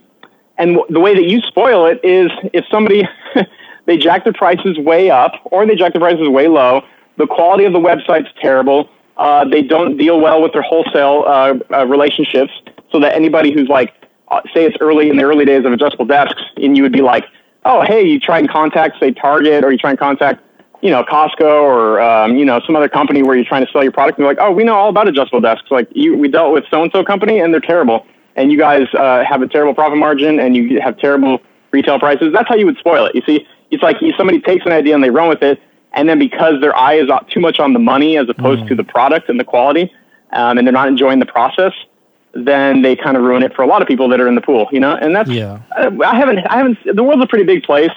and 0.57 0.79
the 0.89 0.99
way 0.99 1.13
that 1.15 1.25
you 1.25 1.41
spoil 1.41 1.85
it 1.85 1.99
is 2.03 2.31
if 2.53 2.65
somebody 2.69 3.07
they 3.85 3.97
jack 3.97 4.25
the 4.25 4.33
prices 4.33 4.77
way 4.77 5.09
up 5.09 5.33
or 5.45 5.65
they 5.65 5.75
jack 5.75 5.93
the 5.93 5.99
prices 5.99 6.27
way 6.27 6.47
low, 6.47 6.81
the 7.17 7.27
quality 7.27 7.65
of 7.65 7.73
the 7.73 7.79
website's 7.79 8.29
terrible 8.41 8.89
uh, 9.17 9.45
they 9.45 9.61
don't 9.61 9.97
deal 9.97 10.19
well 10.19 10.41
with 10.41 10.53
their 10.53 10.61
wholesale 10.61 11.23
uh, 11.27 11.55
uh, 11.73 11.85
relationships, 11.87 12.51
so 12.91 12.99
that 12.99 13.15
anybody 13.15 13.51
who's 13.51 13.67
like, 13.67 13.93
uh, 14.29 14.41
say 14.53 14.65
it's 14.65 14.77
early 14.79 15.09
in 15.09 15.17
the 15.17 15.23
early 15.23 15.45
days 15.45 15.65
of 15.65 15.71
adjustable 15.71 16.05
desks, 16.05 16.41
and 16.57 16.77
you 16.77 16.83
would 16.83 16.91
be 16.91 17.01
like, 17.01 17.25
oh, 17.65 17.81
hey, 17.81 18.05
you 18.05 18.19
try 18.19 18.37
and 18.39 18.49
contact, 18.49 18.99
say, 18.99 19.11
Target, 19.11 19.63
or 19.63 19.71
you 19.71 19.77
try 19.77 19.89
and 19.89 19.99
contact, 19.99 20.43
you 20.81 20.91
know, 20.91 21.03
Costco, 21.03 21.63
or 21.63 21.99
um, 21.99 22.37
you 22.37 22.45
know, 22.45 22.61
some 22.65 22.75
other 22.75 22.87
company 22.87 23.23
where 23.23 23.35
you're 23.35 23.45
trying 23.45 23.65
to 23.65 23.71
sell 23.71 23.81
your 23.81 23.91
product, 23.91 24.19
and 24.19 24.25
they're 24.25 24.33
like, 24.33 24.41
oh, 24.41 24.51
we 24.51 24.63
know 24.63 24.75
all 24.75 24.89
about 24.89 25.07
adjustable 25.07 25.41
desks. 25.41 25.71
Like, 25.71 25.87
you, 25.93 26.15
we 26.15 26.27
dealt 26.27 26.53
with 26.53 26.65
so 26.69 26.83
and 26.83 26.91
so 26.91 27.03
company, 27.03 27.39
and 27.39 27.51
they're 27.51 27.59
terrible, 27.59 28.05
and 28.37 28.51
you 28.51 28.57
guys 28.57 28.87
uh, 28.93 29.25
have 29.25 29.41
a 29.41 29.47
terrible 29.47 29.73
profit 29.73 29.97
margin, 29.97 30.39
and 30.39 30.55
you 30.55 30.79
have 30.79 30.97
terrible 30.97 31.39
retail 31.71 31.99
prices. 31.99 32.31
That's 32.31 32.47
how 32.47 32.55
you 32.55 32.65
would 32.65 32.77
spoil 32.77 33.05
it. 33.05 33.15
You 33.15 33.21
see, 33.25 33.45
it's 33.71 33.83
like 33.83 33.97
somebody 34.17 34.39
takes 34.39 34.65
an 34.65 34.71
idea 34.71 34.95
and 34.95 35.03
they 35.03 35.09
run 35.09 35.27
with 35.27 35.43
it 35.43 35.59
and 35.97 36.07
then 36.07 36.19
because 36.19 36.61
their 36.61 36.75
eye 36.75 36.93
is 36.93 37.09
too 37.29 37.39
much 37.39 37.59
on 37.59 37.73
the 37.73 37.79
money 37.79 38.17
as 38.17 38.29
opposed 38.29 38.63
mm. 38.63 38.67
to 38.69 38.75
the 38.75 38.83
product 38.83 39.29
and 39.29 39.39
the 39.39 39.43
quality, 39.43 39.91
um, 40.31 40.57
and 40.57 40.67
they're 40.67 40.71
not 40.73 40.87
enjoying 40.87 41.19
the 41.19 41.25
process, 41.25 41.73
then 42.33 42.83
they 42.83 42.95
kind 42.95 43.17
of 43.17 43.23
ruin 43.23 43.41
it 43.41 43.55
for 43.55 43.63
a 43.63 43.67
lot 43.67 43.81
of 43.81 43.87
people 43.87 44.07
that 44.09 44.21
are 44.21 44.27
in 44.27 44.35
the 44.35 44.41
pool, 44.41 44.67
you 44.71 44.79
know. 44.79 44.95
And 44.95 45.15
that's 45.15 45.29
yeah. 45.29 45.59
I 45.75 46.15
haven't 46.15 46.39
I 46.47 46.57
haven't 46.57 46.77
the 46.95 47.03
world's 47.03 47.23
a 47.23 47.27
pretty 47.27 47.45
big 47.45 47.63
place, 47.63 47.91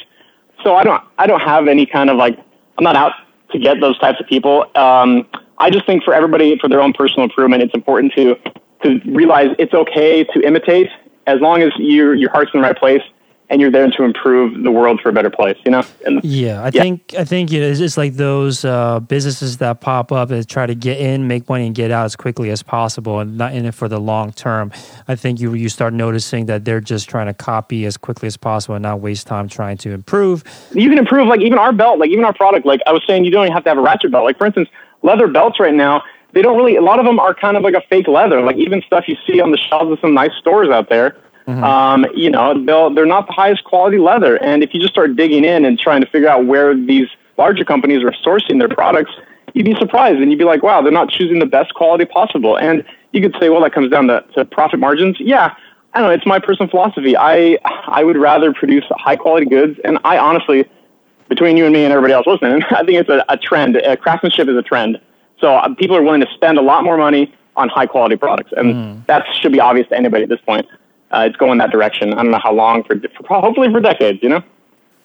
so 0.65 0.77
I 0.77 0.83
don't 0.83 1.03
I 1.19 1.27
don't 1.27 1.41
have 1.41 1.69
any 1.69 1.85
kind 1.85 2.09
of 2.09 2.17
like 2.17 2.39
I'm 2.79 2.85
not 2.85 2.97
out 2.97 3.13
to 3.51 3.59
get 3.59 3.81
those 3.81 3.99
types 3.99 4.19
of 4.19 4.27
people. 4.27 4.65
Um, 4.77 5.29
I 5.59 5.69
just 5.69 5.85
think 5.85 6.03
for 6.03 6.15
everybody 6.15 6.59
for 6.59 6.69
their 6.69 6.81
own 6.81 6.95
personal 6.95 7.25
improvement, 7.25 7.63
it's 7.63 7.75
important 7.75 8.15
to 8.15 8.37
to 8.83 9.01
realize 9.07 9.49
it's 9.59 9.75
okay 9.75 10.25
to 10.25 10.41
imitate 10.41 10.89
as 11.27 11.41
long 11.41 11.63
as 11.63 11.73
your 11.79 12.15
your 12.15 12.31
heart's 12.31 12.51
in 12.55 12.61
the 12.61 12.67
right 12.67 12.77
place 12.77 13.03
and 13.51 13.61
you're 13.61 13.71
there 13.71 13.91
to 13.91 14.05
improve 14.05 14.63
the 14.63 14.71
world 14.71 15.01
for 15.01 15.09
a 15.09 15.13
better 15.13 15.29
place, 15.29 15.59
you 15.65 15.73
know? 15.73 15.83
And, 16.07 16.23
yeah, 16.23 16.63
I 16.63 16.71
yeah. 16.73 16.83
think 16.83 17.15
I 17.19 17.25
think 17.25 17.53
it's 17.53 17.81
just 17.81 17.99
like 17.99 18.15
those 18.15 18.65
uh, 18.65 19.01
businesses 19.01 19.59
that 19.59 19.81
pop 19.81 20.13
up 20.13 20.31
and 20.31 20.49
try 20.49 20.67
to 20.67 20.75
get 20.75 21.01
in, 21.01 21.27
make 21.27 21.49
money, 21.49 21.67
and 21.67 21.75
get 21.75 21.91
out 21.91 22.05
as 22.05 22.15
quickly 22.15 22.51
as 22.51 22.63
possible, 22.63 23.19
and 23.19 23.37
not 23.37 23.53
in 23.53 23.67
it 23.67 23.75
for 23.75 23.89
the 23.89 23.99
long 23.99 24.33
term. 24.33 24.71
I 25.09 25.17
think 25.17 25.41
you 25.41 25.53
you 25.55 25.69
start 25.69 25.93
noticing 25.93 26.47
that 26.47 26.65
they're 26.65 26.81
just 26.81 27.11
trying 27.11 27.27
to 27.27 27.35
copy 27.35 27.85
as 27.87 27.97
quickly 27.97 28.29
as 28.29 28.37
possible 28.37 28.77
and 28.77 28.83
not 28.85 29.01
waste 29.01 29.27
time 29.27 29.49
trying 29.49 29.77
to 29.79 29.91
improve. 29.91 30.45
You 30.73 30.89
can 30.89 30.99
improve, 30.99 31.27
like 31.27 31.41
even 31.41 31.59
our 31.59 31.73
belt, 31.73 31.99
like 31.99 32.11
even 32.11 32.25
our 32.25 32.35
product. 32.35 32.65
Like 32.65 32.81
I 32.87 32.93
was 32.93 33.03
saying, 33.07 33.25
you 33.25 33.33
don't 33.33 33.45
even 33.45 33.53
have 33.53 33.65
to 33.65 33.71
have 33.71 33.79
a 33.79 33.83
ratchet 33.83 34.13
belt. 34.13 34.25
Like 34.25 34.39
for 34.39 34.47
instance, 34.47 34.69
leather 35.03 35.27
belts 35.27 35.59
right 35.59 35.75
now. 35.75 36.05
They 36.33 36.43
don't 36.43 36.57
really. 36.57 36.77
A 36.77 36.83
lot 36.83 36.99
of 36.99 37.05
them 37.05 37.19
are 37.19 37.35
kind 37.35 37.57
of 37.57 37.63
like 37.63 37.75
a 37.75 37.83
fake 37.89 38.09
leather. 38.09 38.41
Like 38.43 38.57
even 38.57 38.83
stuff 38.83 39.05
you 39.09 39.17
see 39.27 39.41
on 39.41 39.51
the 39.51 39.59
shelves 39.59 39.93
of 39.93 39.99
some 40.01 40.15
nice 40.15 40.33
stores 40.39 40.69
out 40.69 40.89
there 40.89 41.17
Mm-hmm. 41.51 41.65
Um, 41.65 42.07
you 42.15 42.31
know, 42.31 42.65
they'll, 42.65 42.95
they're 42.95 43.07
not 43.07 43.27
the 43.27 43.33
highest 43.33 43.65
quality 43.65 43.99
leather. 43.99 44.37
And 44.37 44.63
if 44.63 44.73
you 44.73 44.81
just 44.81 44.93
start 44.93 45.17
digging 45.17 45.45
in 45.45 45.65
and 45.65 45.79
trying 45.79 46.01
to 46.01 46.07
figure 46.07 46.29
out 46.29 46.47
where 46.47 46.75
these 46.75 47.09
larger 47.39 47.65
companies 47.65 48.05
are 48.05 48.13
sourcing 48.25 48.59
their 48.59 48.69
products, 48.69 49.11
you'd 49.55 49.65
be 49.65 49.75
surprised 49.75 50.21
and 50.21 50.31
you'd 50.31 50.39
be 50.39 50.45
like, 50.45 50.63
wow, 50.63 50.81
they're 50.81 50.93
not 50.93 51.11
choosing 51.11 51.41
the 51.41 51.47
best 51.47 51.75
quality 51.75 52.05
possible. 52.05 52.57
And 52.57 52.85
you 53.13 53.21
could 53.21 53.35
say, 53.41 53.49
well, 53.49 53.63
that 53.63 53.73
comes 53.73 53.91
down 53.91 54.07
to, 54.09 54.25
to 54.35 54.45
profit 54.45 54.79
margins. 54.79 55.17
Yeah, 55.19 55.55
I 55.93 55.99
don't 55.99 56.09
know. 56.09 56.15
It's 56.15 56.27
my 56.27 56.39
personal 56.39 56.71
philosophy. 56.71 57.17
I 57.17 57.59
I 57.65 58.05
would 58.05 58.17
rather 58.17 58.53
produce 58.53 58.85
high 58.91 59.17
quality 59.17 59.47
goods, 59.47 59.77
and 59.83 59.99
I 60.05 60.19
honestly, 60.19 60.71
between 61.29 61.57
you 61.57 61.65
and 61.65 61.73
me 61.73 61.83
and 61.83 61.93
everybody 61.93 62.13
else 62.13 62.29
listening, 62.29 62.63
I 62.71 62.85
think 62.85 63.01
it's 63.01 63.09
a, 63.09 63.25
a 63.29 63.37
trend. 63.37 63.77
Uh, 63.77 63.97
craftsmanship 63.97 64.47
is 64.47 64.57
a 64.57 64.63
trend. 64.63 65.01
So 65.41 65.55
uh, 65.55 65.75
people 65.75 65.97
are 65.97 66.03
willing 66.03 66.21
to 66.21 66.29
spend 66.35 66.59
a 66.59 66.63
lot 66.63 66.85
more 66.85 66.97
money 66.97 67.33
on 67.57 67.69
high 67.69 67.87
quality 67.87 68.17
products, 68.17 68.53
and 68.57 68.75
mm. 68.75 69.07
that 69.07 69.27
should 69.41 69.53
be 69.53 69.61
obvious 69.61 69.89
to 69.89 69.97
anybody 69.97 70.23
at 70.25 70.29
this 70.29 70.41
point 70.41 70.67
uh, 71.11 71.27
it's 71.29 71.37
going 71.37 71.59
that 71.59 71.71
direction. 71.71 72.13
I 72.13 72.23
don't 72.23 72.31
know 72.31 72.41
how 72.43 72.53
long 72.53 72.85
for, 72.85 72.97
for 73.27 73.41
hopefully 73.41 73.71
for 73.71 73.81
decades, 73.81 74.21
you 74.23 74.29
know 74.29 74.43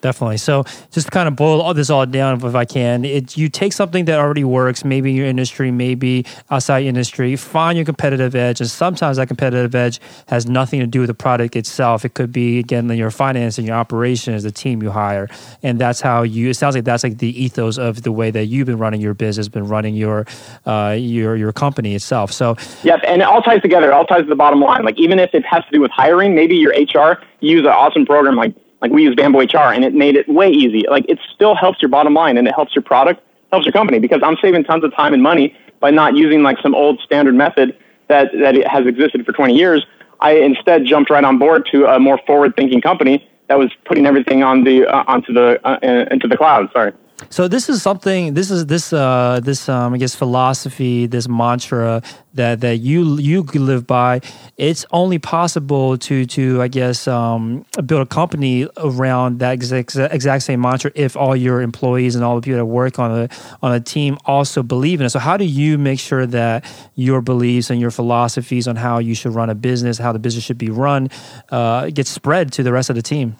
definitely. 0.05 0.37
So 0.37 0.63
just 0.91 1.07
to 1.07 1.11
kind 1.11 1.27
of 1.27 1.35
boil 1.35 1.61
all 1.61 1.73
this 1.73 1.89
all 1.89 2.05
down, 2.05 2.45
if 2.45 2.53
I 2.53 2.63
can, 2.63 3.03
it 3.03 3.35
you 3.35 3.49
take 3.49 3.73
something 3.73 4.05
that 4.05 4.19
already 4.19 4.43
works, 4.43 4.85
maybe 4.85 5.09
in 5.09 5.15
your 5.15 5.25
industry, 5.25 5.71
maybe 5.71 6.27
outside 6.51 6.85
industry, 6.85 7.35
find 7.35 7.75
your 7.75 7.85
competitive 7.85 8.35
edge, 8.35 8.61
and 8.61 8.69
sometimes 8.69 9.17
that 9.17 9.27
competitive 9.27 9.73
edge 9.73 9.99
has 10.27 10.45
nothing 10.45 10.79
to 10.79 10.85
do 10.85 10.99
with 10.99 11.07
the 11.07 11.15
product 11.15 11.55
itself. 11.55 12.05
It 12.05 12.13
could 12.13 12.31
be 12.31 12.59
again 12.59 12.87
your 12.91 13.09
finance 13.09 13.57
and 13.57 13.65
your 13.65 13.75
operations, 13.75 14.43
the 14.43 14.51
team 14.51 14.83
you 14.83 14.91
hire, 14.91 15.27
and 15.63 15.79
that's 15.79 16.01
how 16.01 16.21
you. 16.21 16.49
It 16.49 16.53
sounds 16.53 16.75
like 16.75 16.83
that's 16.83 17.03
like 17.03 17.17
the 17.17 17.43
ethos 17.43 17.79
of 17.79 18.03
the 18.03 18.11
way 18.11 18.29
that 18.29 18.45
you've 18.45 18.67
been 18.67 18.77
running 18.77 19.01
your 19.01 19.15
business, 19.15 19.47
been 19.47 19.67
running 19.67 19.95
your 19.95 20.27
uh, 20.67 20.95
your 20.95 21.35
your 21.35 21.51
company 21.51 21.95
itself. 21.95 22.31
So 22.31 22.57
yeah, 22.83 22.97
and 23.07 23.23
it 23.23 23.25
all 23.25 23.41
ties 23.41 23.63
together. 23.63 23.87
It 23.87 23.93
all 23.93 24.05
ties 24.05 24.21
to 24.21 24.29
the 24.29 24.35
bottom 24.35 24.61
line. 24.61 24.85
Like 24.85 24.99
even 24.99 25.17
if 25.17 25.33
it 25.33 25.43
has 25.45 25.63
to 25.65 25.71
do 25.71 25.81
with 25.81 25.89
hiring, 25.89 26.35
maybe 26.35 26.55
your 26.55 26.73
HR 26.73 27.17
use 27.39 27.61
an 27.61 27.71
awesome 27.71 28.05
program 28.05 28.35
like 28.35 28.53
like 28.81 28.91
we 28.91 29.03
use 29.03 29.15
Bamboo 29.15 29.39
HR 29.39 29.73
and 29.73 29.83
it 29.83 29.93
made 29.93 30.15
it 30.15 30.27
way 30.27 30.49
easy. 30.49 30.85
Like 30.89 31.05
it 31.09 31.19
still 31.33 31.55
helps 31.55 31.81
your 31.81 31.89
bottom 31.89 32.13
line 32.13 32.37
and 32.37 32.47
it 32.47 32.53
helps 32.53 32.75
your 32.75 32.83
product, 32.83 33.21
helps 33.51 33.65
your 33.65 33.73
company 33.73 33.99
because 33.99 34.21
I'm 34.23 34.37
saving 34.41 34.63
tons 34.63 34.83
of 34.83 34.93
time 34.93 35.13
and 35.13 35.23
money 35.23 35.55
by 35.79 35.91
not 35.91 36.15
using 36.15 36.43
like 36.43 36.57
some 36.61 36.75
old 36.75 36.99
standard 37.01 37.35
method 37.35 37.77
that, 38.07 38.31
that 38.39 38.55
has 38.67 38.85
existed 38.85 39.25
for 39.25 39.31
20 39.31 39.55
years. 39.55 39.85
I 40.19 40.31
instead 40.33 40.85
jumped 40.85 41.09
right 41.09 41.23
on 41.23 41.37
board 41.37 41.67
to 41.71 41.85
a 41.85 41.99
more 41.99 42.19
forward 42.25 42.55
thinking 42.55 42.81
company 42.81 43.27
that 43.47 43.57
was 43.57 43.71
putting 43.85 44.05
everything 44.05 44.43
on 44.43 44.63
the, 44.63 44.87
uh, 44.87 45.03
onto 45.07 45.33
the, 45.33 45.59
uh, 45.67 46.05
into 46.11 46.27
the 46.27 46.37
cloud. 46.37 46.69
Sorry. 46.73 46.93
So 47.29 47.47
this 47.47 47.69
is 47.69 47.81
something. 47.81 48.33
This 48.33 48.51
is 48.51 48.65
this 48.65 48.91
uh, 48.91 49.39
this 49.41 49.69
um, 49.69 49.93
I 49.93 49.97
guess 49.97 50.15
philosophy, 50.15 51.05
this 51.07 51.27
mantra 51.27 52.01
that 52.33 52.61
that 52.61 52.77
you 52.77 53.17
you 53.17 53.43
live 53.43 53.87
by. 53.87 54.21
It's 54.57 54.85
only 54.91 55.17
possible 55.17 55.97
to 55.97 56.25
to 56.25 56.61
I 56.61 56.67
guess 56.67 57.07
um, 57.07 57.65
build 57.85 58.01
a 58.01 58.05
company 58.05 58.67
around 58.77 59.39
that 59.39 59.53
exact, 59.53 59.95
exact 59.95 60.43
same 60.43 60.59
mantra 60.59 60.91
if 60.93 61.15
all 61.15 61.35
your 61.35 61.61
employees 61.61 62.15
and 62.15 62.23
all 62.23 62.35
the 62.35 62.41
people 62.41 62.57
that 62.57 62.65
work 62.65 62.99
on 62.99 63.11
a 63.11 63.29
on 63.61 63.73
a 63.73 63.79
team 63.79 64.17
also 64.25 64.61
believe 64.61 64.99
in 64.99 65.05
it. 65.05 65.09
So 65.09 65.19
how 65.19 65.37
do 65.37 65.45
you 65.45 65.77
make 65.77 65.99
sure 65.99 66.25
that 66.27 66.65
your 66.95 67.21
beliefs 67.21 67.69
and 67.69 67.79
your 67.79 67.91
philosophies 67.91 68.67
on 68.67 68.75
how 68.75 68.99
you 68.99 69.15
should 69.15 69.33
run 69.33 69.49
a 69.49 69.55
business, 69.55 69.97
how 69.97 70.11
the 70.11 70.19
business 70.19 70.43
should 70.43 70.57
be 70.57 70.69
run, 70.69 71.09
uh, 71.49 71.89
get 71.91 72.07
spread 72.07 72.51
to 72.53 72.63
the 72.63 72.73
rest 72.73 72.89
of 72.89 72.97
the 72.97 73.01
team? 73.01 73.37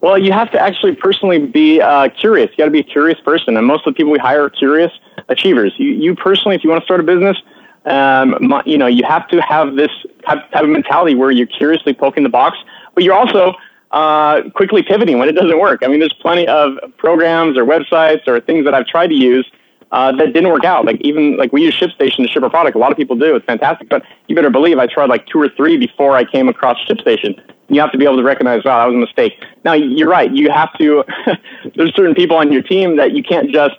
Well, 0.00 0.16
you 0.16 0.32
have 0.32 0.50
to 0.52 0.60
actually 0.60 0.94
personally 0.94 1.38
be 1.38 1.80
uh, 1.80 2.08
curious. 2.10 2.50
You 2.50 2.58
got 2.58 2.66
to 2.66 2.70
be 2.70 2.80
a 2.80 2.84
curious 2.84 3.20
person, 3.20 3.56
and 3.56 3.66
most 3.66 3.86
of 3.86 3.94
the 3.94 3.96
people 3.96 4.12
we 4.12 4.18
hire 4.18 4.44
are 4.44 4.50
curious 4.50 4.92
achievers. 5.28 5.74
You, 5.76 5.88
you 5.88 6.14
personally, 6.14 6.54
if 6.54 6.62
you 6.62 6.70
want 6.70 6.82
to 6.82 6.84
start 6.84 7.00
a 7.00 7.02
business, 7.02 7.36
um, 7.84 8.62
you 8.64 8.78
know, 8.78 8.86
you 8.86 9.02
have 9.04 9.26
to 9.28 9.40
have 9.42 9.74
this 9.74 9.90
type, 10.26 10.44
of 10.52 10.68
mentality 10.68 11.14
where 11.14 11.30
you're 11.30 11.46
curiously 11.46 11.94
poking 11.94 12.22
the 12.22 12.28
box, 12.28 12.58
but 12.94 13.02
you're 13.02 13.14
also 13.14 13.54
uh, 13.90 14.42
quickly 14.54 14.82
pivoting 14.82 15.18
when 15.18 15.28
it 15.28 15.32
doesn't 15.32 15.58
work. 15.58 15.82
I 15.82 15.88
mean, 15.88 15.98
there's 15.98 16.14
plenty 16.20 16.46
of 16.46 16.76
programs 16.96 17.56
or 17.56 17.64
websites 17.64 18.28
or 18.28 18.40
things 18.40 18.64
that 18.66 18.74
I've 18.74 18.86
tried 18.86 19.08
to 19.08 19.14
use 19.14 19.50
uh, 19.90 20.12
that 20.12 20.32
didn't 20.32 20.50
work 20.50 20.64
out. 20.64 20.84
Like 20.84 21.00
even 21.00 21.36
like 21.36 21.52
we 21.52 21.62
use 21.62 21.74
ShipStation 21.78 22.18
to 22.18 22.28
ship 22.28 22.42
our 22.42 22.50
product. 22.50 22.76
A 22.76 22.78
lot 22.78 22.92
of 22.92 22.98
people 22.98 23.16
do. 23.16 23.36
It's 23.36 23.46
fantastic, 23.46 23.88
but 23.88 24.02
you 24.26 24.34
better 24.34 24.50
believe 24.50 24.78
I 24.78 24.86
tried 24.86 25.08
like 25.08 25.26
two 25.26 25.40
or 25.40 25.48
three 25.48 25.76
before 25.76 26.16
I 26.16 26.24
came 26.24 26.48
across 26.48 26.76
ShipStation 26.86 27.40
you 27.68 27.80
have 27.80 27.92
to 27.92 27.98
be 27.98 28.04
able 28.04 28.16
to 28.16 28.22
recognize, 28.22 28.64
wow, 28.64 28.78
that 28.78 28.86
was 28.86 28.94
a 28.94 28.98
mistake. 28.98 29.34
Now, 29.64 29.74
you're 29.74 30.08
right. 30.08 30.32
You 30.32 30.50
have 30.50 30.72
to, 30.78 31.04
there's 31.76 31.94
certain 31.94 32.14
people 32.14 32.36
on 32.36 32.50
your 32.52 32.62
team 32.62 32.96
that 32.96 33.12
you 33.12 33.22
can't 33.22 33.50
just 33.50 33.76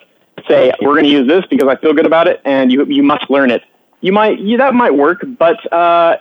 say, 0.47 0.71
we're 0.81 0.93
going 0.93 1.05
to 1.05 1.09
use 1.09 1.27
this 1.27 1.43
because 1.49 1.67
I 1.67 1.75
feel 1.75 1.93
good 1.93 2.05
about 2.05 2.27
it, 2.27 2.41
and 2.45 2.71
you, 2.71 2.85
you 2.85 3.03
must 3.03 3.29
learn 3.29 3.51
it. 3.51 3.63
You 4.01 4.13
might, 4.13 4.39
you, 4.39 4.57
that 4.57 4.73
might 4.73 4.95
work, 4.95 5.25
but, 5.37 5.71
uh, 5.73 6.17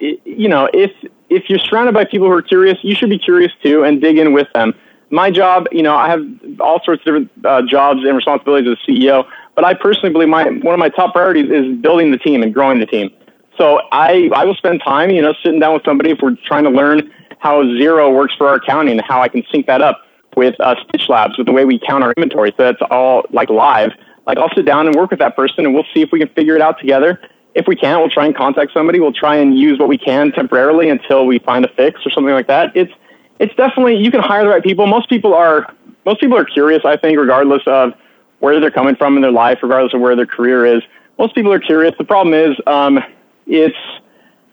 you 0.00 0.48
know, 0.48 0.68
if, 0.74 0.90
if 1.30 1.48
you're 1.48 1.60
surrounded 1.60 1.94
by 1.94 2.04
people 2.04 2.26
who 2.26 2.32
are 2.32 2.42
curious, 2.42 2.76
you 2.82 2.94
should 2.94 3.08
be 3.08 3.18
curious 3.18 3.52
too 3.62 3.84
and 3.84 4.00
dig 4.00 4.18
in 4.18 4.32
with 4.32 4.48
them. 4.52 4.74
My 5.12 5.30
job, 5.30 5.66
you 5.70 5.82
know, 5.82 5.94
I 5.94 6.08
have 6.08 6.26
all 6.58 6.80
sorts 6.82 7.02
of 7.02 7.04
different 7.04 7.30
uh, 7.44 7.60
jobs 7.68 8.00
and 8.02 8.16
responsibilities 8.16 8.72
as 8.72 8.78
a 8.88 8.90
CEO, 8.90 9.26
but 9.54 9.62
I 9.62 9.74
personally 9.74 10.10
believe 10.10 10.30
my, 10.30 10.44
one 10.44 10.72
of 10.72 10.78
my 10.78 10.88
top 10.88 11.12
priorities 11.12 11.50
is 11.50 11.76
building 11.82 12.10
the 12.10 12.16
team 12.16 12.42
and 12.42 12.52
growing 12.52 12.80
the 12.80 12.86
team. 12.86 13.10
So 13.58 13.82
I, 13.92 14.30
I 14.34 14.46
will 14.46 14.54
spend 14.54 14.80
time, 14.82 15.10
you 15.10 15.20
know, 15.20 15.34
sitting 15.42 15.60
down 15.60 15.74
with 15.74 15.84
somebody 15.84 16.10
if 16.12 16.18
we're 16.22 16.36
trying 16.46 16.64
to 16.64 16.70
learn 16.70 17.12
how 17.40 17.62
Xero 17.62 18.14
works 18.14 18.34
for 18.36 18.48
our 18.48 18.54
accounting 18.54 18.98
and 18.98 19.06
how 19.06 19.20
I 19.20 19.28
can 19.28 19.42
sync 19.52 19.66
that 19.66 19.82
up 19.82 20.00
with 20.34 20.54
uh, 20.60 20.76
Stitch 20.88 21.10
Labs 21.10 21.36
with 21.36 21.46
the 21.46 21.52
way 21.52 21.66
we 21.66 21.78
count 21.78 22.02
our 22.02 22.14
inventory. 22.16 22.54
So 22.56 22.62
that's 22.64 22.80
all 22.90 23.24
like 23.32 23.50
live. 23.50 23.90
Like 24.26 24.38
I'll 24.38 24.54
sit 24.54 24.64
down 24.64 24.86
and 24.86 24.96
work 24.96 25.10
with 25.10 25.18
that 25.18 25.36
person 25.36 25.66
and 25.66 25.74
we'll 25.74 25.86
see 25.92 26.00
if 26.00 26.10
we 26.10 26.20
can 26.20 26.28
figure 26.28 26.56
it 26.56 26.62
out 26.62 26.78
together. 26.80 27.20
If 27.54 27.66
we 27.66 27.76
can't, 27.76 28.00
we'll 28.00 28.08
try 28.08 28.24
and 28.24 28.34
contact 28.34 28.72
somebody. 28.72 28.98
We'll 28.98 29.12
try 29.12 29.36
and 29.36 29.58
use 29.58 29.78
what 29.78 29.88
we 29.90 29.98
can 29.98 30.32
temporarily 30.32 30.88
until 30.88 31.26
we 31.26 31.38
find 31.40 31.66
a 31.66 31.68
fix 31.74 32.00
or 32.06 32.10
something 32.10 32.32
like 32.32 32.46
that. 32.46 32.74
It's 32.74 32.92
it's 33.38 33.54
definitely 33.54 33.96
you 33.96 34.10
can 34.10 34.20
hire 34.20 34.44
the 34.44 34.50
right 34.50 34.62
people. 34.62 34.86
Most 34.86 35.08
people 35.08 35.34
are 35.34 35.72
most 36.04 36.20
people 36.20 36.36
are 36.36 36.44
curious, 36.44 36.84
I 36.84 36.96
think, 36.96 37.18
regardless 37.18 37.62
of 37.66 37.92
where 38.40 38.58
they're 38.58 38.70
coming 38.70 38.96
from 38.96 39.16
in 39.16 39.22
their 39.22 39.30
life, 39.30 39.58
regardless 39.62 39.94
of 39.94 40.00
where 40.00 40.16
their 40.16 40.26
career 40.26 40.66
is. 40.66 40.82
Most 41.18 41.34
people 41.34 41.52
are 41.52 41.60
curious. 41.60 41.94
The 41.96 42.04
problem 42.04 42.34
is 42.34 42.56
um, 42.66 42.98
it's 43.46 43.76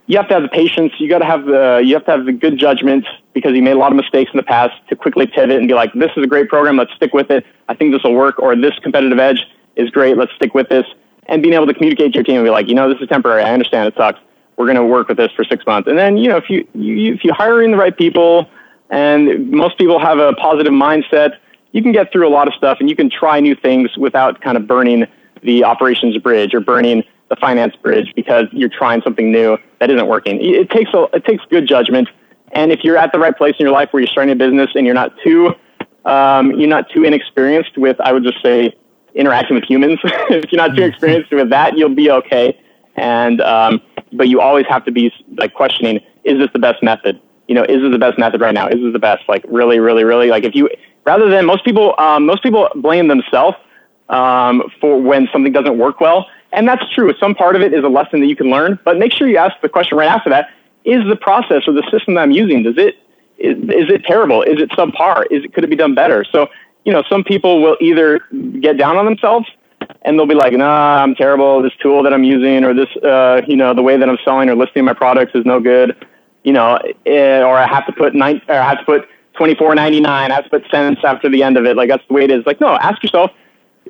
you 0.05 0.17
have 0.17 0.27
to 0.27 0.33
have 0.33 0.43
the 0.43 0.49
patience. 0.49 0.93
You 0.97 1.07
got 1.07 1.19
to 1.19 1.25
have 1.25 1.45
the 1.45 1.81
you 1.83 1.93
have 1.93 2.05
to 2.05 2.11
have 2.11 2.25
the 2.25 2.31
good 2.31 2.57
judgment 2.57 3.05
because 3.33 3.53
you 3.53 3.61
made 3.61 3.73
a 3.73 3.77
lot 3.77 3.91
of 3.91 3.95
mistakes 3.95 4.31
in 4.33 4.37
the 4.37 4.43
past 4.43 4.73
to 4.89 4.95
quickly 4.95 5.27
pivot 5.27 5.57
and 5.57 5.67
be 5.67 5.73
like, 5.73 5.93
this 5.93 6.11
is 6.17 6.23
a 6.23 6.27
great 6.27 6.49
program. 6.49 6.77
Let's 6.77 6.93
stick 6.93 7.13
with 7.13 7.29
it. 7.31 7.45
I 7.67 7.75
think 7.75 7.93
this 7.93 8.03
will 8.03 8.15
work. 8.15 8.39
Or 8.39 8.55
this 8.55 8.73
competitive 8.81 9.19
edge 9.19 9.45
is 9.75 9.89
great. 9.89 10.17
Let's 10.17 10.33
stick 10.33 10.53
with 10.53 10.69
this. 10.69 10.85
And 11.27 11.43
being 11.43 11.53
able 11.53 11.67
to 11.67 11.75
communicate 11.75 12.13
to 12.13 12.17
your 12.17 12.23
team 12.23 12.37
and 12.37 12.45
be 12.45 12.49
like, 12.49 12.67
you 12.67 12.73
know, 12.73 12.91
this 12.91 12.99
is 13.01 13.07
temporary. 13.07 13.43
I 13.43 13.53
understand 13.53 13.87
it 13.87 13.95
sucks. 13.95 14.19
We're 14.57 14.65
going 14.65 14.77
to 14.77 14.83
work 14.83 15.07
with 15.07 15.17
this 15.17 15.31
for 15.31 15.43
six 15.43 15.65
months. 15.65 15.87
And 15.87 15.97
then 15.97 16.17
you 16.17 16.29
know, 16.29 16.37
if 16.37 16.49
you, 16.49 16.67
you 16.73 17.13
if 17.13 17.23
you 17.23 17.31
hire 17.31 17.61
in 17.61 17.71
the 17.71 17.77
right 17.77 17.95
people 17.95 18.49
and 18.89 19.51
most 19.51 19.77
people 19.77 19.99
have 19.99 20.19
a 20.19 20.33
positive 20.33 20.73
mindset, 20.73 21.37
you 21.71 21.81
can 21.81 21.91
get 21.91 22.11
through 22.11 22.27
a 22.27 22.31
lot 22.31 22.47
of 22.47 22.53
stuff 22.55 22.77
and 22.79 22.89
you 22.89 22.95
can 22.95 23.09
try 23.09 23.39
new 23.39 23.55
things 23.55 23.95
without 23.97 24.41
kind 24.41 24.57
of 24.57 24.67
burning 24.67 25.05
the 25.43 25.63
operations 25.63 26.17
bridge 26.17 26.53
or 26.53 26.59
burning 26.59 27.03
the 27.29 27.35
finance 27.35 27.75
bridge 27.75 28.11
because 28.15 28.45
you're 28.51 28.69
trying 28.69 29.01
something 29.01 29.31
new 29.31 29.57
that 29.79 29.89
isn't 29.91 30.07
working. 30.07 30.39
It 30.41 30.69
takes 30.69 30.91
a, 30.93 31.03
it 31.13 31.23
takes 31.25 31.43
good 31.49 31.67
judgment, 31.67 32.09
and 32.51 32.71
if 32.71 32.83
you're 32.83 32.97
at 32.97 33.11
the 33.11 33.19
right 33.19 33.37
place 33.37 33.55
in 33.59 33.63
your 33.63 33.73
life 33.73 33.89
where 33.91 34.01
you're 34.01 34.07
starting 34.07 34.31
a 34.31 34.35
business 34.35 34.71
and 34.75 34.85
you're 34.85 34.95
not 34.95 35.13
too 35.23 35.53
um, 36.05 36.51
you're 36.51 36.69
not 36.69 36.89
too 36.89 37.03
inexperienced 37.03 37.77
with, 37.77 37.99
I 37.99 38.13
would 38.13 38.23
just 38.23 38.41
say, 38.41 38.73
interacting 39.13 39.55
with 39.55 39.65
humans. 39.65 39.99
if 40.03 40.51
you're 40.51 40.61
not 40.61 40.75
too 40.75 40.83
experienced 40.83 41.31
with 41.31 41.49
that, 41.49 41.77
you'll 41.77 41.95
be 41.95 42.09
okay. 42.09 42.59
And 42.95 43.41
um, 43.41 43.81
but 44.13 44.27
you 44.27 44.41
always 44.41 44.65
have 44.67 44.85
to 44.85 44.91
be 44.91 45.13
like 45.37 45.53
questioning: 45.53 45.99
Is 46.23 46.37
this 46.39 46.49
the 46.53 46.59
best 46.59 46.81
method? 46.83 47.21
You 47.49 47.55
know, 47.55 47.63
is 47.63 47.81
this 47.81 47.91
the 47.91 47.97
best 47.97 48.19
method 48.19 48.41
right 48.41 48.53
now? 48.53 48.67
Is 48.67 48.79
this 48.79 48.93
the 48.93 48.99
best? 48.99 49.27
Like 49.27 49.43
really, 49.47 49.79
really, 49.79 50.03
really? 50.03 50.27
Like 50.27 50.43
if 50.43 50.53
you 50.53 50.69
rather 51.03 51.27
than 51.29 51.47
most 51.47 51.65
people, 51.65 51.95
um, 51.97 52.27
most 52.27 52.43
people 52.43 52.69
blame 52.75 53.07
themselves 53.07 53.57
um, 54.07 54.61
for 54.79 55.01
when 55.01 55.27
something 55.33 55.51
doesn't 55.51 55.79
work 55.79 55.99
well. 55.99 56.27
And 56.51 56.67
that's 56.67 56.83
true. 56.93 57.11
Some 57.19 57.33
part 57.33 57.55
of 57.55 57.63
it 57.63 57.73
is 57.73 57.83
a 57.83 57.87
lesson 57.87 58.19
that 58.19 58.27
you 58.27 58.35
can 58.35 58.51
learn, 58.51 58.77
but 58.85 58.99
make 58.99 59.11
sure 59.11 59.27
you 59.27 59.37
ask 59.37 59.59
the 59.61 59.69
question 59.69 59.97
right 59.97 60.07
after 60.07 60.29
that. 60.29 60.49
Is 60.85 61.03
the 61.07 61.15
process 61.15 61.63
or 61.67 61.73
the 61.73 61.83
system 61.91 62.13
that 62.13 62.21
I'm 62.21 62.31
using, 62.31 62.61
does 62.61 62.77
it, 62.77 62.97
is, 63.39 63.57
is 63.57 63.89
it 63.89 64.03
terrible? 64.05 64.43
Is 64.43 64.61
it 64.61 64.69
subpar? 64.71 65.25
Is 65.31 65.43
it, 65.43 65.53
could 65.53 65.63
it 65.63 65.71
be 65.71 65.75
done 65.75 65.95
better? 65.95 66.23
So, 66.31 66.49
you 66.85 66.93
know, 66.93 67.03
some 67.09 67.23
people 67.23 67.63
will 67.63 67.77
either 67.81 68.19
get 68.59 68.77
down 68.77 68.95
on 68.95 69.05
themselves 69.05 69.47
and 70.03 70.17
they'll 70.17 70.27
be 70.27 70.35
like, 70.35 70.53
nah, 70.53 71.01
I'm 71.01 71.15
terrible. 71.15 71.63
This 71.63 71.73
tool 71.81 72.03
that 72.03 72.13
I'm 72.13 72.23
using 72.23 72.63
or 72.63 72.75
this, 72.75 72.89
uh, 72.97 73.41
you 73.47 73.55
know, 73.55 73.73
the 73.73 73.81
way 73.81 73.97
that 73.97 74.07
I'm 74.07 74.19
selling 74.23 74.49
or 74.49 74.55
listing 74.55 74.85
my 74.85 74.93
products 74.93 75.31
is 75.33 75.45
no 75.45 75.59
good, 75.59 75.95
you 76.43 76.53
know, 76.53 76.79
eh, 77.05 77.41
or 77.41 77.57
I 77.57 77.67
have 77.67 77.85
to 77.87 77.93
put 77.93 78.15
nine, 78.15 78.41
or 78.47 78.55
I 78.55 78.69
have 78.69 78.79
to 78.79 78.85
put 78.85 79.07
24.99. 79.39 80.05
I 80.05 80.33
have 80.33 80.43
to 80.45 80.49
put 80.49 80.63
cents 80.71 81.01
after 81.03 81.29
the 81.29 81.43
end 81.43 81.57
of 81.57 81.65
it. 81.65 81.75
Like 81.75 81.89
that's 81.89 82.05
the 82.07 82.13
way 82.13 82.23
it 82.23 82.31
is. 82.31 82.45
Like, 82.45 82.59
no, 82.59 82.69
ask 82.69 83.01
yourself, 83.03 83.31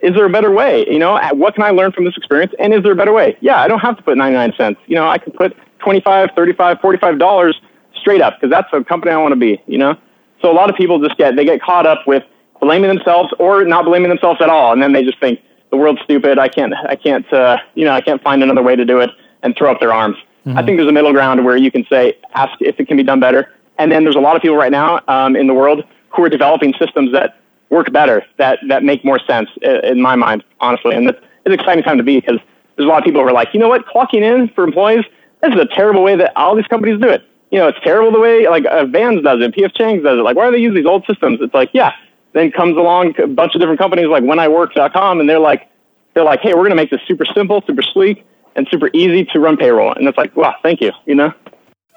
is 0.01 0.13
there 0.13 0.25
a 0.25 0.29
better 0.29 0.51
way? 0.51 0.85
You 0.89 0.99
know, 0.99 1.19
what 1.33 1.55
can 1.55 1.63
I 1.63 1.71
learn 1.71 1.91
from 1.91 2.05
this 2.05 2.15
experience? 2.15 2.53
And 2.59 2.73
is 2.73 2.83
there 2.83 2.93
a 2.93 2.95
better 2.95 3.13
way? 3.13 3.37
Yeah, 3.41 3.59
I 3.59 3.67
don't 3.67 3.79
have 3.79 3.97
to 3.97 4.03
put 4.03 4.17
99 4.17 4.53
cents. 4.57 4.79
You 4.87 4.95
know, 4.95 5.07
I 5.07 5.17
can 5.17 5.33
put 5.33 5.55
twenty 5.79 6.01
five, 6.01 6.29
thirty 6.35 6.53
five, 6.53 6.79
forty 6.81 6.97
five 6.99 7.19
dollars 7.19 7.59
straight 7.95 8.21
up 8.21 8.35
because 8.39 8.51
that's 8.51 8.69
the 8.71 8.83
company 8.83 9.11
I 9.11 9.17
want 9.17 9.33
to 9.33 9.39
be, 9.39 9.61
you 9.67 9.77
know? 9.77 9.95
So 10.41 10.51
a 10.51 10.53
lot 10.53 10.69
of 10.69 10.75
people 10.75 10.99
just 10.99 11.17
get, 11.17 11.35
they 11.35 11.45
get 11.45 11.61
caught 11.61 11.85
up 11.85 12.07
with 12.07 12.23
blaming 12.61 12.89
themselves 12.89 13.33
or 13.39 13.65
not 13.65 13.85
blaming 13.85 14.09
themselves 14.09 14.41
at 14.41 14.49
all. 14.49 14.71
And 14.71 14.81
then 14.81 14.93
they 14.93 15.03
just 15.03 15.19
think 15.19 15.39
the 15.69 15.77
world's 15.77 16.01
stupid. 16.01 16.39
I 16.39 16.47
can't, 16.47 16.73
I 16.87 16.95
can't, 16.95 17.31
uh, 17.33 17.57
you 17.75 17.85
know, 17.85 17.91
I 17.91 18.01
can't 18.01 18.21
find 18.21 18.41
another 18.41 18.61
way 18.61 18.75
to 18.75 18.85
do 18.85 18.99
it 18.99 19.09
and 19.43 19.55
throw 19.55 19.71
up 19.71 19.79
their 19.79 19.93
arms. 19.93 20.17
Mm-hmm. 20.45 20.57
I 20.57 20.63
think 20.63 20.77
there's 20.77 20.89
a 20.89 20.93
middle 20.93 21.11
ground 21.11 21.43
where 21.45 21.57
you 21.57 21.71
can 21.71 21.85
say, 21.89 22.17
ask 22.33 22.53
if 22.61 22.79
it 22.79 22.87
can 22.87 22.97
be 22.97 23.03
done 23.03 23.19
better. 23.19 23.53
And 23.77 23.91
then 23.91 24.03
there's 24.03 24.15
a 24.15 24.21
lot 24.21 24.35
of 24.35 24.41
people 24.41 24.57
right 24.57 24.71
now 24.71 25.01
um, 25.07 25.35
in 25.35 25.47
the 25.47 25.53
world 25.53 25.83
who 26.09 26.23
are 26.23 26.29
developing 26.29 26.73
systems 26.79 27.11
that 27.13 27.39
work 27.69 27.91
better, 27.91 28.25
that, 28.37 28.59
that 28.67 28.83
make 28.83 29.05
more 29.05 29.19
sense 29.19 29.49
in 29.61 30.01
my 30.01 30.15
mind, 30.15 30.43
honestly. 30.59 30.95
And 30.95 31.07
it's, 31.09 31.19
an 31.45 31.59
exciting 31.59 31.83
time 31.83 31.97
to 31.97 32.03
be 32.03 32.19
because 32.19 32.39
there's 32.75 32.85
a 32.85 32.89
lot 32.89 32.99
of 32.99 33.03
people 33.03 33.21
who 33.21 33.27
are 33.27 33.33
like, 33.33 33.53
you 33.53 33.59
know 33.59 33.69
what, 33.69 33.85
clocking 33.87 34.21
in 34.21 34.49
for 34.49 34.63
employees, 34.63 35.03
this 35.41 35.53
is 35.53 35.59
a 35.59 35.65
terrible 35.65 36.03
way 36.03 36.15
that 36.15 36.31
all 36.35 36.55
these 36.55 36.67
companies 36.67 37.01
do 37.01 37.09
it. 37.09 37.23
You 37.51 37.57
know, 37.59 37.67
it's 37.67 37.79
terrible 37.83 38.11
the 38.11 38.19
way 38.19 38.47
like 38.47 38.65
uh, 38.65 38.85
Vans 38.85 39.23
does 39.23 39.41
it, 39.41 39.55
PF 39.55 39.75
Chang's 39.75 40.03
does 40.03 40.19
it. 40.19 40.21
Like, 40.21 40.35
why 40.35 40.45
do 40.45 40.51
they 40.51 40.61
use 40.61 40.75
these 40.75 40.85
old 40.85 41.05
systems? 41.07 41.39
It's 41.41 41.53
like, 41.53 41.71
yeah. 41.73 41.93
Then 42.33 42.51
comes 42.51 42.77
along 42.77 43.19
a 43.19 43.25
bunch 43.25 43.55
of 43.55 43.61
different 43.61 43.79
companies 43.79 44.07
like 44.07 44.23
WhenIWork.com, 44.23 45.19
and 45.19 45.27
they're 45.27 45.39
like, 45.39 45.67
they're 46.13 46.23
like, 46.23 46.41
hey, 46.41 46.53
we're 46.53 46.61
going 46.61 46.69
to 46.71 46.75
make 46.75 46.91
this 46.91 47.01
super 47.07 47.25
simple, 47.25 47.63
super 47.65 47.81
sleek, 47.81 48.23
and 48.59 48.67
super 48.69 48.91
easy 48.93 49.25
to 49.25 49.39
run 49.39 49.57
payroll. 49.57 49.93
And 49.93 50.07
it's 50.07 50.17
like, 50.17 50.35
wow, 50.35 50.53
thank 50.61 50.81
you. 50.81 50.91
You 51.07 51.15
know 51.15 51.33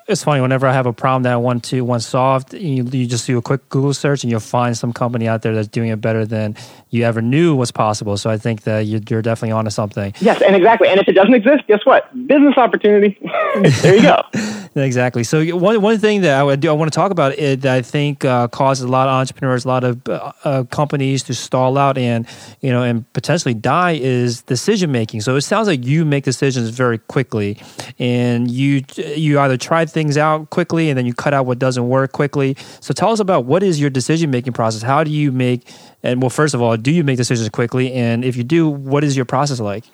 it's 0.09 0.25
funny 0.25 0.41
whenever 0.41 0.67
I 0.67 0.73
have 0.73 0.87
a 0.87 0.93
problem 0.93 1.23
that 1.25 1.33
I 1.33 1.37
want 1.37 1.65
to 1.65 1.83
want 1.83 2.03
solved, 2.03 2.55
you, 2.55 2.85
you 2.85 3.07
just 3.07 3.27
do 3.27 3.39
a 3.39 3.43
quick 3.43 3.69
Google 3.69 3.95
search 3.95 4.25
and 4.25 4.31
you'll 4.31 4.41
find 4.41 4.77
some 4.77 4.93
company 4.93 5.29
out 5.29 5.43
there 5.43 5.55
that's 5.55 5.69
doing 5.69 5.91
it 5.91 6.01
better 6.01 6.27
than 6.27 6.57
you 6.91 7.05
ever 7.05 7.23
knew 7.23 7.55
was 7.55 7.71
possible. 7.71 8.17
So 8.17 8.31
I 8.31 8.39
think 8.39 8.63
that 8.63 8.81
you're, 8.81 9.01
you're 9.09 9.23
definitely 9.23 9.53
onto 9.53 9.71
something. 9.71 10.15
Yes, 10.21 10.43
and 10.43 10.57
exactly. 10.57 10.89
And 10.89 11.01
if 11.01 11.09
it 11.09 11.13
doesn't 11.13 11.35
exist, 11.35 11.67
guess 11.67 11.85
what? 11.85 12.13
Business 12.27 12.57
opportunity. 12.57 13.19
there 13.83 13.97
you 13.97 14.03
go. 14.03 14.23
exactly. 14.75 15.25
So 15.25 15.45
one 15.57 15.81
one 15.83 15.99
thing 15.99 16.23
that 16.23 16.39
I 16.39 16.43
would 16.43 16.61
do, 16.61 16.71
I 16.71 16.73
want 16.73 16.93
to 16.93 16.95
talk 16.95 17.11
about 17.11 17.39
it 17.39 17.63
that 17.63 17.75
I 17.75 17.83
think 17.83 18.25
uh, 18.25 18.49
causes 18.49 18.85
a 18.85 18.89
lot 18.89 19.09
of 19.09 19.13
entrepreneurs, 19.13 19.65
a 19.65 19.69
lot 19.69 19.85
of 19.85 20.09
uh, 20.09 20.33
uh, 20.45 20.65
companies 20.65 21.23
to 21.25 21.35
stall 21.35 21.77
out 21.79 21.99
and 21.99 22.27
you 22.61 22.71
know 22.71 22.83
and 22.83 23.11
potentially 23.13 23.55
die 23.55 23.93
is 23.93 24.43
decision 24.43 24.93
making. 24.93 25.21
So 25.21 25.37
it 25.37 25.43
sounds 25.43 25.69
like 25.69 25.85
you 25.85 26.05
make 26.05 26.25
decisions 26.25 26.69
very 26.71 26.99
quickly, 26.99 27.59
and 27.99 28.51
you 28.51 28.83
you 28.97 29.39
either 29.41 29.57
try 29.57 29.85
things 29.87 30.17
out 30.17 30.51
quickly 30.51 30.89
and 30.89 30.99
then 30.99 31.07
you 31.07 31.15
cut 31.15 31.35
out 31.35 31.47
what 31.47 31.59
doesn't 31.59 31.89
work 31.89 32.13
quickly. 32.13 32.57
So 32.81 32.95
tell 32.95 33.11
us 33.11 33.21
about 33.21 33.45
what 33.45 33.63
is 33.63 33.81
your 33.81 33.91
decision 33.91 34.31
making 34.31 34.53
process? 34.53 34.83
How 34.83 35.05
do 35.05 35.11
you 35.11 35.33
make 35.33 35.69
and 36.03 36.21
well, 36.21 36.31
first 36.31 36.55
of 36.55 36.61
all, 36.61 36.77
do 36.77 36.91
you 36.91 37.05
make 37.05 37.17
decisions 37.17 37.49
quickly? 37.49 37.93
And 37.93 38.25
if 38.25 38.37
you 38.37 38.45
do, 38.45 38.69
what 38.69 39.05
is 39.05 39.17
your 39.17 39.25
process 39.25 39.61
like? 39.61 39.85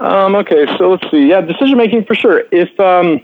Um, 0.00 0.36
okay, 0.36 0.66
so 0.76 0.90
let's 0.90 1.10
see. 1.10 1.28
Yeah, 1.28 1.40
decision 1.40 1.76
making 1.76 2.04
for 2.04 2.14
sure. 2.14 2.44
If 2.52 2.78
um, 2.78 3.20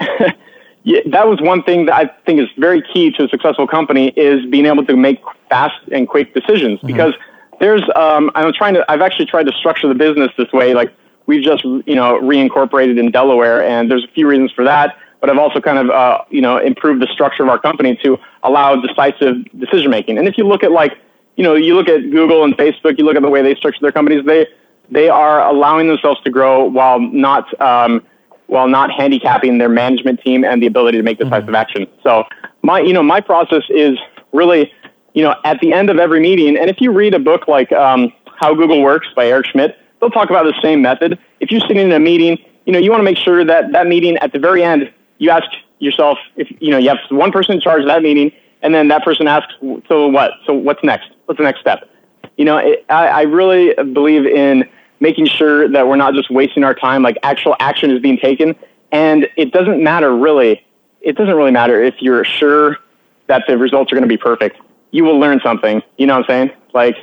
yeah, 0.84 1.00
that 1.06 1.26
was 1.28 1.40
one 1.40 1.62
thing 1.62 1.86
that 1.86 1.94
I 1.94 2.10
think 2.26 2.40
is 2.40 2.48
very 2.58 2.82
key 2.92 3.10
to 3.12 3.24
a 3.24 3.28
successful 3.28 3.66
company 3.66 4.08
is 4.08 4.44
being 4.46 4.66
able 4.66 4.84
to 4.86 4.96
make 4.96 5.20
fast 5.48 5.76
and 5.92 6.08
quick 6.08 6.34
decisions. 6.34 6.78
Mm-hmm. 6.78 6.86
Because 6.86 7.14
there's, 7.60 7.82
um, 7.94 8.30
I'm 8.34 8.52
trying 8.52 8.74
to, 8.74 8.84
I've 8.90 9.00
actually 9.00 9.26
tried 9.26 9.46
to 9.46 9.52
structure 9.52 9.88
the 9.88 9.94
business 9.94 10.30
this 10.36 10.52
way. 10.52 10.74
Like 10.74 10.92
we've 11.26 11.44
just, 11.44 11.64
you 11.64 11.94
know, 11.94 12.18
reincorporated 12.20 12.98
in 12.98 13.10
Delaware, 13.10 13.62
and 13.62 13.90
there's 13.90 14.04
a 14.04 14.12
few 14.12 14.26
reasons 14.26 14.50
for 14.52 14.64
that. 14.64 14.96
But 15.20 15.30
I've 15.30 15.38
also 15.38 15.60
kind 15.60 15.78
of, 15.78 15.88
uh, 15.88 16.18
you 16.30 16.40
know, 16.40 16.58
improved 16.58 17.00
the 17.00 17.06
structure 17.06 17.44
of 17.44 17.48
our 17.48 17.58
company 17.58 17.96
to 18.02 18.18
allow 18.42 18.74
decisive 18.74 19.36
decision 19.56 19.90
making. 19.90 20.18
And 20.18 20.26
if 20.26 20.36
you 20.36 20.46
look 20.48 20.64
at 20.64 20.72
like, 20.72 20.98
you 21.36 21.44
know, 21.44 21.54
you 21.54 21.76
look 21.76 21.88
at 21.88 22.00
Google 22.10 22.42
and 22.42 22.56
Facebook, 22.56 22.98
you 22.98 23.04
look 23.04 23.14
at 23.14 23.22
the 23.22 23.30
way 23.30 23.40
they 23.40 23.54
structure 23.54 23.78
their 23.80 23.92
companies, 23.92 24.24
they 24.26 24.48
they 24.90 25.08
are 25.08 25.46
allowing 25.48 25.86
themselves 25.86 26.20
to 26.22 26.30
grow 26.30 26.64
while 26.64 26.98
not 26.98 27.60
um, 27.60 28.04
while 28.52 28.68
not 28.68 28.90
handicapping 28.90 29.56
their 29.56 29.70
management 29.70 30.20
team 30.20 30.44
and 30.44 30.62
the 30.62 30.66
ability 30.66 30.98
to 30.98 31.02
make 31.02 31.18
decisive 31.18 31.44
mm-hmm. 31.44 31.54
action. 31.54 31.86
So 32.02 32.24
my 32.62 32.80
you 32.80 32.92
know 32.92 33.02
my 33.02 33.20
process 33.20 33.62
is 33.70 33.98
really 34.32 34.70
you 35.14 35.22
know 35.22 35.34
at 35.44 35.58
the 35.60 35.72
end 35.72 35.88
of 35.88 35.98
every 35.98 36.20
meeting, 36.20 36.58
and 36.58 36.68
if 36.68 36.80
you 36.80 36.92
read 36.92 37.14
a 37.14 37.18
book 37.18 37.48
like 37.48 37.72
um, 37.72 38.12
How 38.36 38.54
Google 38.54 38.82
Works 38.82 39.08
by 39.16 39.26
Eric 39.26 39.46
Schmidt, 39.46 39.76
they'll 40.00 40.10
talk 40.10 40.28
about 40.28 40.44
the 40.44 40.54
same 40.62 40.82
method. 40.82 41.18
If 41.40 41.50
you're 41.50 41.62
sitting 41.62 41.78
in 41.78 41.92
a 41.92 41.98
meeting, 41.98 42.38
you 42.66 42.72
know 42.72 42.78
you 42.78 42.90
want 42.90 43.00
to 43.00 43.04
make 43.04 43.18
sure 43.18 43.44
that 43.44 43.72
that 43.72 43.86
meeting 43.86 44.18
at 44.18 44.32
the 44.32 44.38
very 44.38 44.62
end 44.62 44.92
you 45.18 45.30
ask 45.30 45.48
yourself 45.78 46.18
if 46.36 46.48
you 46.60 46.70
know 46.70 46.78
you 46.78 46.90
have 46.90 46.98
one 47.08 47.32
person 47.32 47.54
in 47.54 47.60
charge 47.60 47.80
of 47.80 47.88
that 47.88 48.02
meeting, 48.02 48.30
and 48.60 48.74
then 48.74 48.88
that 48.88 49.02
person 49.02 49.26
asks, 49.26 49.54
so 49.88 50.08
what? 50.08 50.32
So 50.46 50.52
what's 50.52 50.84
next? 50.84 51.10
What's 51.24 51.38
the 51.38 51.44
next 51.44 51.60
step? 51.60 51.88
You 52.36 52.44
know, 52.44 52.58
it, 52.58 52.84
I, 52.88 53.06
I 53.06 53.22
really 53.22 53.74
believe 53.92 54.26
in 54.26 54.68
making 55.02 55.26
sure 55.26 55.68
that 55.68 55.88
we're 55.88 55.96
not 55.96 56.14
just 56.14 56.30
wasting 56.30 56.62
our 56.62 56.74
time, 56.74 57.02
like 57.02 57.18
actual 57.24 57.56
action 57.58 57.90
is 57.90 58.00
being 58.00 58.16
taken. 58.16 58.54
And 58.92 59.28
it 59.36 59.52
doesn't 59.52 59.82
matter 59.82 60.16
really, 60.16 60.64
it 61.00 61.16
doesn't 61.16 61.34
really 61.34 61.50
matter 61.50 61.82
if 61.82 61.96
you're 61.98 62.24
sure 62.24 62.78
that 63.26 63.42
the 63.48 63.58
results 63.58 63.90
are 63.90 63.96
going 63.96 64.08
to 64.08 64.08
be 64.08 64.16
perfect. 64.16 64.58
You 64.92 65.02
will 65.02 65.18
learn 65.18 65.40
something. 65.42 65.82
You 65.98 66.06
know 66.06 66.18
what 66.18 66.30
I'm 66.30 66.48
saying? 66.48 66.50
Like, 66.72 66.96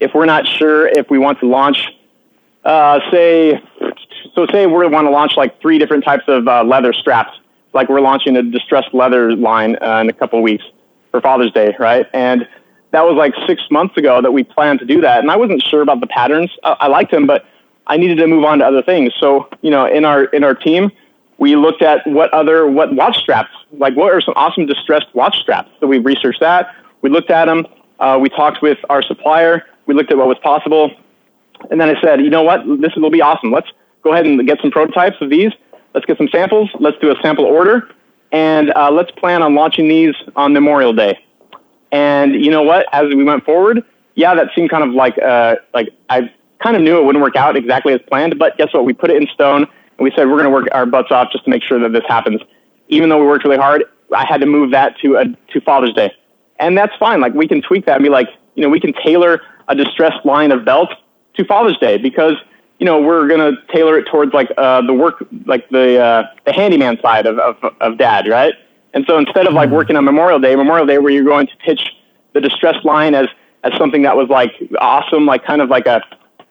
if 0.00 0.12
we're 0.14 0.26
not 0.26 0.48
sure 0.48 0.88
if 0.88 1.08
we 1.10 1.18
want 1.18 1.38
to 1.40 1.46
launch, 1.46 1.78
uh, 2.64 2.98
say, 3.12 3.62
so 4.34 4.46
say 4.50 4.66
we 4.66 4.88
want 4.88 5.06
to 5.06 5.10
launch 5.10 5.36
like 5.36 5.60
three 5.60 5.78
different 5.78 6.04
types 6.04 6.24
of 6.26 6.48
uh, 6.48 6.64
leather 6.64 6.92
straps. 6.92 7.38
Like 7.72 7.88
we're 7.88 8.00
launching 8.00 8.36
a 8.36 8.42
distressed 8.42 8.92
leather 8.92 9.36
line 9.36 9.76
uh, 9.80 9.98
in 9.98 10.08
a 10.08 10.12
couple 10.12 10.40
of 10.40 10.42
weeks 10.42 10.64
for 11.12 11.20
Father's 11.20 11.52
Day, 11.52 11.76
right? 11.78 12.06
And 12.12 12.48
that 12.94 13.04
was 13.04 13.16
like 13.16 13.34
six 13.48 13.60
months 13.72 13.96
ago 13.96 14.22
that 14.22 14.30
we 14.30 14.44
planned 14.44 14.78
to 14.78 14.84
do 14.84 15.00
that. 15.00 15.18
And 15.18 15.28
I 15.28 15.36
wasn't 15.36 15.60
sure 15.64 15.82
about 15.82 16.00
the 16.00 16.06
patterns. 16.06 16.50
I, 16.62 16.76
I 16.82 16.86
liked 16.86 17.10
them, 17.10 17.26
but 17.26 17.44
I 17.88 17.96
needed 17.96 18.18
to 18.18 18.26
move 18.28 18.44
on 18.44 18.60
to 18.60 18.64
other 18.64 18.82
things. 18.82 19.12
So, 19.18 19.48
you 19.62 19.70
know, 19.70 19.84
in 19.84 20.04
our, 20.04 20.26
in 20.26 20.44
our 20.44 20.54
team, 20.54 20.92
we 21.38 21.56
looked 21.56 21.82
at 21.82 22.06
what 22.06 22.32
other, 22.32 22.68
what 22.68 22.94
watch 22.94 23.16
straps, 23.16 23.50
like 23.72 23.96
what 23.96 24.12
are 24.12 24.20
some 24.20 24.34
awesome 24.36 24.66
distressed 24.66 25.12
watch 25.12 25.36
straps. 25.38 25.70
So 25.80 25.88
we 25.88 25.98
researched 25.98 26.38
that. 26.38 26.72
We 27.02 27.10
looked 27.10 27.30
at 27.30 27.46
them. 27.46 27.66
Uh, 27.98 28.18
we 28.22 28.28
talked 28.28 28.62
with 28.62 28.78
our 28.88 29.02
supplier. 29.02 29.64
We 29.86 29.94
looked 29.94 30.12
at 30.12 30.16
what 30.16 30.28
was 30.28 30.38
possible. 30.38 30.92
And 31.70 31.80
then 31.80 31.94
I 31.94 32.00
said, 32.00 32.20
you 32.20 32.30
know 32.30 32.42
what? 32.42 32.60
This 32.80 32.94
will 32.94 33.10
be 33.10 33.20
awesome. 33.20 33.50
Let's 33.50 33.70
go 34.04 34.12
ahead 34.12 34.24
and 34.24 34.46
get 34.46 34.60
some 34.60 34.70
prototypes 34.70 35.16
of 35.20 35.30
these. 35.30 35.50
Let's 35.94 36.06
get 36.06 36.16
some 36.16 36.28
samples. 36.28 36.70
Let's 36.78 36.98
do 37.00 37.10
a 37.10 37.16
sample 37.22 37.44
order. 37.44 37.88
And 38.30 38.72
uh, 38.76 38.92
let's 38.92 39.10
plan 39.10 39.42
on 39.42 39.56
launching 39.56 39.88
these 39.88 40.14
on 40.36 40.52
Memorial 40.52 40.92
Day. 40.92 41.23
And 41.94 42.44
you 42.44 42.50
know 42.50 42.62
what? 42.62 42.86
As 42.92 43.04
we 43.14 43.22
went 43.22 43.44
forward, 43.44 43.84
yeah, 44.16 44.34
that 44.34 44.48
seemed 44.52 44.68
kind 44.68 44.82
of 44.82 44.90
like 44.90 45.16
uh, 45.16 45.56
like 45.72 45.90
I 46.10 46.28
kind 46.60 46.74
of 46.74 46.82
knew 46.82 46.98
it 46.98 47.04
wouldn't 47.04 47.22
work 47.22 47.36
out 47.36 47.56
exactly 47.56 47.92
as 47.92 48.00
planned. 48.08 48.36
But 48.36 48.58
guess 48.58 48.74
what? 48.74 48.84
We 48.84 48.92
put 48.92 49.10
it 49.10 49.16
in 49.22 49.28
stone, 49.28 49.62
and 49.62 50.00
we 50.00 50.10
said 50.16 50.26
we're 50.26 50.42
going 50.42 50.44
to 50.44 50.50
work 50.50 50.66
our 50.72 50.86
butts 50.86 51.12
off 51.12 51.30
just 51.30 51.44
to 51.44 51.50
make 51.50 51.62
sure 51.62 51.78
that 51.78 51.92
this 51.92 52.02
happens. 52.08 52.40
Even 52.88 53.10
though 53.10 53.20
we 53.20 53.26
worked 53.26 53.44
really 53.44 53.58
hard, 53.58 53.84
I 54.12 54.26
had 54.26 54.40
to 54.40 54.46
move 54.46 54.72
that 54.72 54.98
to 55.02 55.18
a, 55.18 55.24
to 55.52 55.60
Father's 55.60 55.94
Day, 55.94 56.12
and 56.58 56.76
that's 56.76 56.94
fine. 56.96 57.20
Like 57.20 57.32
we 57.32 57.46
can 57.46 57.62
tweak 57.62 57.86
that 57.86 57.94
and 57.94 58.02
be 58.02 58.10
like, 58.10 58.28
you 58.56 58.64
know, 58.64 58.68
we 58.68 58.80
can 58.80 58.92
tailor 59.04 59.40
a 59.68 59.76
distressed 59.76 60.26
line 60.26 60.50
of 60.50 60.64
belts 60.64 60.94
to 61.34 61.44
Father's 61.44 61.78
Day 61.78 61.96
because 61.96 62.34
you 62.80 62.86
know 62.86 63.00
we're 63.00 63.28
going 63.28 63.54
to 63.54 63.62
tailor 63.72 63.96
it 64.00 64.06
towards 64.10 64.34
like 64.34 64.50
uh, 64.58 64.82
the 64.82 64.94
work, 64.94 65.24
like 65.46 65.68
the 65.68 66.02
uh, 66.02 66.24
the 66.44 66.52
handyman 66.52 66.98
side 67.00 67.26
of, 67.26 67.38
of 67.38 67.56
of 67.80 67.98
dad, 67.98 68.26
right? 68.26 68.54
And 68.94 69.04
so 69.06 69.18
instead 69.18 69.46
of 69.46 69.52
like 69.52 69.66
mm-hmm. 69.66 69.76
working 69.76 69.96
on 69.96 70.04
Memorial 70.04 70.38
Day, 70.38 70.54
Memorial 70.56 70.86
Day 70.86 70.98
where 70.98 71.12
you're 71.12 71.24
going 71.24 71.48
to 71.48 71.56
pitch 71.56 71.80
the 72.32 72.40
distressed 72.40 72.84
line 72.84 73.14
as 73.14 73.26
as 73.64 73.72
something 73.78 74.02
that 74.02 74.16
was 74.16 74.28
like 74.28 74.52
awesome, 74.80 75.26
like 75.26 75.44
kind 75.44 75.60
of 75.60 75.68
like 75.68 75.86
a 75.86 76.00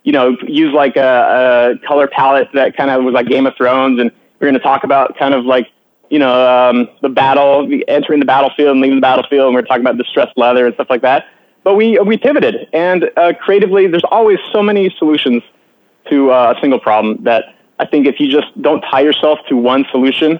you 0.04 0.12
know 0.12 0.36
use 0.48 0.74
like 0.74 0.98
a, 0.98 1.78
a 1.82 1.88
color 1.88 2.08
palette 2.08 2.50
that 2.54 2.76
kind 2.76 2.92
of 2.92 3.04
was 3.04 3.14
like 3.14 3.28
Game 3.28 3.48
of 3.48 3.56
Thrones, 3.56 4.00
and 4.00 4.12
we're 4.40 4.48
going 4.48 4.54
to 4.56 4.60
talk 4.60 4.84
about 4.84 5.18
kind 5.18 5.34
of 5.34 5.46
like 5.46 5.68
you 6.10 6.20
know 6.20 6.70
um, 6.70 6.90
the 7.02 7.10
battle, 7.10 7.70
entering 7.88 8.20
the 8.20 8.26
battlefield 8.26 8.72
and 8.72 8.82
leaving 8.82 8.98
the 8.98 9.02
battlefield, 9.02 9.48
and 9.48 9.56
we're 9.56 9.62
talking 9.62 9.82
about 9.82 9.98
distressed 9.98 10.38
leather 10.38 10.66
and 10.66 10.76
stuff 10.76 10.88
like 10.90 11.02
that. 11.02 11.28
But 11.64 11.76
we 11.76 11.98
we 12.00 12.18
pivoted, 12.18 12.68
and 12.74 13.10
uh, 13.16 13.34
creatively, 13.40 13.88
there's 13.88 14.04
always 14.12 14.40
so 14.52 14.62
many 14.62 14.94
solutions 14.98 15.44
to 16.10 16.32
uh, 16.32 16.54
a 16.58 16.60
single 16.60 16.80
problem 16.80 17.24
that 17.24 17.56
I 17.80 17.86
think 17.86 18.06
if 18.06 18.20
you 18.20 18.30
just 18.30 18.48
don't 18.62 18.82
tie 18.82 19.00
yourself 19.00 19.40
to 19.48 19.56
one 19.56 19.86
solution 19.90 20.40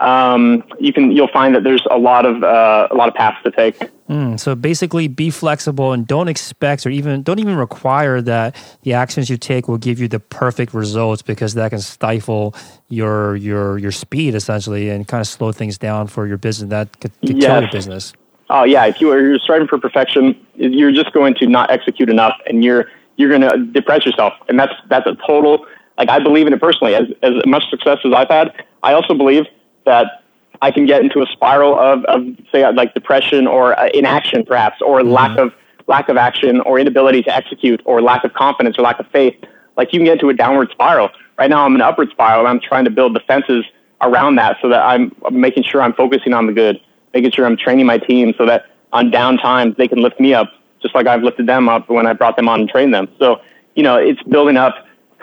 um, 0.00 0.62
you 0.78 0.92
can 0.92 1.10
you'll 1.10 1.28
find 1.28 1.54
that 1.54 1.64
there's 1.64 1.84
a 1.90 1.98
lot 1.98 2.24
of 2.24 2.42
uh, 2.42 2.88
a 2.90 2.94
lot 2.94 3.08
of 3.08 3.14
paths 3.14 3.42
to 3.44 3.50
take. 3.50 3.78
Mm, 4.08 4.38
so 4.38 4.54
basically, 4.54 5.08
be 5.08 5.30
flexible 5.30 5.92
and 5.92 6.06
don't 6.06 6.28
expect 6.28 6.86
or 6.86 6.90
even 6.90 7.22
don't 7.22 7.38
even 7.38 7.56
require 7.56 8.20
that 8.22 8.56
the 8.82 8.94
actions 8.94 9.28
you 9.28 9.36
take 9.36 9.68
will 9.68 9.78
give 9.78 10.00
you 10.00 10.08
the 10.08 10.20
perfect 10.20 10.72
results 10.72 11.20
because 11.22 11.54
that 11.54 11.70
can 11.70 11.80
stifle 11.80 12.54
your 12.88 13.36
your 13.36 13.78
your 13.78 13.92
speed 13.92 14.34
essentially 14.34 14.88
and 14.88 15.08
kind 15.08 15.20
of 15.20 15.26
slow 15.26 15.52
things 15.52 15.78
down 15.78 16.06
for 16.06 16.26
your 16.26 16.38
business. 16.38 16.70
That 16.70 17.00
could, 17.00 17.12
could 17.20 17.42
yes. 17.42 17.46
kill 17.46 17.60
your 17.62 17.70
business. 17.70 18.12
Oh 18.50 18.64
yeah, 18.64 18.86
if 18.86 19.00
you 19.00 19.10
are 19.10 19.20
you're 19.20 19.38
striving 19.40 19.66
for 19.66 19.78
perfection, 19.78 20.34
you're 20.54 20.92
just 20.92 21.12
going 21.12 21.34
to 21.34 21.46
not 21.46 21.70
execute 21.70 22.08
enough, 22.08 22.34
and 22.46 22.64
you're 22.64 22.86
you're 23.16 23.28
going 23.28 23.42
to 23.42 23.66
depress 23.72 24.06
yourself, 24.06 24.32
and 24.48 24.58
that's 24.58 24.72
that's 24.88 25.06
a 25.06 25.16
total. 25.26 25.66
Like 25.98 26.08
I 26.08 26.20
believe 26.20 26.46
in 26.46 26.52
it 26.52 26.60
personally. 26.60 26.94
As 26.94 27.08
as 27.22 27.34
much 27.44 27.64
success 27.68 27.98
as 28.04 28.12
I've 28.14 28.28
had, 28.28 28.64
I 28.82 28.92
also 28.92 29.12
believe 29.12 29.44
that 29.88 30.22
I 30.60 30.70
can 30.70 30.86
get 30.86 31.02
into 31.02 31.22
a 31.22 31.26
spiral 31.26 31.78
of, 31.78 32.04
of 32.04 32.22
say 32.52 32.68
like 32.70 32.94
depression 32.94 33.46
or 33.46 33.78
uh, 33.78 33.88
inaction 33.94 34.44
perhaps 34.44 34.80
or 34.82 35.00
mm-hmm. 35.00 35.10
lack 35.10 35.38
of 35.38 35.52
lack 35.86 36.08
of 36.10 36.16
action 36.16 36.60
or 36.60 36.78
inability 36.78 37.22
to 37.22 37.34
execute 37.34 37.80
or 37.84 38.02
lack 38.02 38.22
of 38.24 38.34
confidence 38.34 38.76
or 38.78 38.82
lack 38.82 39.00
of 39.00 39.06
faith 39.10 39.34
like 39.76 39.92
you 39.92 39.98
can 39.98 40.04
get 40.04 40.14
into 40.14 40.28
a 40.28 40.34
downward 40.34 40.68
spiral 40.70 41.08
right 41.38 41.48
now 41.48 41.64
i'm 41.64 41.74
in 41.74 41.80
an 41.80 41.86
upward 41.86 42.10
spiral 42.10 42.40
and 42.40 42.48
i'm 42.48 42.60
trying 42.60 42.84
to 42.84 42.90
build 42.90 43.14
defenses 43.14 43.64
around 44.02 44.34
that 44.36 44.58
so 44.60 44.68
that 44.68 44.82
i'm 44.82 45.10
making 45.30 45.62
sure 45.62 45.80
i'm 45.80 45.94
focusing 45.94 46.34
on 46.34 46.46
the 46.46 46.52
good 46.52 46.78
making 47.14 47.30
sure 47.30 47.46
i'm 47.46 47.56
training 47.56 47.86
my 47.86 47.96
team 47.96 48.34
so 48.36 48.44
that 48.44 48.66
on 48.92 49.10
down 49.10 49.38
times 49.38 49.74
they 49.78 49.88
can 49.88 50.02
lift 50.02 50.20
me 50.20 50.34
up 50.34 50.52
just 50.82 50.94
like 50.94 51.06
i've 51.06 51.22
lifted 51.22 51.46
them 51.46 51.70
up 51.70 51.88
when 51.88 52.06
i 52.06 52.12
brought 52.12 52.36
them 52.36 52.48
on 52.48 52.60
and 52.60 52.68
trained 52.68 52.92
them 52.92 53.08
so 53.18 53.40
you 53.74 53.82
know 53.82 53.96
it's 53.96 54.22
building 54.24 54.58
up 54.58 54.74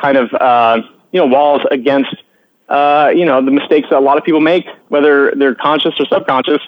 kind 0.01 0.17
of 0.17 0.33
uh, 0.33 0.81
you 1.11 1.19
know 1.19 1.27
walls 1.27 1.61
against 1.69 2.15
uh, 2.69 3.11
you 3.15 3.25
know, 3.25 3.43
the 3.43 3.51
mistakes 3.51 3.87
that 3.89 3.97
a 3.97 3.99
lot 3.99 4.17
of 4.17 4.23
people 4.23 4.39
make, 4.41 4.65
whether 4.89 5.31
they're 5.35 5.55
conscious 5.55 5.93
or 5.99 6.05
subconscious. 6.05 6.61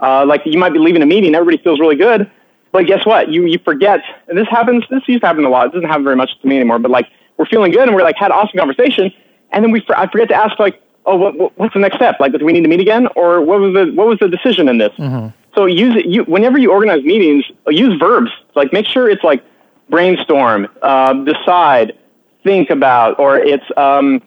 Uh, 0.00 0.24
like 0.26 0.42
you 0.44 0.58
might 0.58 0.72
be 0.72 0.78
leaving 0.78 1.02
a 1.02 1.06
meeting, 1.06 1.34
everybody 1.34 1.62
feels 1.62 1.80
really 1.80 1.96
good, 1.96 2.30
but 2.72 2.86
guess 2.86 3.06
what? 3.06 3.30
You 3.30 3.46
you 3.46 3.58
forget, 3.58 4.00
and 4.28 4.36
this 4.36 4.48
happens. 4.48 4.84
This 4.90 5.02
used 5.06 5.22
to 5.22 5.26
happen 5.26 5.44
a 5.44 5.48
lot. 5.48 5.68
It 5.68 5.72
doesn't 5.72 5.88
happen 5.88 6.04
very 6.04 6.16
much 6.16 6.30
to 6.42 6.46
me 6.46 6.56
anymore. 6.56 6.78
But 6.78 6.90
like 6.90 7.08
we're 7.38 7.46
feeling 7.46 7.72
good, 7.72 7.88
and 7.88 7.94
we're 7.94 8.02
like 8.02 8.16
had 8.16 8.30
an 8.30 8.32
awesome 8.32 8.58
conversation, 8.58 9.10
and 9.52 9.64
then 9.64 9.70
we 9.70 9.82
I 9.96 10.06
forget 10.08 10.28
to 10.28 10.34
ask 10.34 10.58
like, 10.58 10.82
oh, 11.06 11.16
what, 11.16 11.58
what's 11.58 11.72
the 11.72 11.80
next 11.80 11.96
step? 11.96 12.16
Like, 12.20 12.32
do 12.32 12.44
we 12.44 12.52
need 12.52 12.62
to 12.62 12.68
meet 12.68 12.80
again, 12.80 13.08
or 13.16 13.40
what 13.40 13.60
was 13.60 13.72
the 13.72 13.92
what 13.92 14.06
was 14.06 14.18
the 14.18 14.28
decision 14.28 14.68
in 14.68 14.76
this? 14.76 14.92
Mm-hmm. 14.98 15.28
So 15.54 15.64
use 15.64 15.96
it. 15.96 16.06
You 16.06 16.24
whenever 16.24 16.58
you 16.58 16.70
organize 16.70 17.02
meetings, 17.02 17.44
use 17.68 17.98
verbs. 17.98 18.30
Like 18.54 18.74
make 18.74 18.84
sure 18.86 19.08
it's 19.08 19.24
like 19.24 19.42
brainstorm, 19.88 20.68
uh, 20.82 21.14
decide, 21.24 21.96
think 22.42 22.70
about, 22.70 23.18
or 23.18 23.38
it's 23.38 23.64
um, 23.76 24.20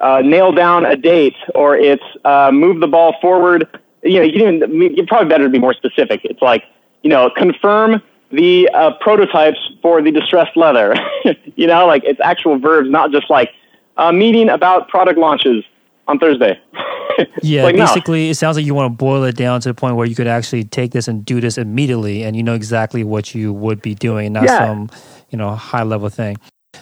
uh, 0.00 0.20
nail 0.24 0.52
down 0.52 0.84
a 0.84 0.96
date 0.96 1.36
or 1.54 1.76
it's 1.76 2.04
uh, 2.24 2.50
move 2.52 2.80
the 2.80 2.86
ball 2.86 3.14
forward. 3.20 3.68
You 4.02 4.18
know, 4.18 4.22
you 4.22 4.32
can 4.32 4.56
even, 4.56 4.96
you 4.96 5.06
probably 5.06 5.28
better 5.28 5.44
to 5.44 5.50
be 5.50 5.58
more 5.58 5.74
specific. 5.74 6.20
It's 6.24 6.42
like, 6.42 6.64
you 7.02 7.10
know, 7.10 7.30
confirm 7.36 8.02
the 8.30 8.68
uh, 8.74 8.92
prototypes 9.00 9.58
for 9.80 10.02
the 10.02 10.10
distressed 10.10 10.56
leather. 10.56 10.94
you 11.56 11.66
know, 11.66 11.86
like 11.86 12.02
it's 12.04 12.20
actual 12.22 12.58
verbs, 12.58 12.90
not 12.90 13.12
just 13.12 13.30
like 13.30 13.50
a 13.96 14.12
meeting 14.12 14.48
about 14.48 14.88
product 14.88 15.18
launches 15.18 15.64
on 16.08 16.18
Thursday. 16.18 16.60
yeah, 17.42 17.62
like, 17.62 17.76
basically, 17.76 18.24
no. 18.24 18.30
it 18.30 18.34
sounds 18.34 18.56
like 18.56 18.66
you 18.66 18.74
want 18.74 18.92
to 18.92 18.96
boil 18.96 19.22
it 19.24 19.36
down 19.36 19.60
to 19.60 19.68
the 19.68 19.74
point 19.74 19.96
where 19.96 20.06
you 20.06 20.14
could 20.14 20.26
actually 20.26 20.64
take 20.64 20.90
this 20.90 21.08
and 21.08 21.24
do 21.24 21.40
this 21.40 21.56
immediately, 21.56 22.24
and 22.24 22.36
you 22.36 22.42
know 22.42 22.54
exactly 22.54 23.04
what 23.04 23.34
you 23.34 23.52
would 23.52 23.80
be 23.80 23.94
doing, 23.94 24.32
not 24.32 24.44
yeah. 24.44 24.58
some 24.58 24.90
you 25.30 25.38
know 25.38 25.54
high 25.54 25.82
level 25.82 26.08
thing. 26.08 26.36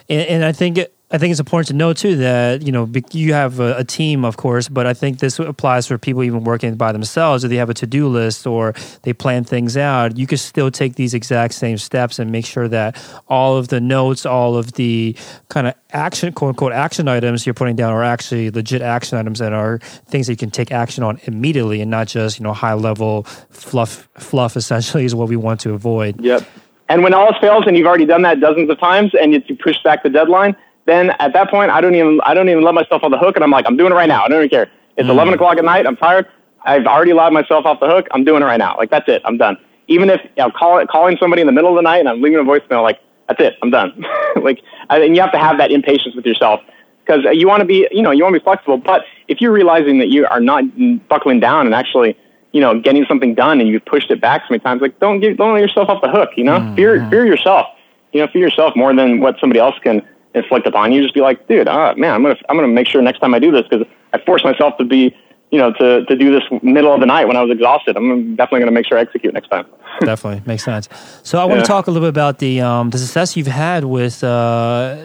And, 0.09 0.27
and 0.29 0.45
I 0.45 0.53
think 0.53 0.79
I 1.13 1.19
think 1.19 1.31
it's 1.31 1.41
important 1.41 1.69
to 1.69 1.75
know 1.75 1.93
too 1.93 2.17
that 2.17 2.63
you 2.63 2.73
know 2.73 2.91
you 3.11 3.35
have 3.35 3.61
a, 3.61 3.77
a, 3.77 3.85
team, 3.85 4.25
of 4.25 4.39
course, 4.39 4.71
but 4.71 4.87
I 4.87 4.95
think 4.95 5.19
this 5.19 5.39
applies 5.39 5.87
for 5.87 5.99
people 5.99 6.23
even 6.23 6.43
working 6.43 6.75
by 6.77 6.91
themselves. 6.91 7.45
If 7.45 7.51
they 7.51 7.57
have 7.57 7.69
a 7.69 7.75
to-do 7.75 8.09
list 8.09 8.47
or 8.47 8.73
they 9.03 9.13
plan 9.13 9.45
things 9.45 9.77
out, 9.77 10.17
you 10.17 10.27
can 10.27 10.39
still 10.39 10.71
take 10.71 10.95
these 10.95 11.13
exact 11.13 11.53
same 11.53 11.77
steps 11.77 12.19
and 12.19 12.33
make 12.33 12.47
sure 12.47 12.67
that 12.69 12.97
all 13.29 13.59
of 13.59 13.69
the 13.69 13.79
notes, 13.79 14.25
all 14.25 14.57
of 14.57 14.73
the 14.73 15.15
kind 15.51 15.67
of 15.67 15.75
action, 15.91 16.33
quote 16.33 16.49
unquote, 16.51 16.73
action 16.73 17.09
items 17.09 17.45
you're 17.45 17.53
putting 17.53 17.77
down 17.77 17.93
are 17.93 18.03
actually 18.03 18.51
legit 18.51 18.81
action 18.81 19.19
items 19.19 19.39
that 19.39 19.53
are 19.53 19.81
things 20.09 20.29
that 20.29 20.33
you 20.33 20.39
can 20.39 20.51
take 20.51 20.73
action 20.73 21.05
on 21.05 21.21
immediately, 21.25 21.83
and 21.83 21.91
not 21.91 22.09
just 22.09 22.39
you 22.39 22.43
know 22.43 22.55
high-level 22.55 23.25
fluff. 23.51 24.09
Fluff 24.17 24.57
essentially 24.63 25.05
is 25.05 25.15
what 25.15 25.29
we 25.29 25.37
want 25.37 25.61
to 25.61 25.75
avoid. 25.75 26.19
Yep. 26.23 26.49
And 26.89 27.03
when 27.03 27.13
all 27.13 27.27
else 27.27 27.37
fails, 27.39 27.65
and 27.67 27.77
you've 27.77 27.87
already 27.87 28.07
done 28.07 28.23
that 28.23 28.41
dozens 28.41 28.71
of 28.71 28.81
times, 28.81 29.13
and 29.21 29.35
you 29.35 29.57
push 29.57 29.77
back 29.85 30.03
the 30.03 30.09
deadline 30.09 30.57
then 30.85 31.11
at 31.19 31.33
that 31.33 31.51
point, 31.51 31.71
I 31.71 31.81
don't 31.81 31.95
even 31.95 32.21
I 32.25 32.35
don't 32.35 32.49
even 32.49 32.63
let 32.63 32.75
myself 32.75 33.03
on 33.05 33.11
the 33.11 33.19
hook, 33.19 33.37
and 33.37 33.45
I'm 33.45 33.51
like, 33.51 33.67
I'm 33.67 33.77
doing 33.77 33.93
it 33.93 33.95
right 33.95 34.09
now. 34.09 34.25
I 34.25 34.29
don't 34.29 34.39
even 34.39 34.51
care. 34.51 34.71
It's 34.97 35.09
mm. 35.09 35.13
11 35.13 35.35
o'clock 35.35 35.59
at 35.59 35.65
night. 35.65 35.87
I'm 35.87 35.97
tired. 35.97 36.27
I've 36.65 36.87
already 36.87 37.11
allowed 37.11 37.33
myself 37.33 37.67
off 37.67 37.81
the 37.81 37.89
hook. 37.89 38.07
I'm 38.13 38.25
doing 38.25 38.43
it 38.43 38.47
right 38.47 38.59
now. 38.59 38.77
Like 38.77 38.91
that's 38.91 39.09
it. 39.09 39.23
I'm 39.25 39.37
done. 39.37 39.57
Even 39.89 40.11
if 40.11 40.21
you 40.23 40.45
know, 40.45 40.51
call, 40.51 40.85
calling 40.87 41.17
somebody 41.19 41.43
in 41.43 41.47
the 41.47 41.53
middle 41.53 41.71
of 41.71 41.77
the 41.77 41.83
night 41.83 41.99
and 41.99 42.09
I'm 42.09 42.23
leaving 42.23 42.39
a 42.39 42.45
voicemail, 42.45 42.83
like 42.83 43.01
that's 43.29 43.41
it. 43.41 43.55
I'm 43.63 43.71
done. 43.71 44.05
like, 44.43 44.61
and 44.91 45.15
you 45.15 45.23
have 45.23 45.33
to 45.33 45.39
have 45.39 45.59
that 45.59 45.71
impatience 45.71 46.15
with 46.15 46.25
yourself 46.25 46.61
because 47.05 47.25
you 47.33 47.49
want 47.49 47.61
to 47.61 47.65
be, 47.65 47.89
you 47.91 48.03
know, 48.03 48.11
you 48.11 48.23
want 48.23 48.35
to 48.35 48.41
be 48.41 48.45
flexible. 48.45 48.79
But 48.79 49.05
if 49.29 49.41
you're 49.41 49.53
realizing 49.53 49.99
that 49.99 50.09
you 50.09 50.27
are 50.27 50.41
not 50.41 50.65
buckling 51.09 51.41
down 51.41 51.67
and 51.67 51.75
actually, 51.75 52.17
you 52.53 52.61
know, 52.61 52.79
getting 52.79 53.05
something 53.07 53.35
done 53.35 53.61
and 53.61 53.69
you've 53.69 53.85
pushed 53.85 54.11
it 54.11 54.21
back 54.21 54.43
so 54.43 54.49
many 54.51 54.61
times, 54.61 54.83
like 54.83 54.99
don't 55.01 55.21
give, 55.21 55.37
don't 55.37 55.55
let 55.55 55.61
yourself 55.61 55.89
off 55.89 56.03
the 56.03 56.11
hook. 56.11 56.31
You 56.37 56.45
know, 56.45 56.59
mm-hmm. 56.59 56.77
fear 56.77 57.09
fear 57.11 57.27
yourself. 57.27 57.67
You 58.13 58.21
know, 58.21 58.29
fear 58.31 58.43
yourself 58.43 58.77
more 58.77 58.95
than 58.95 59.21
what 59.21 59.41
somebody 59.41 59.59
else 59.59 59.75
can 59.83 60.07
inflict 60.35 60.67
upon 60.67 60.93
you. 60.93 61.03
Just 61.03 61.15
be 61.15 61.21
like, 61.21 61.47
dude, 61.49 61.69
uh, 61.69 61.95
man, 61.97 62.15
I'm 62.15 62.23
gonna 62.23 62.37
I'm 62.49 62.57
gonna 62.57 62.69
make 62.69 62.87
sure 62.87 63.03
next 63.03 63.21
time 63.21 63.35
I 63.35 63.39
do 63.39 63.51
this 63.51 63.63
because 63.69 63.87
I 64.13 64.19
forced 64.19 64.45
myself 64.45 64.77
to 64.79 64.85
be, 64.85 65.15
you 65.51 65.59
know, 65.59 65.73
to 65.73 66.05
to 66.05 66.17
do 66.17 66.33
this 66.33 66.43
middle 66.63 66.93
of 66.93 67.01
the 67.01 67.07
night 67.07 67.27
when 67.27 67.37
I 67.37 67.43
was 67.43 67.51
exhausted. 67.51 67.97
I'm 67.97 68.37
definitely 68.37 68.61
gonna 68.61 68.73
make 68.73 68.87
sure 68.87 68.99
I 68.99 69.03
execute 69.03 69.35
next 69.35 69.49
time. 69.49 69.67
definitely 70.01 70.43
makes 70.47 70.65
sense. 70.65 70.89
So 71.23 71.39
I 71.39 71.45
want 71.45 71.61
to 71.61 71.67
talk 71.67 71.87
a 71.87 71.91
little 71.91 72.07
bit 72.07 72.11
about 72.11 72.39
the 72.39 72.61
um, 72.61 72.91
the 72.91 72.99
success 72.99 73.37
you've 73.37 73.47
had 73.47 73.85
with 73.85 74.25
uh, 74.25 74.97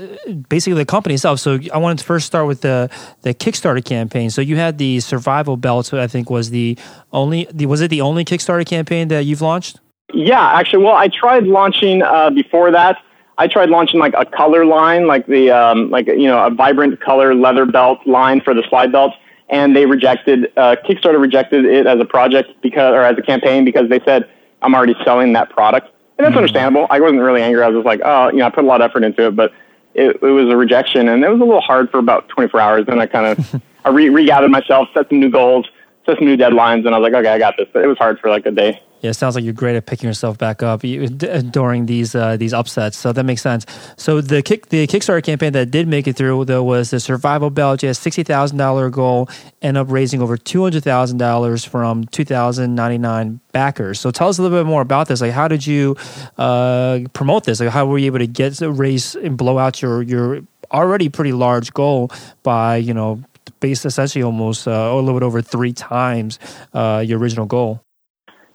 basically 0.49 0.77
the 0.77 0.85
company 0.85 1.15
itself. 1.15 1.39
So 1.39 1.59
I 1.73 1.77
wanted 1.77 1.99
to 1.99 2.05
first 2.05 2.25
start 2.25 2.47
with 2.47 2.61
the 2.61 2.89
the 3.21 3.33
Kickstarter 3.33 3.83
campaign. 3.83 4.29
So 4.29 4.41
you 4.41 4.55
had 4.57 4.77
the 4.77 4.99
survival 4.99 5.57
belts. 5.57 5.93
I 5.93 6.07
think 6.07 6.29
was 6.29 6.49
the 6.49 6.77
only 7.11 7.47
the, 7.51 7.65
was 7.65 7.81
it 7.81 7.89
the 7.89 8.01
only 8.01 8.25
Kickstarter 8.25 8.65
campaign 8.65 9.09
that 9.09 9.25
you've 9.25 9.41
launched? 9.41 9.79
Yeah, 10.13 10.53
actually, 10.53 10.85
well, 10.85 10.95
I 10.95 11.09
tried 11.09 11.43
launching 11.43 12.01
uh, 12.01 12.29
before 12.29 12.71
that. 12.71 12.97
I 13.37 13.47
tried 13.47 13.69
launching 13.69 13.99
like 13.99 14.13
a 14.17 14.25
color 14.25 14.65
line, 14.65 15.07
like 15.07 15.27
the 15.27 15.51
um, 15.51 15.89
like 15.89 16.07
you 16.07 16.25
know 16.25 16.43
a 16.45 16.49
vibrant 16.49 16.99
color 17.01 17.35
leather 17.35 17.65
belt 17.65 18.05
line 18.07 18.41
for 18.41 18.53
the 18.53 18.63
slide 18.69 18.91
belts, 18.91 19.15
and 19.49 19.75
they 19.75 19.85
rejected 19.85 20.51
uh, 20.57 20.75
Kickstarter 20.87 21.19
rejected 21.19 21.65
it 21.65 21.85
as 21.85 21.99
a 21.99 22.05
project 22.05 22.49
because 22.61 22.93
or 22.93 23.01
as 23.01 23.17
a 23.17 23.21
campaign 23.21 23.63
because 23.63 23.89
they 23.89 23.99
said 24.05 24.29
I'm 24.61 24.73
already 24.73 24.95
selling 25.05 25.33
that 25.33 25.51
product, 25.51 25.87
and 26.17 26.25
that's 26.25 26.31
mm-hmm. 26.31 26.37
understandable. 26.37 26.87
I 26.89 26.99
wasn't 26.99 27.21
really 27.21 27.41
angry. 27.41 27.61
I 27.61 27.67
was 27.67 27.77
just 27.77 27.85
like, 27.85 28.01
oh, 28.03 28.29
you 28.29 28.37
know, 28.37 28.47
I 28.47 28.49
put 28.49 28.63
a 28.63 28.67
lot 28.67 28.81
of 28.81 28.89
effort 28.89 29.03
into 29.03 29.27
it, 29.27 29.35
but 29.35 29.51
it, 29.93 30.17
it 30.21 30.21
was 30.21 30.49
a 30.49 30.57
rejection, 30.57 31.07
and 31.07 31.23
it 31.23 31.29
was 31.29 31.39
a 31.39 31.43
little 31.43 31.61
hard 31.61 31.91
for 31.91 31.99
about 31.99 32.29
24 32.29 32.59
hours. 32.59 32.85
Then 32.87 32.99
I 32.99 33.05
kind 33.05 33.37
of 33.37 33.61
I 33.85 33.89
re- 33.89 34.09
regathered 34.09 34.49
myself, 34.49 34.89
set 34.95 35.09
some 35.09 35.19
new 35.19 35.29
goals, 35.29 35.67
set 36.07 36.17
some 36.17 36.25
new 36.25 36.37
deadlines, 36.37 36.85
and 36.85 36.95
I 36.95 36.97
was 36.97 37.11
like, 37.11 37.19
okay, 37.19 37.29
I 37.29 37.37
got 37.37 37.55
this. 37.57 37.67
But 37.71 37.83
it 37.83 37.87
was 37.87 37.99
hard 37.99 38.19
for 38.19 38.31
like 38.31 38.47
a 38.47 38.51
day. 38.51 38.81
Yeah, 39.01 39.11
it 39.11 39.13
sounds 39.13 39.35
like 39.35 39.43
you're 39.43 39.53
great 39.53 39.75
at 39.75 39.85
picking 39.85 40.07
yourself 40.07 40.37
back 40.37 40.63
up 40.63 40.81
during 40.81 41.85
these 41.85 42.15
uh, 42.15 42.35
these 42.37 42.53
upsets. 42.53 42.97
So 42.97 43.13
that 43.13 43.23
makes 43.23 43.41
sense. 43.41 43.65
So 43.95 44.21
the 44.21 44.41
kick 44.41 44.69
the 44.69 44.87
Kickstarter 44.87 45.23
campaign 45.23 45.53
that 45.53 45.69
did 45.69 45.87
make 45.87 46.07
it 46.07 46.15
through 46.15 46.45
though 46.45 46.63
was 46.63 46.89
the 46.89 46.99
Survival 46.99 47.51
had 47.55 47.95
sixty 47.95 48.23
thousand 48.23 48.57
dollar 48.57 48.89
goal, 48.89 49.29
end 49.61 49.77
up 49.77 49.87
raising 49.89 50.21
over 50.21 50.35
two 50.35 50.63
hundred 50.63 50.83
thousand 50.83 51.17
dollars 51.19 51.63
from 51.63 52.05
two 52.05 52.25
thousand 52.25 52.73
ninety 52.73 52.97
nine 52.97 53.39
backers. 53.51 53.99
So 53.99 54.09
tell 54.09 54.29
us 54.29 54.39
a 54.39 54.41
little 54.41 54.57
bit 54.57 54.67
more 54.67 54.81
about 54.81 55.07
this. 55.07 55.21
Like, 55.21 55.31
how 55.31 55.47
did 55.47 55.65
you 55.67 55.95
uh, 56.37 57.01
promote 57.13 57.43
this? 57.43 57.59
Like, 57.59 57.69
how 57.69 57.85
were 57.85 57.99
you 57.99 58.07
able 58.07 58.19
to 58.19 58.27
get 58.27 58.53
to 58.55 58.71
raise 58.71 59.15
and 59.15 59.37
blow 59.37 59.59
out 59.59 59.81
your 59.81 60.01
your 60.01 60.41
already 60.71 61.07
pretty 61.07 61.33
large 61.33 61.71
goal 61.73 62.11
by 62.43 62.77
you 62.77 62.93
know 62.93 63.23
based 63.59 63.85
essentially 63.85 64.23
almost 64.23 64.67
uh, 64.67 64.71
a 64.71 64.95
little 64.95 65.19
bit 65.19 65.25
over 65.25 65.41
three 65.41 65.73
times 65.73 66.39
uh, 66.73 67.03
your 67.05 67.19
original 67.19 67.45
goal? 67.45 67.83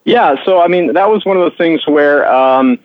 Yeah, 0.05 0.35
so 0.45 0.61
I 0.61 0.69
mean, 0.69 0.95
that 0.95 1.09
was 1.09 1.25
one 1.25 1.37
of 1.37 1.43
those 1.43 1.57
things 1.57 1.87
where 1.87 2.31
um, 2.33 2.79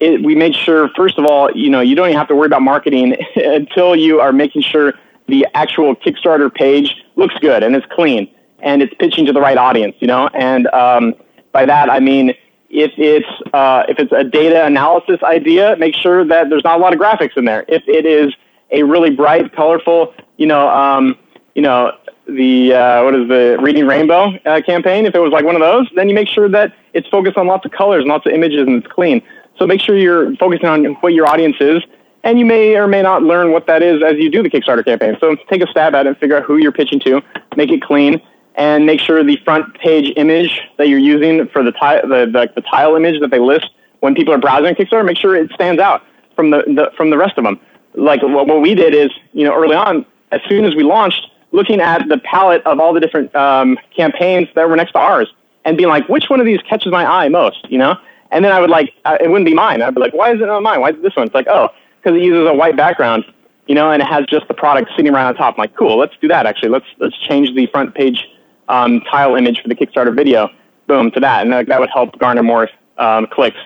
it, 0.00 0.22
we 0.24 0.34
made 0.34 0.54
sure, 0.54 0.90
first 0.96 1.18
of 1.18 1.24
all, 1.24 1.50
you 1.54 1.70
know, 1.70 1.80
you 1.80 1.94
don't 1.94 2.08
even 2.08 2.18
have 2.18 2.28
to 2.28 2.34
worry 2.34 2.46
about 2.46 2.62
marketing 2.62 3.16
until 3.36 3.94
you 3.94 4.20
are 4.20 4.32
making 4.32 4.62
sure 4.62 4.94
the 5.28 5.46
actual 5.54 5.94
Kickstarter 5.96 6.52
page 6.52 6.94
looks 7.16 7.34
good 7.40 7.62
and 7.62 7.74
it's 7.76 7.86
clean 7.92 8.28
and 8.60 8.82
it's 8.82 8.92
pitching 8.94 9.26
to 9.26 9.32
the 9.32 9.40
right 9.40 9.56
audience, 9.56 9.96
you 10.00 10.06
know. 10.06 10.28
And 10.34 10.66
um, 10.68 11.14
by 11.52 11.64
that, 11.66 11.90
I 11.90 12.00
mean 12.00 12.34
if 12.70 12.90
it's 12.98 13.28
uh, 13.52 13.84
if 13.88 13.98
it's 14.00 14.12
a 14.12 14.24
data 14.24 14.64
analysis 14.66 15.22
idea, 15.22 15.76
make 15.78 15.94
sure 15.94 16.24
that 16.24 16.50
there's 16.50 16.64
not 16.64 16.78
a 16.78 16.82
lot 16.82 16.92
of 16.92 16.98
graphics 16.98 17.36
in 17.36 17.44
there. 17.44 17.64
If 17.68 17.84
it 17.86 18.04
is 18.04 18.34
a 18.72 18.82
really 18.82 19.10
bright, 19.10 19.54
colorful, 19.54 20.12
you 20.38 20.46
know, 20.46 20.68
um, 20.68 21.16
you 21.54 21.62
know, 21.62 21.92
the 22.26 22.72
uh, 22.72 23.04
what 23.04 23.14
is 23.14 23.28
the 23.28 23.58
Reading 23.60 23.86
Rainbow 23.86 24.34
uh, 24.44 24.60
campaign, 24.62 25.06
if 25.06 25.14
it 25.14 25.18
was 25.18 25.32
like 25.32 25.44
one 25.44 25.54
of 25.54 25.60
those, 25.60 25.88
then 25.94 26.08
you 26.08 26.14
make 26.14 26.28
sure 26.28 26.48
that 26.48 26.72
it's 26.92 27.08
focused 27.08 27.36
on 27.36 27.46
lots 27.46 27.64
of 27.66 27.72
colors 27.72 28.00
and 28.00 28.08
lots 28.08 28.26
of 28.26 28.32
images 28.32 28.60
and 28.60 28.82
it's 28.82 28.92
clean. 28.92 29.22
So 29.58 29.66
make 29.66 29.80
sure 29.80 29.96
you're 29.96 30.34
focusing 30.36 30.66
on 30.66 30.84
what 30.94 31.12
your 31.12 31.26
audience 31.26 31.56
is, 31.60 31.82
and 32.24 32.38
you 32.38 32.44
may 32.44 32.76
or 32.76 32.86
may 32.88 33.02
not 33.02 33.22
learn 33.22 33.52
what 33.52 33.66
that 33.66 33.82
is 33.82 34.02
as 34.02 34.14
you 34.16 34.30
do 34.30 34.42
the 34.42 34.50
Kickstarter 34.50 34.84
campaign. 34.84 35.16
So 35.20 35.36
take 35.48 35.62
a 35.62 35.66
stab 35.68 35.94
at 35.94 36.06
it 36.06 36.08
and 36.10 36.18
figure 36.18 36.36
out 36.36 36.44
who 36.44 36.56
you're 36.56 36.72
pitching 36.72 37.00
to, 37.00 37.22
make 37.56 37.70
it 37.70 37.82
clean, 37.82 38.20
and 38.56 38.86
make 38.86 39.00
sure 39.00 39.22
the 39.22 39.38
front 39.44 39.74
page 39.78 40.12
image 40.16 40.60
that 40.78 40.88
you're 40.88 40.98
using 40.98 41.46
for 41.48 41.62
the, 41.62 41.72
the, 41.72 42.26
the, 42.32 42.52
the 42.54 42.60
tile 42.62 42.96
image 42.96 43.20
that 43.20 43.30
they 43.30 43.38
list 43.38 43.70
when 44.00 44.14
people 44.14 44.34
are 44.34 44.38
browsing 44.38 44.74
Kickstarter, 44.74 45.04
make 45.04 45.18
sure 45.18 45.34
it 45.36 45.50
stands 45.52 45.80
out 45.80 46.02
from 46.36 46.50
the, 46.50 46.62
the 46.66 46.90
from 46.96 47.10
the 47.10 47.16
rest 47.16 47.38
of 47.38 47.44
them. 47.44 47.60
Like 47.94 48.22
what, 48.22 48.46
what 48.46 48.60
we 48.60 48.74
did 48.74 48.94
is, 48.94 49.10
you 49.32 49.44
know, 49.44 49.54
early 49.54 49.76
on, 49.76 50.04
as 50.32 50.40
soon 50.48 50.64
as 50.64 50.74
we 50.74 50.82
launched, 50.82 51.28
looking 51.54 51.80
at 51.80 52.08
the 52.08 52.18
palette 52.18 52.66
of 52.66 52.80
all 52.80 52.92
the 52.92 52.98
different 52.98 53.34
um, 53.36 53.78
campaigns 53.96 54.48
that 54.56 54.68
were 54.68 54.74
next 54.74 54.90
to 54.90 54.98
ours 54.98 55.32
and 55.64 55.76
being 55.76 55.88
like, 55.88 56.06
which 56.08 56.28
one 56.28 56.40
of 56.40 56.46
these 56.46 56.60
catches 56.68 56.90
my 56.90 57.06
eye 57.06 57.28
most, 57.28 57.70
you 57.70 57.78
know? 57.78 57.96
And 58.32 58.44
then 58.44 58.50
I 58.50 58.60
would 58.60 58.70
like, 58.70 58.92
uh, 59.04 59.18
it 59.20 59.28
wouldn't 59.28 59.46
be 59.46 59.54
mine. 59.54 59.80
I'd 59.80 59.94
be 59.94 60.00
like, 60.00 60.12
why 60.12 60.32
is 60.32 60.40
it 60.40 60.46
not 60.46 60.64
mine? 60.64 60.80
Why 60.80 60.90
is 60.90 60.96
it 60.96 61.02
this 61.02 61.14
one? 61.14 61.26
It's 61.26 61.34
like, 61.34 61.46
oh, 61.48 61.68
because 62.02 62.18
it 62.18 62.24
uses 62.24 62.48
a 62.48 62.52
white 62.52 62.76
background, 62.76 63.24
you 63.68 63.76
know, 63.76 63.92
and 63.92 64.02
it 64.02 64.06
has 64.06 64.26
just 64.26 64.48
the 64.48 64.54
product 64.54 64.90
sitting 64.96 65.12
right 65.12 65.24
on 65.24 65.36
top. 65.36 65.54
I'm 65.54 65.58
like, 65.58 65.76
cool, 65.76 65.96
let's 65.96 66.14
do 66.20 66.26
that 66.26 66.44
actually. 66.44 66.70
Let's, 66.70 66.86
let's 66.98 67.16
change 67.18 67.54
the 67.54 67.66
front 67.68 67.94
page 67.94 68.28
um, 68.68 69.00
tile 69.02 69.36
image 69.36 69.62
for 69.62 69.68
the 69.68 69.76
Kickstarter 69.76 70.14
video, 70.14 70.50
boom, 70.88 71.12
to 71.12 71.20
that. 71.20 71.42
And 71.42 71.52
that, 71.52 71.68
that 71.68 71.78
would 71.78 71.90
help 71.90 72.18
garner 72.18 72.42
more 72.42 72.68
um, 72.98 73.28
clicks. 73.30 73.58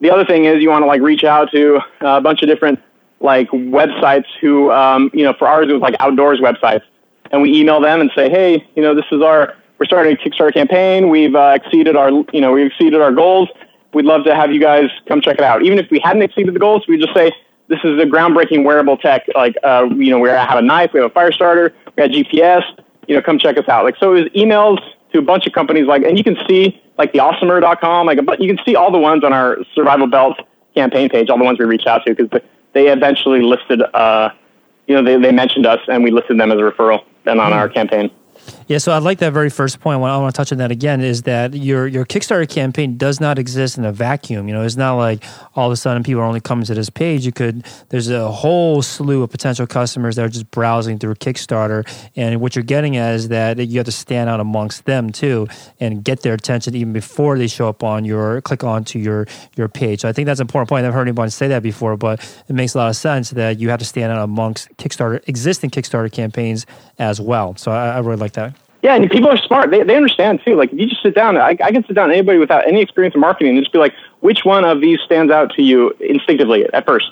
The 0.00 0.10
other 0.10 0.24
thing 0.24 0.46
is 0.46 0.62
you 0.62 0.70
want 0.70 0.82
to 0.82 0.86
like 0.86 1.02
reach 1.02 1.24
out 1.24 1.50
to 1.52 1.80
a 2.00 2.22
bunch 2.22 2.40
of 2.40 2.48
different 2.48 2.80
like 3.20 3.50
websites 3.50 4.26
who, 4.40 4.72
um, 4.72 5.10
you 5.12 5.24
know, 5.24 5.34
for 5.34 5.46
ours 5.46 5.68
it 5.68 5.74
was 5.74 5.82
like 5.82 5.94
outdoors 6.00 6.40
websites 6.40 6.82
and 7.30 7.42
we 7.42 7.58
email 7.58 7.80
them 7.80 8.00
and 8.00 8.10
say, 8.14 8.28
hey, 8.30 8.66
you 8.74 8.82
know, 8.82 8.94
this 8.94 9.06
is 9.10 9.22
our 9.22 9.54
we're 9.78 9.86
starting 9.86 10.14
a 10.14 10.16
Kickstarter 10.16 10.54
campaign. 10.54 11.08
We've 11.08 11.34
uh, 11.34 11.52
exceeded 11.56 11.96
our 11.96 12.10
you 12.32 12.40
know 12.40 12.52
we've 12.52 12.66
exceeded 12.66 13.00
our 13.00 13.12
goals. 13.12 13.48
We'd 13.92 14.04
love 14.04 14.24
to 14.24 14.34
have 14.34 14.52
you 14.52 14.60
guys 14.60 14.88
come 15.06 15.20
check 15.20 15.38
it 15.38 15.44
out. 15.44 15.62
Even 15.62 15.78
if 15.78 15.90
we 15.90 16.00
hadn't 16.02 16.22
exceeded 16.22 16.54
the 16.54 16.58
goals, 16.58 16.86
we'd 16.88 17.00
just 17.00 17.14
say 17.14 17.32
this 17.68 17.80
is 17.84 18.00
a 18.00 18.06
groundbreaking 18.06 18.64
wearable 18.64 18.96
tech. 18.96 19.26
Like 19.34 19.56
uh, 19.62 19.88
you 19.96 20.10
know, 20.10 20.18
we 20.18 20.28
have 20.28 20.58
a 20.58 20.62
knife, 20.62 20.92
we 20.92 21.00
have 21.00 21.10
a 21.10 21.14
fire 21.14 21.32
starter, 21.32 21.74
we 21.86 22.02
got 22.02 22.10
GPS. 22.10 22.62
You 23.08 23.16
know, 23.16 23.22
come 23.22 23.38
check 23.38 23.58
us 23.58 23.68
out. 23.68 23.84
Like 23.84 23.96
so, 23.98 24.14
it 24.14 24.22
was 24.22 24.32
emails 24.32 24.78
to 25.12 25.18
a 25.18 25.22
bunch 25.22 25.46
of 25.46 25.52
companies. 25.52 25.86
Like, 25.86 26.02
and 26.04 26.16
you 26.16 26.24
can 26.24 26.36
see 26.48 26.80
like 26.96 27.12
the 27.12 27.18
awesomer.com. 27.18 28.06
Like, 28.06 28.24
but 28.24 28.40
you 28.40 28.54
can 28.54 28.64
see 28.64 28.76
all 28.76 28.90
the 28.90 28.98
ones 28.98 29.24
on 29.24 29.32
our 29.32 29.58
survival 29.74 30.06
belt 30.06 30.38
campaign 30.74 31.08
page. 31.10 31.28
All 31.28 31.36
the 31.36 31.44
ones 31.44 31.58
we 31.58 31.66
reached 31.66 31.86
out 31.86 32.04
to 32.06 32.14
because 32.14 32.40
they 32.72 32.88
eventually 32.88 33.42
listed. 33.42 33.82
Uh, 33.92 34.30
you 34.86 34.94
know, 34.94 35.02
they, 35.02 35.20
they 35.20 35.32
mentioned 35.32 35.66
us 35.66 35.80
and 35.88 36.04
we 36.04 36.10
listed 36.10 36.38
them 36.38 36.52
as 36.52 36.58
a 36.58 36.62
referral 36.62 37.04
then 37.24 37.40
on 37.40 37.52
mm. 37.52 37.56
our 37.56 37.68
campaign. 37.68 38.10
Yeah, 38.66 38.78
so 38.78 38.92
I 38.92 38.98
like 38.98 39.18
that 39.18 39.34
very 39.34 39.50
first 39.50 39.80
point. 39.80 39.96
I 39.96 40.16
want 40.16 40.34
to 40.34 40.36
touch 40.36 40.50
on 40.50 40.56
that 40.58 40.70
again 40.70 41.02
is 41.02 41.22
that 41.22 41.52
your 41.52 41.86
your 41.86 42.06
Kickstarter 42.06 42.48
campaign 42.48 42.96
does 42.96 43.20
not 43.20 43.38
exist 43.38 43.76
in 43.76 43.84
a 43.84 43.92
vacuum. 43.92 44.48
You 44.48 44.54
know, 44.54 44.62
it's 44.62 44.76
not 44.76 44.94
like 44.94 45.22
all 45.54 45.66
of 45.66 45.72
a 45.72 45.76
sudden 45.76 46.02
people 46.02 46.22
are 46.22 46.24
only 46.24 46.40
coming 46.40 46.64
to 46.64 46.74
this 46.74 46.88
page. 46.88 47.26
You 47.26 47.32
could 47.32 47.66
there's 47.90 48.08
a 48.08 48.30
whole 48.30 48.80
slew 48.80 49.22
of 49.22 49.30
potential 49.30 49.66
customers 49.66 50.16
that 50.16 50.24
are 50.24 50.30
just 50.30 50.50
browsing 50.50 50.98
through 50.98 51.16
Kickstarter, 51.16 51.86
and 52.16 52.40
what 52.40 52.56
you're 52.56 52.62
getting 52.62 52.96
at 52.96 53.14
is 53.14 53.28
that 53.28 53.58
you 53.58 53.78
have 53.78 53.84
to 53.84 53.92
stand 53.92 54.30
out 54.30 54.40
amongst 54.40 54.86
them 54.86 55.10
too 55.10 55.46
and 55.78 56.02
get 56.02 56.22
their 56.22 56.32
attention 56.32 56.74
even 56.74 56.94
before 56.94 57.36
they 57.36 57.48
show 57.48 57.68
up 57.68 57.82
on 57.82 58.06
your 58.06 58.40
click 58.40 58.64
onto 58.64 58.98
your 58.98 59.26
your 59.56 59.68
page. 59.68 60.00
So 60.00 60.08
I 60.08 60.14
think 60.14 60.24
that's 60.24 60.40
an 60.40 60.44
important 60.44 60.70
point. 60.70 60.86
I've 60.86 60.94
heard 60.94 61.02
anyone 61.02 61.28
say 61.28 61.48
that 61.48 61.62
before, 61.62 61.98
but 61.98 62.20
it 62.48 62.54
makes 62.54 62.74
a 62.74 62.78
lot 62.78 62.88
of 62.88 62.96
sense 62.96 63.28
that 63.30 63.58
you 63.58 63.68
have 63.68 63.80
to 63.80 63.84
stand 63.84 64.10
out 64.10 64.24
amongst 64.24 64.74
Kickstarter 64.78 65.20
existing 65.28 65.68
Kickstarter 65.68 66.10
campaigns 66.10 66.64
as 66.98 67.20
well. 67.20 67.56
So 67.56 67.70
I, 67.70 67.96
I 67.96 67.98
really 67.98 68.16
like 68.16 68.32
that. 68.32 68.54
Yeah, 68.84 68.96
and 68.96 69.10
people 69.10 69.30
are 69.30 69.38
smart. 69.38 69.70
They, 69.70 69.82
they 69.82 69.96
understand 69.96 70.42
too. 70.44 70.56
Like 70.56 70.70
if 70.70 70.78
you 70.78 70.86
just 70.86 71.02
sit 71.02 71.14
down, 71.14 71.38
I, 71.38 71.56
I 71.64 71.72
can 71.72 71.86
sit 71.86 71.94
down 71.94 72.10
anybody 72.10 72.36
without 72.36 72.68
any 72.68 72.82
experience 72.82 73.14
in 73.14 73.20
marketing 73.22 73.56
and 73.56 73.64
just 73.64 73.72
be 73.72 73.78
like, 73.78 73.94
which 74.20 74.40
one 74.44 74.62
of 74.62 74.82
these 74.82 75.00
stands 75.00 75.32
out 75.32 75.54
to 75.54 75.62
you 75.62 75.96
instinctively 76.00 76.66
at 76.70 76.84
first? 76.84 77.06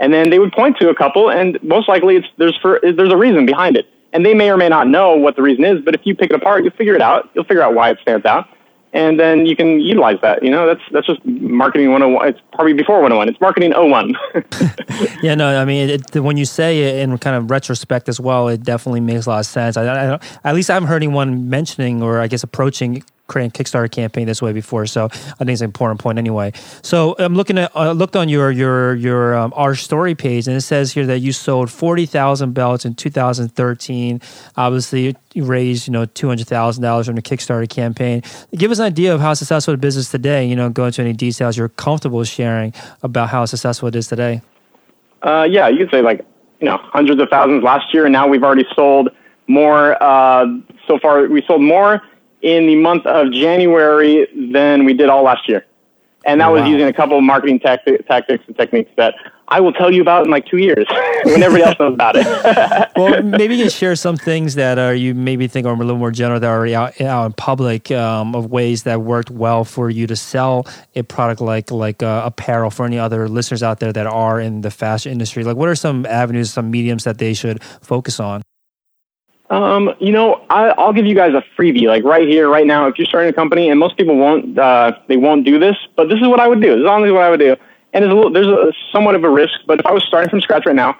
And 0.00 0.12
then 0.12 0.30
they 0.30 0.40
would 0.40 0.50
point 0.50 0.76
to 0.78 0.88
a 0.88 0.94
couple, 0.94 1.30
and 1.30 1.62
most 1.62 1.88
likely 1.88 2.16
it's 2.16 2.26
there's 2.36 2.58
for 2.60 2.80
there's 2.82 3.12
a 3.12 3.16
reason 3.16 3.46
behind 3.46 3.76
it, 3.76 3.86
and 4.12 4.26
they 4.26 4.34
may 4.34 4.50
or 4.50 4.56
may 4.56 4.68
not 4.68 4.88
know 4.88 5.14
what 5.14 5.36
the 5.36 5.42
reason 5.42 5.64
is. 5.64 5.80
But 5.84 5.94
if 5.94 6.00
you 6.02 6.16
pick 6.16 6.30
it 6.30 6.34
apart, 6.34 6.64
you'll 6.64 6.72
figure 6.72 6.96
it 6.96 7.00
out. 7.00 7.30
You'll 7.32 7.44
figure 7.44 7.62
out 7.62 7.74
why 7.74 7.90
it 7.90 7.98
stands 8.02 8.26
out, 8.26 8.48
and 8.94 9.18
then 9.18 9.44
you 9.44 9.56
can 9.56 9.80
utilize 9.80 10.18
that. 10.22 10.42
You 10.42 10.50
know, 10.50 10.66
that's 10.66 10.80
that's 10.92 11.06
just 11.06 11.22
marketing 11.26 11.90
101. 11.90 12.28
It's 12.28 12.40
probably 12.52 12.72
before 12.72 13.02
101. 13.02 13.28
It's 13.28 13.40
marketing 13.40 13.72
01. 13.72 14.14
yeah, 15.22 15.34
no, 15.34 15.60
I 15.60 15.64
mean, 15.64 15.90
it, 15.90 16.14
when 16.14 16.36
you 16.36 16.44
say 16.44 16.80
it 16.80 17.00
in 17.00 17.18
kind 17.18 17.36
of 17.36 17.50
retrospect 17.50 18.08
as 18.08 18.20
well, 18.20 18.48
it 18.48 18.62
definitely 18.62 19.00
makes 19.00 19.26
a 19.26 19.30
lot 19.30 19.40
of 19.40 19.46
sense. 19.46 19.76
I, 19.76 19.84
I, 19.84 20.20
at 20.44 20.54
least 20.54 20.70
I 20.70 20.74
haven't 20.74 20.88
heard 20.88 21.02
anyone 21.02 21.50
mentioning 21.50 22.02
or 22.02 22.20
I 22.20 22.28
guess 22.28 22.44
approaching 22.44 23.02
Kickstarter 23.28 23.90
campaign 23.90 24.26
this 24.26 24.42
way 24.42 24.52
before. 24.52 24.86
So 24.86 25.06
I 25.06 25.08
think 25.08 25.50
it's 25.50 25.60
an 25.60 25.66
important 25.66 26.00
point 26.00 26.18
anyway. 26.18 26.52
So 26.82 27.16
I'm 27.18 27.34
looking 27.34 27.58
at 27.58 27.70
I 27.74 27.88
uh, 27.88 27.92
looked 27.92 28.16
on 28.16 28.28
your 28.28 28.50
your 28.50 28.94
your 28.94 29.34
um, 29.34 29.52
our 29.56 29.74
story 29.74 30.14
page 30.14 30.46
and 30.46 30.56
it 30.56 30.60
says 30.60 30.92
here 30.92 31.06
that 31.06 31.20
you 31.20 31.32
sold 31.32 31.70
forty 31.70 32.06
thousand 32.06 32.52
belts 32.52 32.84
in 32.84 32.94
2013. 32.94 34.20
Obviously, 34.56 35.16
you 35.32 35.44
raised 35.44 35.86
you 35.86 35.92
know 35.92 36.04
two 36.04 36.28
hundred 36.28 36.46
thousand 36.46 36.82
dollars 36.82 37.06
from 37.06 37.16
the 37.16 37.22
Kickstarter 37.22 37.68
campaign. 37.68 38.22
Give 38.54 38.70
us 38.70 38.78
an 38.78 38.84
idea 38.84 39.14
of 39.14 39.20
how 39.20 39.34
successful 39.34 39.72
the 39.72 39.78
business 39.78 40.10
today. 40.10 40.46
You 40.46 40.56
know, 40.56 40.68
go 40.68 40.86
into 40.86 41.00
any 41.00 41.12
details 41.12 41.56
you're 41.56 41.68
comfortable 41.68 42.22
sharing 42.24 42.74
about 43.02 43.30
how 43.30 43.44
successful 43.46 43.88
it 43.88 43.96
is 43.96 44.08
today. 44.08 44.42
Uh, 45.22 45.46
yeah, 45.50 45.68
you 45.68 45.78
could 45.78 45.90
say 45.90 46.02
like 46.02 46.24
you 46.60 46.66
know 46.66 46.78
hundreds 46.78 47.20
of 47.20 47.28
thousands 47.30 47.62
last 47.62 47.92
year, 47.94 48.04
and 48.04 48.12
now 48.12 48.28
we've 48.28 48.44
already 48.44 48.66
sold 48.74 49.08
more. 49.46 50.00
Uh, 50.02 50.46
so 50.86 50.98
far, 50.98 51.26
we 51.26 51.42
sold 51.46 51.62
more 51.62 52.02
in 52.44 52.66
the 52.66 52.76
month 52.76 53.06
of 53.06 53.32
January 53.32 54.28
than 54.52 54.84
we 54.84 54.92
did 54.92 55.08
all 55.08 55.24
last 55.24 55.48
year. 55.48 55.64
And 56.26 56.40
that 56.40 56.48
wow. 56.48 56.60
was 56.60 56.68
using 56.68 56.86
a 56.86 56.92
couple 56.92 57.18
of 57.18 57.24
marketing 57.24 57.58
tactics 57.58 58.44
and 58.46 58.56
techniques 58.56 58.90
that 58.96 59.14
I 59.48 59.60
will 59.60 59.72
tell 59.72 59.92
you 59.92 60.00
about 60.00 60.24
in 60.24 60.30
like 60.30 60.46
two 60.46 60.56
years 60.58 60.86
when 61.24 61.42
everybody 61.42 61.62
else 61.62 61.78
knows 61.78 61.94
about 61.94 62.16
it. 62.16 62.26
well, 62.96 63.22
maybe 63.22 63.56
you 63.56 63.64
can 63.64 63.70
share 63.70 63.96
some 63.96 64.16
things 64.16 64.54
that 64.54 64.78
are 64.78 64.94
you 64.94 65.14
maybe 65.14 65.48
think 65.48 65.66
are 65.66 65.74
a 65.74 65.76
little 65.76 65.96
more 65.96 66.10
general 66.10 66.40
that 66.40 66.46
are 66.46 66.56
already 66.56 66.74
out, 66.74 66.98
out 67.00 67.26
in 67.26 67.32
public 67.32 67.90
um, 67.90 68.34
of 68.34 68.50
ways 68.50 68.84
that 68.84 69.02
worked 69.02 69.30
well 69.30 69.64
for 69.64 69.90
you 69.90 70.06
to 70.06 70.16
sell 70.16 70.66
a 70.94 71.02
product 71.02 71.40
like 71.40 71.70
like 71.70 72.02
uh, 72.02 72.22
apparel 72.24 72.70
for 72.70 72.86
any 72.86 72.98
other 72.98 73.28
listeners 73.28 73.62
out 73.62 73.80
there 73.80 73.92
that 73.92 74.06
are 74.06 74.40
in 74.40 74.62
the 74.62 74.70
fashion 74.70 75.12
industry. 75.12 75.44
Like, 75.44 75.56
what 75.56 75.68
are 75.68 75.74
some 75.74 76.06
avenues, 76.06 76.52
some 76.52 76.70
mediums 76.70 77.04
that 77.04 77.18
they 77.18 77.34
should 77.34 77.62
focus 77.82 78.18
on? 78.18 78.42
Um, 79.50 79.94
you 80.00 80.10
know, 80.10 80.44
I, 80.48 80.68
I'll 80.70 80.92
give 80.92 81.06
you 81.06 81.14
guys 81.14 81.34
a 81.34 81.44
freebie, 81.56 81.86
like 81.86 82.02
right 82.02 82.26
here, 82.26 82.48
right 82.48 82.66
now. 82.66 82.86
If 82.88 82.98
you're 82.98 83.06
starting 83.06 83.30
a 83.30 83.32
company, 83.32 83.68
and 83.68 83.78
most 83.78 83.96
people 83.96 84.16
won't, 84.16 84.58
uh, 84.58 84.98
they 85.08 85.16
won't 85.16 85.44
do 85.44 85.58
this, 85.58 85.76
but 85.96 86.08
this 86.08 86.18
is 86.18 86.26
what 86.26 86.40
I 86.40 86.48
would 86.48 86.60
do. 86.60 86.74
This 86.74 86.80
is 86.80 86.88
honestly 86.88 87.12
what 87.12 87.22
I 87.22 87.30
would 87.30 87.40
do. 87.40 87.56
And 87.92 88.02
there's 88.02 88.12
a 88.12 88.16
little, 88.16 88.32
there's 88.32 88.46
a 88.46 88.72
somewhat 88.90 89.14
of 89.14 89.22
a 89.22 89.30
risk, 89.30 89.54
but 89.66 89.78
if 89.80 89.86
I 89.86 89.92
was 89.92 90.02
starting 90.04 90.30
from 90.30 90.40
scratch 90.40 90.66
right 90.66 90.74
now, 90.74 90.96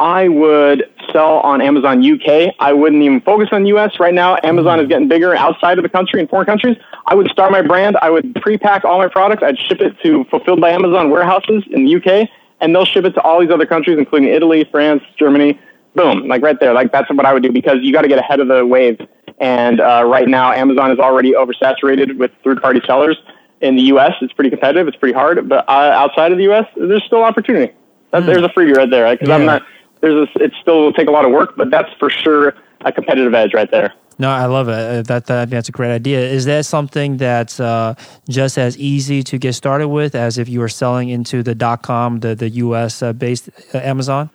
I 0.00 0.28
would 0.28 0.90
sell 1.12 1.38
on 1.38 1.62
Amazon 1.62 2.04
UK. 2.04 2.54
I 2.58 2.72
wouldn't 2.72 3.02
even 3.02 3.20
focus 3.20 3.48
on 3.52 3.64
US 3.66 4.00
right 4.00 4.12
now. 4.12 4.36
Amazon 4.42 4.80
is 4.80 4.88
getting 4.88 5.08
bigger 5.08 5.34
outside 5.34 5.78
of 5.78 5.84
the 5.84 5.88
country 5.88 6.20
in 6.20 6.26
foreign 6.26 6.46
countries. 6.46 6.76
I 7.06 7.14
would 7.14 7.30
start 7.30 7.52
my 7.52 7.62
brand. 7.62 7.96
I 8.02 8.10
would 8.10 8.34
pre-pack 8.42 8.84
all 8.84 8.98
my 8.98 9.08
products. 9.08 9.42
I'd 9.42 9.58
ship 9.58 9.80
it 9.80 9.96
to 10.02 10.24
fulfilled 10.24 10.60
by 10.60 10.70
Amazon 10.70 11.10
warehouses 11.10 11.62
in 11.70 11.84
the 11.84 11.96
UK, 11.96 12.28
and 12.60 12.74
they'll 12.74 12.84
ship 12.84 13.04
it 13.04 13.12
to 13.12 13.22
all 13.22 13.40
these 13.40 13.50
other 13.50 13.66
countries, 13.66 13.98
including 13.98 14.28
Italy, 14.28 14.66
France, 14.70 15.02
Germany, 15.16 15.60
boom, 15.94 16.28
like 16.28 16.42
right 16.42 16.58
there. 16.60 16.74
Like 16.74 16.92
that's 16.92 17.08
what 17.10 17.26
I 17.26 17.32
would 17.32 17.42
do 17.42 17.52
because 17.52 17.78
you 17.82 17.92
got 17.92 18.02
to 18.02 18.08
get 18.08 18.18
ahead 18.18 18.40
of 18.40 18.48
the 18.48 18.66
wave. 18.66 19.00
And 19.38 19.80
uh, 19.80 20.04
right 20.06 20.28
now, 20.28 20.52
Amazon 20.52 20.90
is 20.92 20.98
already 20.98 21.32
oversaturated 21.32 22.18
with 22.18 22.30
third-party 22.44 22.82
sellers. 22.86 23.16
In 23.60 23.76
the 23.76 23.82
U.S., 23.82 24.12
it's 24.20 24.32
pretty 24.32 24.50
competitive. 24.50 24.86
It's 24.86 24.96
pretty 24.96 25.14
hard. 25.14 25.48
But 25.48 25.68
uh, 25.68 25.72
outside 25.72 26.32
of 26.32 26.38
the 26.38 26.44
U.S., 26.44 26.66
there's 26.76 27.02
still 27.04 27.24
opportunity. 27.24 27.72
That, 28.10 28.22
mm. 28.22 28.26
There's 28.26 28.42
a 28.42 28.48
freebie 28.48 28.76
right 28.76 28.90
there. 28.90 29.10
Because 29.10 29.28
right? 29.28 29.40
yeah. 29.40 29.40
I'm 29.40 29.46
not. 29.46 29.62
There's 30.00 30.28
a, 30.28 30.44
it 30.44 30.52
still 30.60 30.82
will 30.82 30.92
take 30.92 31.08
a 31.08 31.10
lot 31.10 31.24
of 31.24 31.32
work, 31.32 31.56
but 31.56 31.70
that's 31.70 31.88
for 31.98 32.10
sure 32.10 32.54
a 32.84 32.92
competitive 32.92 33.34
edge 33.34 33.54
right 33.54 33.70
there. 33.70 33.94
No, 34.18 34.30
I 34.30 34.46
love 34.46 34.68
it. 34.68 34.72
Uh, 34.72 35.02
that, 35.02 35.26
that 35.26 35.50
that's 35.50 35.68
a 35.68 35.72
great 35.72 35.92
idea. 35.92 36.20
Is 36.20 36.44
that 36.44 36.66
something 36.66 37.16
that's 37.16 37.58
uh, 37.58 37.94
just 38.28 38.58
as 38.58 38.78
easy 38.78 39.22
to 39.24 39.38
get 39.38 39.54
started 39.54 39.88
with 39.88 40.14
as 40.14 40.38
if 40.38 40.48
you 40.48 40.60
were 40.60 40.68
selling 40.68 41.08
into 41.08 41.42
the 41.42 41.54
dot 41.54 41.82
com, 41.82 42.20
the 42.20 42.34
the 42.34 42.50
U.S. 42.50 43.02
Uh, 43.02 43.12
based 43.12 43.48
uh, 43.74 43.78
Amazon? 43.78 44.30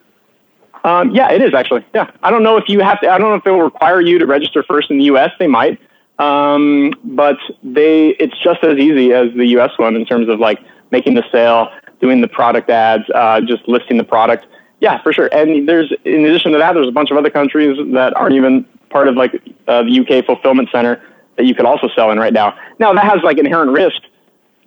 Um, 0.83 1.11
yeah, 1.11 1.31
it 1.31 1.41
is 1.41 1.53
actually. 1.53 1.85
Yeah, 1.93 2.09
I 2.23 2.31
don't 2.31 2.43
know 2.43 2.57
if 2.57 2.65
you 2.67 2.79
have 2.81 2.99
to. 3.01 3.09
I 3.09 3.17
don't 3.17 3.29
know 3.29 3.35
if 3.35 3.43
they'll 3.43 3.59
require 3.59 4.01
you 4.01 4.19
to 4.19 4.25
register 4.25 4.63
first 4.63 4.89
in 4.89 4.97
the 4.97 5.05
U.S. 5.05 5.31
They 5.39 5.47
might, 5.47 5.79
um, 6.19 6.93
but 7.03 7.37
they. 7.63 8.09
It's 8.19 8.37
just 8.41 8.63
as 8.63 8.77
easy 8.77 9.13
as 9.13 9.33
the 9.33 9.45
U.S. 9.47 9.71
one 9.77 9.95
in 9.95 10.05
terms 10.05 10.29
of 10.29 10.39
like 10.39 10.59
making 10.91 11.15
the 11.15 11.23
sale, 11.31 11.69
doing 12.01 12.21
the 12.21 12.27
product 12.27 12.69
ads, 12.69 13.03
uh, 13.13 13.41
just 13.41 13.67
listing 13.67 13.97
the 13.97 14.03
product. 14.03 14.45
Yeah, 14.79 15.01
for 15.03 15.11
sure. 15.11 15.29
And 15.33 15.67
there's 15.67 15.91
in 16.05 16.25
addition 16.25 16.53
to 16.53 16.57
that, 16.57 16.73
there's 16.73 16.87
a 16.87 16.91
bunch 16.91 17.11
of 17.11 17.17
other 17.17 17.29
countries 17.29 17.77
that 17.93 18.15
aren't 18.15 18.35
even 18.35 18.65
part 18.89 19.07
of 19.07 19.15
like 19.15 19.35
uh, 19.67 19.83
the 19.83 19.99
UK 19.99 20.25
fulfillment 20.25 20.69
center 20.71 21.01
that 21.35 21.45
you 21.45 21.53
could 21.53 21.65
also 21.65 21.89
sell 21.95 22.11
in 22.11 22.19
right 22.19 22.33
now. 22.33 22.57
Now 22.79 22.93
that 22.93 23.03
has 23.03 23.21
like 23.23 23.37
inherent 23.37 23.71
risk 23.71 24.01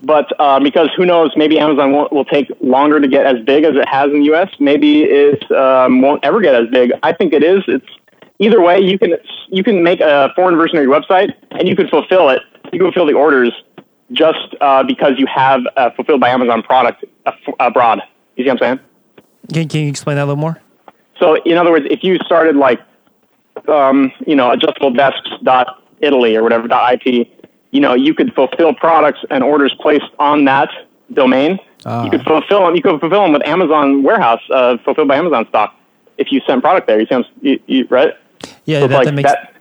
but 0.03 0.29
uh, 0.41 0.59
because 0.61 0.91
who 0.97 1.07
knows, 1.07 1.31
maybe 1.37 1.59
Amazon 1.59 1.93
won't, 1.93 2.13
will 2.13 2.25
take 2.25 2.51
longer 2.61 3.01
to 3.01 3.07
get 3.07 3.25
as 3.25 3.45
big 3.45 3.65
as 3.65 3.77
it 3.77 3.89
has 3.89 4.11
in 4.11 4.21
the 4.21 4.27
U.S. 4.27 4.51
Maybe 4.59 5.05
it 5.05 5.51
um, 5.53 6.03
won't 6.03 6.25
ever 6.25 6.41
get 6.41 6.55
as 6.55 6.69
big. 6.71 6.93
I 7.03 7.13
think 7.13 7.33
it 7.33 7.45
is. 7.45 7.63
It's 7.69 7.87
either 8.39 8.61
way. 8.61 8.81
You 8.81 8.99
can 8.99 9.15
you 9.49 9.63
can 9.63 9.83
make 9.83 10.01
a 10.01 10.33
foreign 10.35 10.57
version 10.57 10.79
of 10.79 10.85
your 10.85 10.93
website, 10.93 11.33
and 11.53 11.69
you 11.69 11.77
can 11.77 11.89
fulfill 11.89 12.31
it. 12.31 12.43
You 12.73 12.81
can 12.81 12.89
fulfill 12.89 13.07
the 13.07 13.15
orders 13.15 13.53
just 14.11 14.55
uh, 14.61 14.83
because 14.83 15.13
you 15.19 15.27
have 15.33 15.61
a 15.77 15.93
fulfilled 15.95 16.21
by 16.21 16.31
Amazon 16.31 16.63
product 16.63 17.05
abroad. 17.61 18.01
You 18.37 18.45
see 18.45 18.51
what 18.51 18.63
I'm 18.63 18.77
saying? 18.77 18.81
Can, 19.53 19.69
can 19.69 19.81
you 19.83 19.89
explain 19.89 20.17
that 20.17 20.25
a 20.25 20.27
little 20.27 20.37
more? 20.37 20.61
So, 21.19 21.41
in 21.45 21.57
other 21.57 21.71
words, 21.71 21.87
if 21.91 22.03
you 22.03 22.19
started 22.25 22.57
like, 22.57 22.81
um, 23.69 24.11
you 24.27 24.35
know, 24.35 24.51
adjustable 24.51 24.93
desks 24.93 25.31
dot 25.43 25.83
Italy 26.01 26.37
or 26.37 26.43
whatever 26.43 26.67
dot 26.67 27.01
IT 27.07 27.29
you 27.73 27.81
know, 27.81 27.95
you 27.95 28.15
could 28.15 28.33
fulfill 28.35 28.73
products 28.75 29.21
and 29.31 29.43
orders 29.43 29.75
placed 29.81 30.11
on 30.19 30.45
that 30.45 30.69
domain. 31.13 31.59
Uh, 31.85 32.03
you 32.05 32.11
could 32.11 32.23
fulfill 32.25 32.65
them. 32.65 32.77
You 32.77 32.83
could 32.83 33.01
fulfill 33.01 33.23
them 33.23 33.33
with 33.33 33.45
Amazon 33.45 34.03
warehouse, 34.03 34.43
uh, 34.51 34.77
fulfilled 34.85 35.09
by 35.09 35.17
Amazon 35.17 35.47
stock. 35.49 35.75
If 36.19 36.31
you 36.31 36.41
send 36.47 36.63
product 36.63 36.87
there, 36.87 37.01
you 37.01 37.07
see, 37.07 37.25
you, 37.41 37.61
you, 37.67 37.87
right? 37.89 38.15
Yeah, 38.67 38.81
so 38.81 38.89
that, 38.89 38.97
like, 38.97 39.05
that, 39.07 39.15
makes 39.15 39.31
that, 39.31 39.55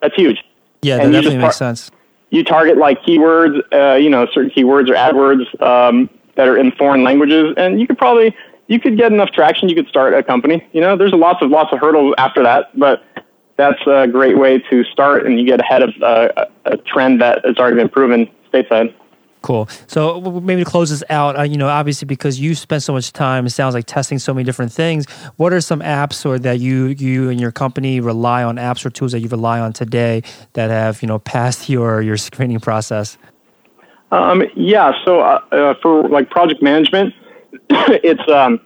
that's 0.00 0.14
huge. 0.14 0.44
Yeah, 0.82 0.98
that 0.98 1.10
definitely 1.10 1.38
makes 1.38 1.56
sense. 1.56 1.90
You 2.30 2.42
target 2.44 2.76
like 2.76 3.00
keywords, 3.02 3.60
uh, 3.72 3.94
you 3.94 4.10
know, 4.10 4.26
certain 4.32 4.50
keywords 4.50 4.90
or 4.90 4.94
AdWords 4.94 5.62
um, 5.62 6.10
that 6.34 6.48
are 6.48 6.58
in 6.58 6.72
foreign 6.72 7.04
languages, 7.04 7.54
and 7.56 7.80
you 7.80 7.86
could 7.86 7.96
probably 7.96 8.36
you 8.66 8.80
could 8.80 8.96
get 8.98 9.12
enough 9.12 9.30
traction. 9.30 9.68
You 9.68 9.76
could 9.76 9.88
start 9.88 10.12
a 10.12 10.22
company. 10.22 10.66
You 10.72 10.80
know, 10.80 10.96
there's 10.96 11.12
lots 11.12 11.40
of 11.40 11.50
lots 11.50 11.72
of 11.72 11.78
hurdles 11.78 12.14
after 12.18 12.42
that, 12.42 12.76
but 12.78 13.02
that's 13.56 13.80
a 13.86 14.06
great 14.06 14.38
way 14.38 14.58
to 14.70 14.84
start 14.84 15.26
and 15.26 15.38
you 15.38 15.46
get 15.46 15.60
ahead 15.60 15.82
of 15.82 15.90
uh, 16.02 16.46
a 16.66 16.76
trend 16.76 17.20
that 17.20 17.44
has 17.44 17.56
already 17.56 17.76
been 17.76 17.88
proven 17.88 18.28
stateside. 18.52 18.94
Cool. 19.42 19.68
So 19.86 20.20
maybe 20.20 20.64
to 20.64 20.68
close 20.68 20.90
this 20.90 21.04
out, 21.08 21.38
uh, 21.38 21.42
you 21.42 21.56
know, 21.56 21.68
obviously 21.68 22.06
because 22.06 22.40
you 22.40 22.54
spend 22.56 22.82
so 22.82 22.92
much 22.92 23.12
time, 23.12 23.46
it 23.46 23.50
sounds 23.50 23.74
like 23.74 23.86
testing 23.86 24.18
so 24.18 24.34
many 24.34 24.44
different 24.44 24.72
things. 24.72 25.08
What 25.36 25.52
are 25.52 25.60
some 25.60 25.80
apps 25.80 26.26
or 26.26 26.38
that 26.40 26.58
you 26.58 26.86
you 26.86 27.30
and 27.30 27.40
your 27.40 27.52
company 27.52 28.00
rely 28.00 28.42
on 28.42 28.56
apps 28.56 28.84
or 28.84 28.90
tools 28.90 29.12
that 29.12 29.20
you 29.20 29.28
rely 29.28 29.60
on 29.60 29.72
today 29.72 30.22
that 30.54 30.70
have 30.70 31.00
you 31.00 31.06
know 31.06 31.20
passed 31.20 31.68
your 31.68 32.02
your 32.02 32.16
screening 32.16 32.60
process? 32.60 33.18
Um, 34.10 34.42
yeah. 34.56 34.92
So 35.04 35.20
uh, 35.20 35.40
uh, 35.52 35.74
for 35.80 36.08
like 36.08 36.28
project 36.28 36.60
management, 36.60 37.14
it's 37.70 38.28
um, 38.28 38.60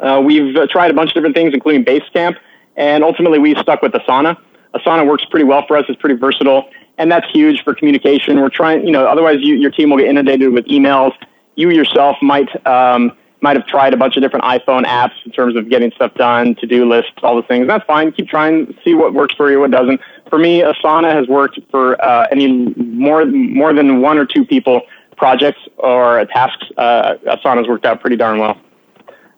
uh, 0.00 0.20
we've 0.24 0.56
tried 0.70 0.90
a 0.90 0.94
bunch 0.94 1.10
of 1.10 1.14
different 1.14 1.36
things, 1.36 1.54
including 1.54 1.84
Basecamp 1.84 2.36
and 2.76 3.04
ultimately, 3.04 3.38
we 3.38 3.54
stuck 3.56 3.82
with 3.82 3.92
Asana. 3.92 4.36
Asana 4.74 5.06
works 5.06 5.24
pretty 5.30 5.44
well 5.44 5.64
for 5.66 5.76
us. 5.76 5.84
It's 5.88 6.00
pretty 6.00 6.16
versatile, 6.16 6.68
and 6.98 7.10
that's 7.10 7.30
huge 7.30 7.62
for 7.62 7.74
communication. 7.74 8.40
We're 8.40 8.48
trying, 8.48 8.84
you 8.86 8.92
know, 8.92 9.06
otherwise 9.06 9.38
you, 9.40 9.54
your 9.54 9.70
team 9.70 9.90
will 9.90 9.98
get 9.98 10.08
inundated 10.08 10.52
with 10.52 10.66
emails. 10.66 11.12
You 11.54 11.70
yourself 11.70 12.16
might 12.20 12.48
um, 12.66 13.16
might 13.40 13.56
have 13.56 13.66
tried 13.66 13.92
a 13.92 13.96
bunch 13.96 14.16
of 14.16 14.22
different 14.22 14.44
iPhone 14.46 14.84
apps 14.84 15.12
in 15.26 15.30
terms 15.30 15.54
of 15.54 15.68
getting 15.68 15.92
stuff 15.92 16.14
done, 16.14 16.54
to 16.56 16.66
do 16.66 16.88
lists, 16.88 17.12
all 17.22 17.36
the 17.36 17.42
things. 17.42 17.66
That's 17.68 17.84
fine. 17.84 18.10
Keep 18.10 18.28
trying, 18.28 18.74
see 18.82 18.94
what 18.94 19.12
works 19.12 19.34
for 19.34 19.50
you, 19.50 19.60
what 19.60 19.70
doesn't. 19.70 20.00
For 20.30 20.38
me, 20.38 20.62
Asana 20.62 21.12
has 21.12 21.28
worked 21.28 21.60
for 21.70 22.02
uh, 22.02 22.26
any 22.32 22.48
more 22.74 23.26
more 23.26 23.72
than 23.72 24.00
one 24.00 24.18
or 24.18 24.24
two 24.24 24.44
people 24.44 24.82
projects 25.16 25.60
or 25.76 26.24
tasks. 26.26 26.66
Uh, 26.76 27.14
Asana's 27.26 27.68
worked 27.68 27.86
out 27.86 28.00
pretty 28.00 28.16
darn 28.16 28.38
well. 28.40 28.58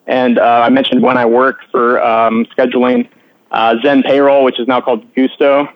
And 0.07 0.39
uh, 0.39 0.63
I 0.65 0.71
mentioned 0.71 1.03
when 1.03 1.19
I 1.19 1.27
work 1.27 1.59
for 1.71 2.01
um, 2.03 2.47
scheduling 2.57 3.09
uh, 3.51 3.77
Zen 3.83 4.03
Payroll, 4.03 4.45
which 4.45 4.59
is 4.59 4.67
now 4.67 4.81
called 4.81 5.15
Gusto 5.15 5.69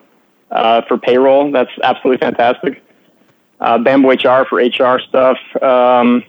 uh, 0.51 0.81
for 0.87 0.97
payroll. 0.97 1.51
That's 1.51 1.71
absolutely 1.83 2.19
fantastic. 2.19 2.83
Uh, 3.59 3.77
Bamboo 3.77 4.09
HR 4.09 4.45
for 4.49 4.57
HR 4.57 4.99
stuff. 4.99 5.37
Um, 5.61 6.23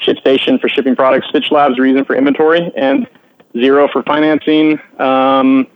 ShipStation 0.00 0.60
for 0.60 0.68
shipping 0.68 0.96
products. 0.96 1.28
Stitch 1.28 1.50
Labs 1.50 1.78
Reason 1.78 2.04
for 2.04 2.14
inventory, 2.14 2.72
and 2.76 3.06
Xero 3.54 3.90
for 3.90 4.02
financing. 4.02 4.80
Um, 4.98 5.66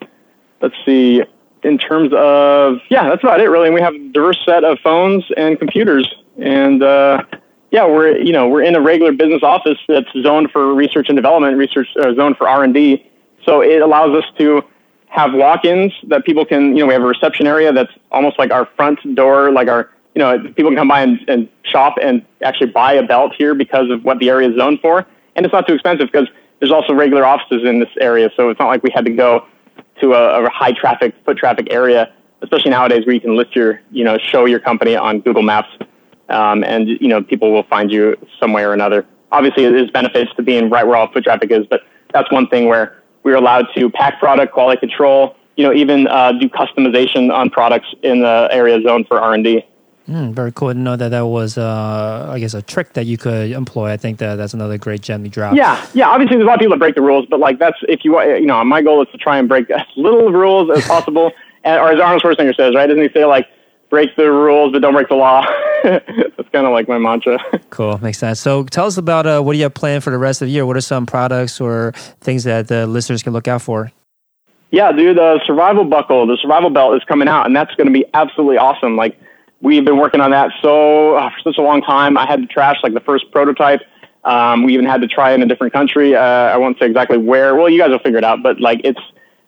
let's 0.61 0.75
see. 0.85 1.23
In 1.63 1.77
terms 1.77 2.11
of 2.15 2.79
yeah, 2.89 3.09
that's 3.09 3.23
about 3.23 3.41
it 3.41 3.49
really. 3.49 3.67
And 3.67 3.75
we 3.75 3.83
have 3.83 3.95
a 3.95 4.09
diverse 4.09 4.39
set 4.47 4.65
of 4.65 4.79
phones 4.83 5.25
and 5.37 5.59
computers, 5.59 6.09
and 6.39 6.83
uh, 6.83 7.23
yeah, 7.71 7.87
we're 7.87 8.17
you 8.17 8.33
know 8.33 8.49
we're 8.49 8.63
in 8.63 8.75
a 8.75 8.81
regular 8.81 9.13
business 9.13 9.43
office 9.43 9.79
that's 9.87 10.09
zoned 10.23 10.51
for 10.51 10.75
research 10.75 11.09
and 11.09 11.17
development, 11.17 11.59
research 11.59 11.89
uh, 12.01 12.15
zoned 12.15 12.39
for 12.39 12.49
R 12.49 12.65
and 12.65 12.73
D. 12.73 13.07
So 13.45 13.63
it 13.63 13.83
allows 13.83 14.17
us 14.17 14.25
to 14.39 14.63
have 15.11 15.35
walk-ins 15.35 15.93
that 16.09 16.25
people 16.25 16.45
can 16.47 16.77
you 16.77 16.83
know 16.83 16.87
we 16.87 16.93
have 16.95 17.03
a 17.03 17.07
reception 17.07 17.47
area 17.47 17.73
that's 17.73 17.93
almost 18.11 18.39
like 18.39 18.51
our 18.53 18.67
front 18.77 18.99
door, 19.15 19.53
like 19.53 19.69
our 19.69 19.91
you 20.15 20.21
know 20.21 20.39
people 20.55 20.71
can 20.71 20.77
come 20.77 20.89
by 20.89 21.03
and, 21.03 21.19
and 21.29 21.49
shop 21.65 21.97
and 22.01 22.25
actually 22.43 22.69
buy 22.69 22.95
a 22.95 23.03
belt 23.03 23.33
here 23.37 23.55
because 23.55 23.91
of 23.91 24.05
what 24.05 24.19
the 24.21 24.31
area 24.31 24.49
is 24.49 24.57
zoned 24.57 24.81
for, 24.81 25.07
and 25.37 25.45
it's 25.45 25.53
not 25.53 25.67
too 25.67 25.75
expensive 25.75 26.09
because 26.11 26.29
there's 26.61 26.73
also 26.73 26.95
regular 26.95 27.25
offices 27.25 27.65
in 27.65 27.81
this 27.81 27.89
area, 28.01 28.31
so 28.37 28.51
it's 28.51 28.61
not 28.61 28.69
like 28.69 28.83
we 28.83 28.91
had 28.95 29.05
to 29.05 29.11
go 29.11 29.45
to 30.01 30.15
a, 30.15 30.45
a 30.45 30.51
high 30.51 30.73
traffic 30.73 31.15
foot 31.25 31.37
traffic 31.37 31.67
area, 31.71 32.13
especially 32.43 32.71
nowadays 32.71 33.05
where 33.05 33.15
you 33.15 33.21
can 33.21 33.37
list 33.37 33.57
your 33.57 33.81
you 33.91 34.05
know 34.05 34.17
show 34.17 34.45
your 34.45 34.61
company 34.61 34.95
on 34.95 35.21
Google 35.21 35.43
Maps 35.43 35.69
um, 36.29 36.63
and 36.63 36.89
you 36.89 37.09
know 37.09 37.23
people 37.23 37.53
will 37.53 37.65
find 37.65 37.91
you 37.91 38.17
some 38.39 38.53
way 38.53 38.63
or 38.63 38.73
another. 38.73 39.05
Obviously, 39.33 39.65
there's 39.65 39.91
benefits 39.91 40.33
to 40.37 40.43
being 40.43 40.71
right 40.71 40.87
where 40.87 40.97
all 40.97 41.11
foot 41.13 41.25
traffic 41.25 41.51
is, 41.51 41.67
but 41.69 41.83
that's 42.13 42.31
one 42.31 42.49
thing 42.49 42.67
where 42.67 43.00
we're 43.23 43.37
allowed 43.37 43.67
to 43.77 43.91
pack 43.91 44.19
product, 44.19 44.53
quality 44.53 44.81
control, 44.81 45.37
you 45.57 45.65
know, 45.65 45.73
even 45.73 46.07
uh, 46.07 46.33
do 46.33 46.49
customization 46.49 47.33
on 47.33 47.51
products 47.51 47.89
in 48.03 48.21
the 48.21 48.49
area 48.51 48.81
zone 48.83 49.05
for 49.05 49.21
R 49.21 49.35
and 49.35 49.45
D. 49.45 49.65
Mm, 50.09 50.33
very 50.33 50.51
cool 50.51 50.73
to 50.73 50.79
know 50.79 50.97
that 50.97 51.11
that 51.11 51.27
was, 51.27 51.57
uh, 51.57 52.29
I 52.29 52.41
guess, 52.41 52.55
a 52.55 52.63
trick 52.63 52.95
that 52.95 53.07
you 53.07 53.17
could 53.17 53.53
employ. 53.53 53.93
I 53.93 53.97
think 53.97 54.19
that 54.19 54.37
that's 54.37 54.55
another 54.55 54.77
great 54.77 55.03
gem 55.03 55.25
you 55.25 55.31
dropped. 55.31 55.57
Yeah, 55.57 55.87
yeah. 55.95 56.09
Obviously, 56.09 56.37
there's 56.37 56.47
a 56.47 56.49
lot 56.49 56.55
of 56.55 56.61
people 56.61 56.75
that 56.75 56.81
break 56.81 56.97
the 56.97 57.03
rules, 57.03 57.27
but 57.31 57.39
like 57.39 57.59
that's 57.59 57.77
if 57.89 58.05
you, 58.05 58.21
you 58.23 58.47
know, 58.47 58.65
my 58.65 58.83
goal 58.83 59.03
is 59.03 59.09
to 59.13 59.19
try 59.19 59.39
and 59.39 59.49
break 59.49 59.71
as 59.71 59.87
little 59.97 60.33
rules 60.33 60.77
as 60.77 60.85
possible. 60.87 61.31
and, 61.63 61.81
or 61.81 61.93
as 61.93 62.01
Arnold 62.01 62.23
Schwarzenegger 62.23 62.57
says, 62.57 62.75
right? 62.75 62.87
Doesn't 62.87 63.03
he 63.03 63.11
say 63.11 63.25
like 63.25 63.47
break 63.91 64.17
the 64.17 64.31
rules, 64.31 64.73
but 64.73 64.81
don't 64.81 64.95
break 64.95 65.09
the 65.09 65.17
law. 65.17 65.45
That's 65.85 66.49
kind 66.53 66.67
of 66.67 66.73
like 66.73 66.89
my 66.89 66.99
mantra. 66.99 67.39
Cool, 67.71 67.99
makes 67.99 68.19
sense. 68.19 68.41
So 68.41 68.65
tell 68.65 68.87
us 68.87 68.97
about 68.97 69.27
uh, 69.27 69.41
what 69.41 69.53
do 69.53 69.59
you 69.59 69.63
have 69.63 69.75
planned 69.75 70.03
for 70.03 70.11
the 70.11 70.19
rest 70.19 70.43
of 70.43 70.47
the 70.47 70.53
year? 70.53 70.67
What 70.67 70.77
are 70.77 70.81
some 70.81 71.07
products 71.07 71.61
or 71.61 71.93
things 72.21 72.43
that 72.43 72.67
the 72.67 72.87
listeners 72.87 73.23
can 73.23 73.33
look 73.33 73.47
out 73.47 73.63
for? 73.63 73.93
Yeah, 74.73 74.91
dude, 74.91 75.17
the 75.17 75.41
survival 75.47 75.85
buckle, 75.85 76.27
the 76.27 76.37
survival 76.37 76.69
belt 76.69 76.97
is 76.97 77.05
coming 77.05 77.29
out, 77.29 77.47
and 77.47 77.55
that's 77.55 77.73
going 77.77 77.87
to 77.87 77.93
be 77.93 78.05
absolutely 78.13 78.59
awesome. 78.59 78.97
Like 78.97 79.19
we've 79.61 79.85
been 79.85 79.99
working 79.99 80.21
on 80.21 80.33
that 80.33 80.51
so 80.61 81.15
uh, 81.15 81.31
for 81.31 81.53
such 81.53 81.59
a 81.59 81.63
long 81.63 81.81
time. 81.81 82.19
I 82.19 82.27
had 82.27 82.41
to 82.41 82.47
trash 82.47 82.77
like 82.83 82.93
the 82.93 83.01
first 83.01 83.31
prototype. 83.31 83.81
Um, 84.25 84.65
we 84.65 84.75
even 84.75 84.85
had 84.85 85.01
to 85.01 85.07
try 85.07 85.31
it 85.31 85.37
in 85.37 85.43
a 85.43 85.47
different 85.47 85.73
country. 85.73 86.17
Uh, 86.17 86.21
I 86.21 86.57
won't 86.57 86.79
say 86.79 86.87
exactly 86.87 87.19
where. 87.19 87.55
Well, 87.55 87.69
you 87.69 87.79
guys 87.79 87.91
will 87.91 88.01
figure 88.01 88.19
it 88.19 88.25
out. 88.25 88.43
But 88.43 88.61
like 88.61 88.81
it's 88.85 89.01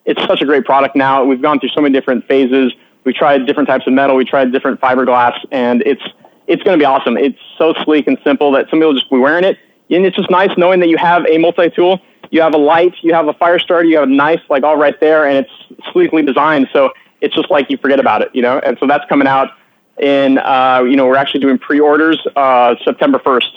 it's 0.04 0.22
such 0.22 0.40
a 0.40 0.44
great 0.44 0.64
product 0.64 0.96
now. 0.96 1.24
We've 1.24 1.42
gone 1.42 1.60
through 1.60 1.70
so 1.70 1.80
many 1.80 1.92
different 1.92 2.26
phases 2.26 2.72
we 3.04 3.12
tried 3.12 3.46
different 3.46 3.68
types 3.68 3.86
of 3.86 3.92
metal. 3.92 4.16
We 4.16 4.24
tried 4.24 4.52
different 4.52 4.80
fiberglass, 4.80 5.38
and 5.50 5.82
it's 5.82 6.02
it's 6.46 6.62
going 6.62 6.78
to 6.78 6.82
be 6.82 6.84
awesome. 6.84 7.16
It's 7.16 7.38
so 7.56 7.72
sleek 7.84 8.06
and 8.06 8.18
simple 8.24 8.52
that 8.52 8.68
somebody 8.68 8.86
will 8.86 8.98
just 8.98 9.10
be 9.10 9.18
wearing 9.18 9.44
it, 9.44 9.58
and 9.90 10.04
it's 10.04 10.16
just 10.16 10.30
nice 10.30 10.50
knowing 10.56 10.80
that 10.80 10.88
you 10.88 10.96
have 10.96 11.26
a 11.26 11.38
multi 11.38 11.70
tool. 11.70 12.00
You 12.30 12.40
have 12.40 12.54
a 12.54 12.58
light, 12.58 12.94
you 13.02 13.12
have 13.12 13.28
a 13.28 13.34
fire 13.34 13.58
starter, 13.58 13.86
you 13.86 13.96
have 13.96 14.08
a 14.08 14.12
knife, 14.12 14.40
like 14.48 14.62
all 14.62 14.76
right 14.76 14.98
there, 15.00 15.26
and 15.26 15.44
it's 15.44 15.82
sleekly 15.92 16.22
designed. 16.22 16.68
So 16.72 16.92
it's 17.20 17.34
just 17.34 17.50
like 17.50 17.68
you 17.68 17.76
forget 17.76 18.00
about 18.00 18.22
it, 18.22 18.30
you 18.32 18.40
know. 18.40 18.58
And 18.58 18.78
so 18.80 18.86
that's 18.86 19.04
coming 19.08 19.28
out 19.28 19.50
in, 19.98 20.38
uh, 20.38 20.82
you 20.88 20.96
know, 20.96 21.06
we're 21.06 21.16
actually 21.16 21.40
doing 21.40 21.58
pre-orders 21.58 22.18
uh, 22.36 22.74
September 22.84 23.18
1st. 23.18 23.48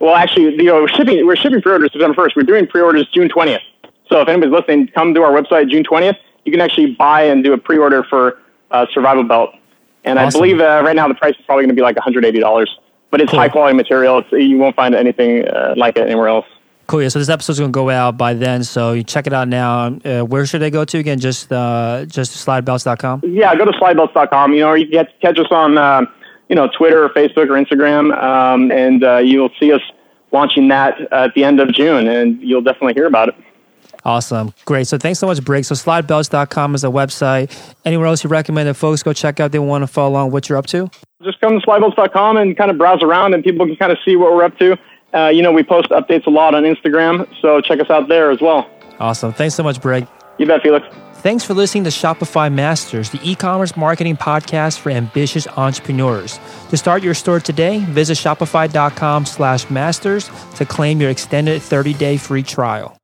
Well, 0.00 0.14
actually, 0.14 0.56
you 0.56 0.64
know, 0.64 0.80
we're 0.80 0.88
shipping 0.88 1.24
we're 1.26 1.36
shipping 1.36 1.60
pre-orders 1.60 1.92
September 1.92 2.14
1st. 2.14 2.36
We're 2.36 2.42
doing 2.42 2.66
pre-orders 2.66 3.06
June 3.12 3.28
20th. 3.28 3.60
So 4.08 4.20
if 4.20 4.28
anybody's 4.28 4.52
listening, 4.52 4.88
come 4.88 5.14
to 5.14 5.22
our 5.22 5.32
website 5.32 5.70
June 5.70 5.84
20th. 5.84 6.16
You 6.44 6.52
can 6.52 6.60
actually 6.60 6.94
buy 6.94 7.22
and 7.22 7.44
do 7.44 7.52
a 7.52 7.58
pre-order 7.58 8.04
for 8.04 8.38
uh, 8.70 8.86
survival 8.92 9.24
belt. 9.24 9.50
And 10.04 10.18
awesome. 10.18 10.28
I 10.28 10.40
believe 10.40 10.60
uh, 10.60 10.82
right 10.84 10.96
now 10.96 11.08
the 11.08 11.14
price 11.14 11.34
is 11.38 11.44
probably 11.46 11.64
going 11.64 11.74
to 11.74 11.74
be 11.74 11.82
like 11.82 11.96
$180, 11.96 12.66
but 13.10 13.20
it's 13.20 13.30
cool. 13.30 13.40
high 13.40 13.48
quality 13.48 13.76
material. 13.76 14.18
It's, 14.18 14.32
you 14.32 14.58
won't 14.58 14.76
find 14.76 14.94
anything 14.94 15.48
uh, 15.48 15.74
like 15.76 15.96
it 15.96 16.02
anywhere 16.02 16.28
else. 16.28 16.46
Cool. 16.86 17.02
Yeah. 17.02 17.08
So 17.08 17.18
this 17.18 17.30
episode's 17.30 17.58
going 17.58 17.72
to 17.72 17.74
go 17.74 17.88
out 17.88 18.18
by 18.18 18.34
then. 18.34 18.62
So 18.62 18.92
you 18.92 19.02
check 19.02 19.26
it 19.26 19.32
out 19.32 19.48
now. 19.48 19.98
Uh, 20.04 20.22
where 20.22 20.44
should 20.44 20.60
they 20.60 20.70
go 20.70 20.84
to 20.84 20.98
again? 20.98 21.18
Just 21.18 21.50
uh, 21.50 22.04
just 22.06 22.46
slidebelts.com? 22.46 23.22
Yeah, 23.24 23.54
go 23.56 23.64
to 23.64 23.72
slidebelts.com. 23.72 24.52
You 24.52 24.60
know, 24.60 24.68
or 24.68 24.76
you 24.76 24.88
can 24.88 25.08
catch 25.22 25.38
us 25.38 25.46
on, 25.50 25.78
uh, 25.78 26.02
you 26.50 26.56
know, 26.56 26.68
Twitter 26.76 27.02
or 27.02 27.08
Facebook 27.08 27.48
or 27.48 27.52
Instagram. 27.52 28.12
Um, 28.22 28.70
and 28.70 29.02
uh, 29.02 29.16
you'll 29.18 29.50
see 29.58 29.72
us 29.72 29.80
launching 30.34 30.68
that 30.68 31.00
at 31.12 31.32
the 31.34 31.44
end 31.44 31.60
of 31.60 31.72
June 31.72 32.06
and 32.08 32.42
you'll 32.42 32.60
definitely 32.60 32.92
hear 32.92 33.06
about 33.06 33.28
it. 33.28 33.36
Awesome. 34.04 34.52
Great. 34.66 34.86
So 34.86 34.98
thanks 34.98 35.18
so 35.18 35.26
much, 35.26 35.42
Briggs. 35.42 35.68
So 35.68 35.74
slidebelts.com 35.74 36.74
is 36.74 36.84
a 36.84 36.88
website. 36.88 37.74
Anywhere 37.84 38.06
else 38.06 38.22
you 38.22 38.28
recommend 38.28 38.68
that 38.68 38.74
folks 38.74 39.02
go 39.02 39.12
check 39.12 39.40
out 39.40 39.52
they 39.52 39.58
want 39.58 39.82
to 39.82 39.86
follow 39.86 40.10
along 40.10 40.30
what 40.30 40.48
you're 40.48 40.58
up 40.58 40.66
to? 40.66 40.90
Just 41.22 41.40
come 41.40 41.58
to 41.58 41.66
slidebelts.com 41.66 42.36
and 42.36 42.56
kind 42.56 42.70
of 42.70 42.76
browse 42.76 43.02
around 43.02 43.34
and 43.34 43.42
people 43.42 43.66
can 43.66 43.76
kind 43.76 43.92
of 43.92 43.98
see 44.04 44.16
what 44.16 44.32
we're 44.32 44.44
up 44.44 44.58
to. 44.58 44.78
Uh, 45.14 45.28
you 45.28 45.42
know, 45.42 45.52
we 45.52 45.62
post 45.62 45.90
updates 45.90 46.26
a 46.26 46.30
lot 46.30 46.54
on 46.54 46.64
Instagram, 46.64 47.26
so 47.40 47.60
check 47.60 47.80
us 47.80 47.88
out 47.88 48.08
there 48.08 48.30
as 48.30 48.40
well. 48.40 48.68
Awesome. 48.98 49.32
Thanks 49.32 49.54
so 49.54 49.62
much, 49.62 49.80
Brig. 49.80 50.06
You 50.38 50.46
bet, 50.46 50.62
Felix. 50.62 50.86
Thanks 51.14 51.44
for 51.44 51.54
listening 51.54 51.84
to 51.84 51.90
Shopify 51.90 52.52
Masters, 52.52 53.08
the 53.10 53.20
e-commerce 53.22 53.76
marketing 53.76 54.16
podcast 54.16 54.80
for 54.80 54.90
ambitious 54.90 55.46
entrepreneurs. 55.56 56.38
To 56.68 56.76
start 56.76 57.02
your 57.02 57.14
store 57.14 57.40
today, 57.40 57.78
visit 57.78 58.18
shopify.com 58.18 59.24
slash 59.24 59.70
masters 59.70 60.28
to 60.56 60.66
claim 60.66 61.00
your 61.00 61.08
extended 61.08 61.62
30-day 61.62 62.18
free 62.18 62.42
trial. 62.42 62.94